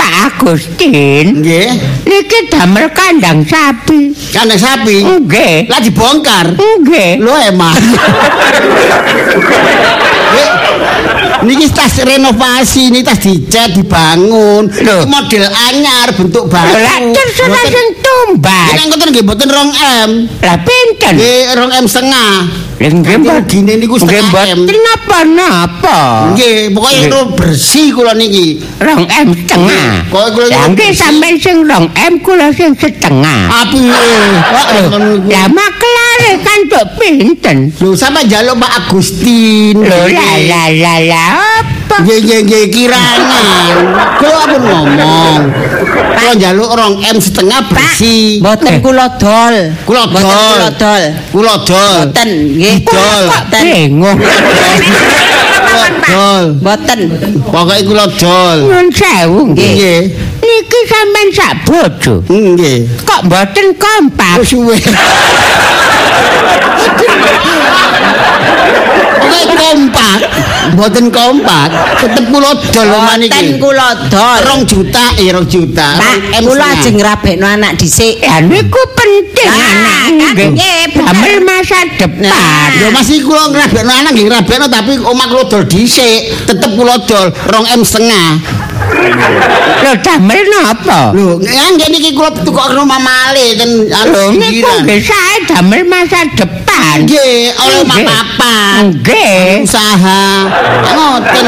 Pak 0.00 0.32
Agustin. 0.32 1.44
Nggih. 1.44 1.76
Niki 2.08 2.48
damel 2.48 2.88
kandang 2.96 3.44
sapi. 3.44 4.16
Kandang 4.32 4.56
sapi. 4.56 5.04
Nggih. 5.04 5.68
Lah 5.68 5.84
dibongkar. 5.84 6.56
Nggih. 6.56 7.20
Lo 7.20 7.36
emang. 7.36 7.76
Niki 11.40 11.72
tas 11.72 11.96
renovasi, 11.96 12.92
ini 12.92 13.00
tas 13.00 13.16
dicat, 13.16 13.72
dibangun. 13.72 14.68
Loh. 14.84 15.08
Model 15.08 15.44
anyar, 15.72 16.12
bentuk 16.12 16.52
baru. 16.52 16.76
Lah 16.76 17.00
terus 17.16 17.32
sing 17.64 17.88
tumbas. 18.04 18.76
Ini 18.76 18.82
ngoten 18.92 19.08
nggih 19.08 19.24
mboten 19.24 19.48
rong 19.48 19.70
M. 20.04 20.10
Lah 20.44 20.56
pinten? 20.60 21.16
Nggih 21.16 21.56
rong 21.56 21.72
M 21.72 21.84
setengah. 21.88 22.32
Lah 22.80 22.90
nggih 22.92 23.16
regine 23.24 23.72
niku 23.80 23.96
setengah 23.96 24.52
M. 24.52 24.68
mboten 24.68 24.76
napa-napa. 24.84 26.00
Nggih, 26.36 26.76
Nggih. 26.76 27.08
itu 27.08 27.18
bersih 27.32 27.88
kula 27.96 28.12
niki. 28.12 28.60
Rong 28.76 29.08
M 29.08 29.28
setengah. 29.32 30.12
Kok 30.12 30.26
kula 30.36 30.44
Lah 30.44 30.68
bersih. 30.68 30.92
sampean 30.92 31.34
sing 31.40 31.56
rong 31.64 31.88
M 31.96 32.14
kula 32.20 32.52
sing 32.52 32.76
setengah. 32.76 33.64
Api. 33.64 33.80
Kok 33.88 34.64
ngoten 34.92 35.02
kan 36.44 36.58
tok 36.70 36.86
pinten? 36.98 37.58
Lho 37.80 37.96
sampe 37.96 38.24
njaluk 38.26 38.56
Pak 38.60 38.72
Agustin. 38.84 39.74
Lho 39.76 40.00
lah 40.10 40.34
lah 40.46 40.66
lah 40.70 40.98
lah 41.04 41.28
apa? 41.60 41.96
Nggih 42.04 42.18
nggih 42.22 42.40
nggih 42.46 42.64
kirangan. 42.70 43.74
Kula 44.20 44.36
ampun 44.46 44.62
ngomong. 44.62 45.42
Kula 46.14 46.32
njaluk 46.38 46.70
rong 46.76 46.94
M 47.02 47.18
setengah 47.18 47.60
bersih. 47.68 48.38
Mboten 48.40 48.74
kula 48.84 49.06
dol. 49.18 49.56
Kula 49.84 50.04
dol. 50.06 50.22
kula 50.22 50.70
dol. 50.78 51.04
Kula 51.34 51.54
dol. 51.66 52.00
Mboten 52.06 52.30
nggih. 52.56 52.76
Dol. 52.86 53.24
Kula 53.26 53.40
Pak. 53.50 53.52
dol. 56.06 56.44
Mboten. 56.62 57.00
Pokoke 57.50 57.76
kula 57.88 58.06
dol. 58.14 58.58
Nyun 58.70 58.88
sewu 58.94 59.40
nggih. 59.52 59.98
Niki 60.60 60.80
sampean 60.92 61.28
sak 61.32 61.52
bojo. 61.64 62.14
Nggih. 62.28 62.84
Kok 63.08 63.20
mboten 63.32 63.72
kompak? 63.80 64.44
Wis 64.44 64.52
suwe. 64.52 64.76
Pokoke 69.20 69.56
kompak. 69.56 70.18
Mboten 70.76 71.06
kompak. 71.08 71.68
Tetep 71.96 72.24
kula 72.28 72.52
dol 72.60 72.88
oman 72.92 73.24
Mboten 73.24 73.40
iki. 73.40 73.56
kula 73.56 73.88
dol. 74.12 74.38
Rong 74.44 74.62
juta, 74.68 75.04
eh 75.16 75.32
rong 75.32 75.48
juta. 75.48 75.96
Pak, 75.96 76.44
kula 76.44 76.66
ajeng 76.76 77.00
ngrabekno 77.00 77.46
anak 77.48 77.80
dhisik. 77.80 78.20
Ya 78.20 78.44
niku 78.44 78.80
penting 78.92 79.48
Ah, 79.48 80.12
anak 80.12 80.32
kan 80.36 80.52
nggih. 80.52 80.92
bener. 80.92 81.40
Masa 81.40 81.80
depan. 81.96 82.68
Ya 82.76 82.88
masih 82.92 83.24
kula 83.24 83.48
ngrabekno 83.48 83.92
anak 83.96 84.12
nggih 84.12 84.28
ngrabekno 84.28 84.66
tapi 84.68 85.00
omah 85.00 85.26
kula 85.32 85.44
dol 85.48 85.64
dhisik. 85.64 86.36
Tetep 86.44 86.70
kula 86.76 87.00
dol 87.08 87.32
rong 87.48 87.64
M 87.64 87.80
setengah. 87.80 88.28
Lho 89.80 89.92
damel 90.04 90.44
napa? 90.50 91.00
Lho, 91.14 91.38
nggih 91.38 91.88
niki 91.94 92.10
kula 92.18 92.30
tukokno 92.42 92.82
mamale 92.84 93.54
ten 93.58 93.70
anu 93.88 94.10
Lho 94.12 94.22
niku 94.34 94.70
nggih 94.84 95.00
sae 95.00 95.36
damel 95.48 95.82
masa 95.86 96.26
depan. 96.34 97.06
Nggih, 97.06 97.54
oleh 97.54 97.82
Nggih. 97.86 98.04
papan. 98.08 98.82
Nggih. 98.98 99.62
Usaha. 99.64 100.22
Ngoten. 100.90 101.46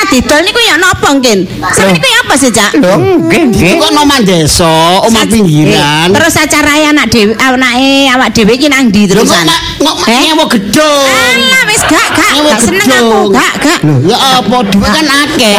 Omah 0.00 0.08
didol 0.08 0.40
niku 0.40 0.60
ya 0.64 0.80
napa 0.80 1.12
nggih? 1.12 1.60
Sampeyan 1.76 2.00
niku 2.00 2.08
apa 2.24 2.34
sih, 2.40 2.48
Cak? 2.48 2.72
Lho 2.80 2.96
nggih 3.20 3.42
nggih. 3.52 3.72
Kok 3.76 3.92
nomah 3.92 4.24
desa, 4.24 5.04
omah 5.04 5.28
pinggiran. 5.28 6.08
Terus 6.08 6.34
acara 6.40 6.72
anak 6.88 7.12
dhewe 7.12 7.36
anake 7.36 8.08
awak 8.08 8.32
dhewe 8.32 8.56
iki 8.56 8.72
nang 8.72 8.88
ndi 8.88 9.04
terusan? 9.04 9.44
kok 9.44 9.60
mak 9.84 10.08
Eh? 10.08 10.24
nyewa 10.24 10.44
gedung. 10.48 11.04
Alah 11.04 11.62
wis 11.68 11.82
gak 11.84 12.08
gak 12.16 12.60
seneng 12.64 12.88
aku, 12.88 13.20
gak 13.28 13.52
gak. 13.60 13.80
Ya 14.08 14.16
apa 14.40 14.56
duit 14.72 14.88
kan 14.88 15.06
akeh. 15.28 15.56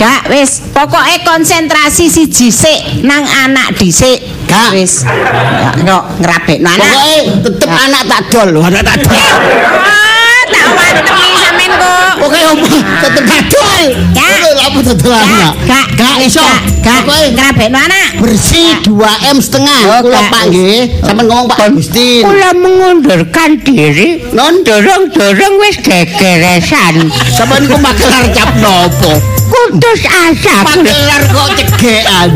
Gak 0.00 0.20
wis, 0.32 0.64
pokoke 0.72 1.14
konsentrasi 1.28 2.08
siji 2.08 2.48
sik 2.48 3.04
nang 3.04 3.28
anak 3.44 3.76
dhisik. 3.76 4.24
Gak. 4.48 4.72
Wis. 4.72 5.04
Ya, 5.04 5.68
Kok 5.76 6.04
ngrabekno 6.16 6.68
anak. 6.72 6.80
Pokoke 6.80 7.16
tetep 7.44 7.68
anak 7.68 8.02
tak 8.08 8.20
dol, 8.32 8.48
anak 8.56 8.82
tak 8.82 8.96
dol. 9.04 9.12
Oh, 9.12 10.40
tak 10.52 10.66
wantemi 10.72 11.28
sampean 11.36 11.61
kok. 11.74 12.12
Pokoke 12.20 12.40
omah 12.52 12.80
tetep 13.02 13.24
tak 13.24 13.42
dol. 13.48 13.84
Gak. 14.12 14.30
Lho, 14.42 14.48
lha 14.52 14.64
apa 14.68 14.78
dodol 14.82 15.12
anak? 15.14 15.52
Gak, 15.64 15.86
Gak 15.96 16.14
iso. 16.22 16.44
Gak, 16.82 17.00
Pokoke 17.02 17.26
ngrabekno 17.32 17.78
anak. 17.78 18.08
bersih 18.20 18.70
2 18.84 19.34
M 19.34 19.38
setengah. 19.38 19.80
Oh, 19.88 20.00
Kula. 20.04 20.20
Pak 20.28 20.42
nggih, 20.48 20.80
sampean 21.00 21.26
ngomong 21.26 21.46
Pak 21.48 21.58
Agustin. 21.66 22.22
Kula 22.22 22.50
mengundurkan 22.54 23.50
diri. 23.58 24.22
Non 24.32 24.62
Dorong-dorong 24.62 25.54
wis 25.58 25.76
gegeresan. 25.78 27.10
sampean 27.28 27.66
niku 27.66 27.76
makelar 27.76 28.24
cap 28.30 28.54
nopo? 28.56 29.12
Putus 29.50 30.00
asa. 30.06 30.56
Makelar 30.64 31.22
kok 31.28 31.48
cegekan. 31.58 32.30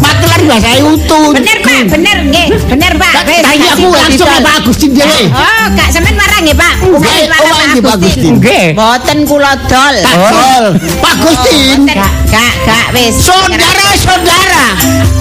Makelar 0.00 0.40
bahasa 0.48 0.70
utun. 0.80 1.32
Bener, 1.36 1.58
Pak, 1.60 1.80
bener 1.92 2.16
nggih. 2.30 2.48
Bener, 2.70 2.92
Pak. 2.96 3.12
Tanya 3.26 3.68
aku 3.76 3.88
langsung 3.92 4.28
Pak 4.28 4.54
Agustin 4.64 4.90
dhewe. 4.96 5.22
Oh, 5.28 5.64
gak 5.76 5.88
sampean 5.92 6.16
marah 6.16 6.38
nggih, 6.40 6.56
Pak. 6.56 6.74
Nggih, 6.86 7.22
marah 7.28 7.52
oh, 7.52 7.82
Pak 7.82 7.94
Agustin. 8.00 8.32
Nggih. 8.40 8.66
Mboten 8.72 9.18
kula 9.28 9.52
dol. 9.68 9.96
Tak 10.00 10.16
dol. 10.32 10.64
Pak 11.02 11.12
Agustin. 11.20 11.78
Gak, 11.90 12.12
gak, 12.32 12.52
gak 12.64 12.86
wis. 12.96 13.14
Saudara-saudara, 13.20 14.64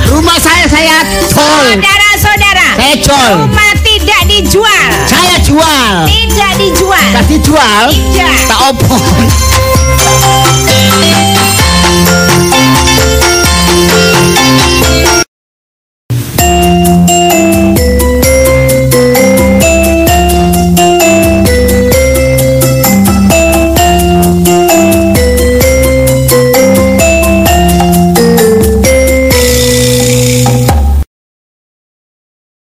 rumah 0.08 0.38
saya 0.40 0.66
saya 0.70 0.98
tol. 1.34 1.76
Saudara-saudara, 1.76 2.68
Saya 2.80 2.96
jual. 3.02 3.32
rumah 3.46 3.72
tidak 3.82 4.22
dijual. 4.30 4.90
Saya 5.08 5.36
jual. 5.44 5.94
Tidak 6.08 6.52
dijual. 6.58 7.08
Kasih 7.20 7.40
jual. 7.44 7.84
Tidak. 7.92 8.36
Tak 8.48 8.60
opo. 8.72 8.96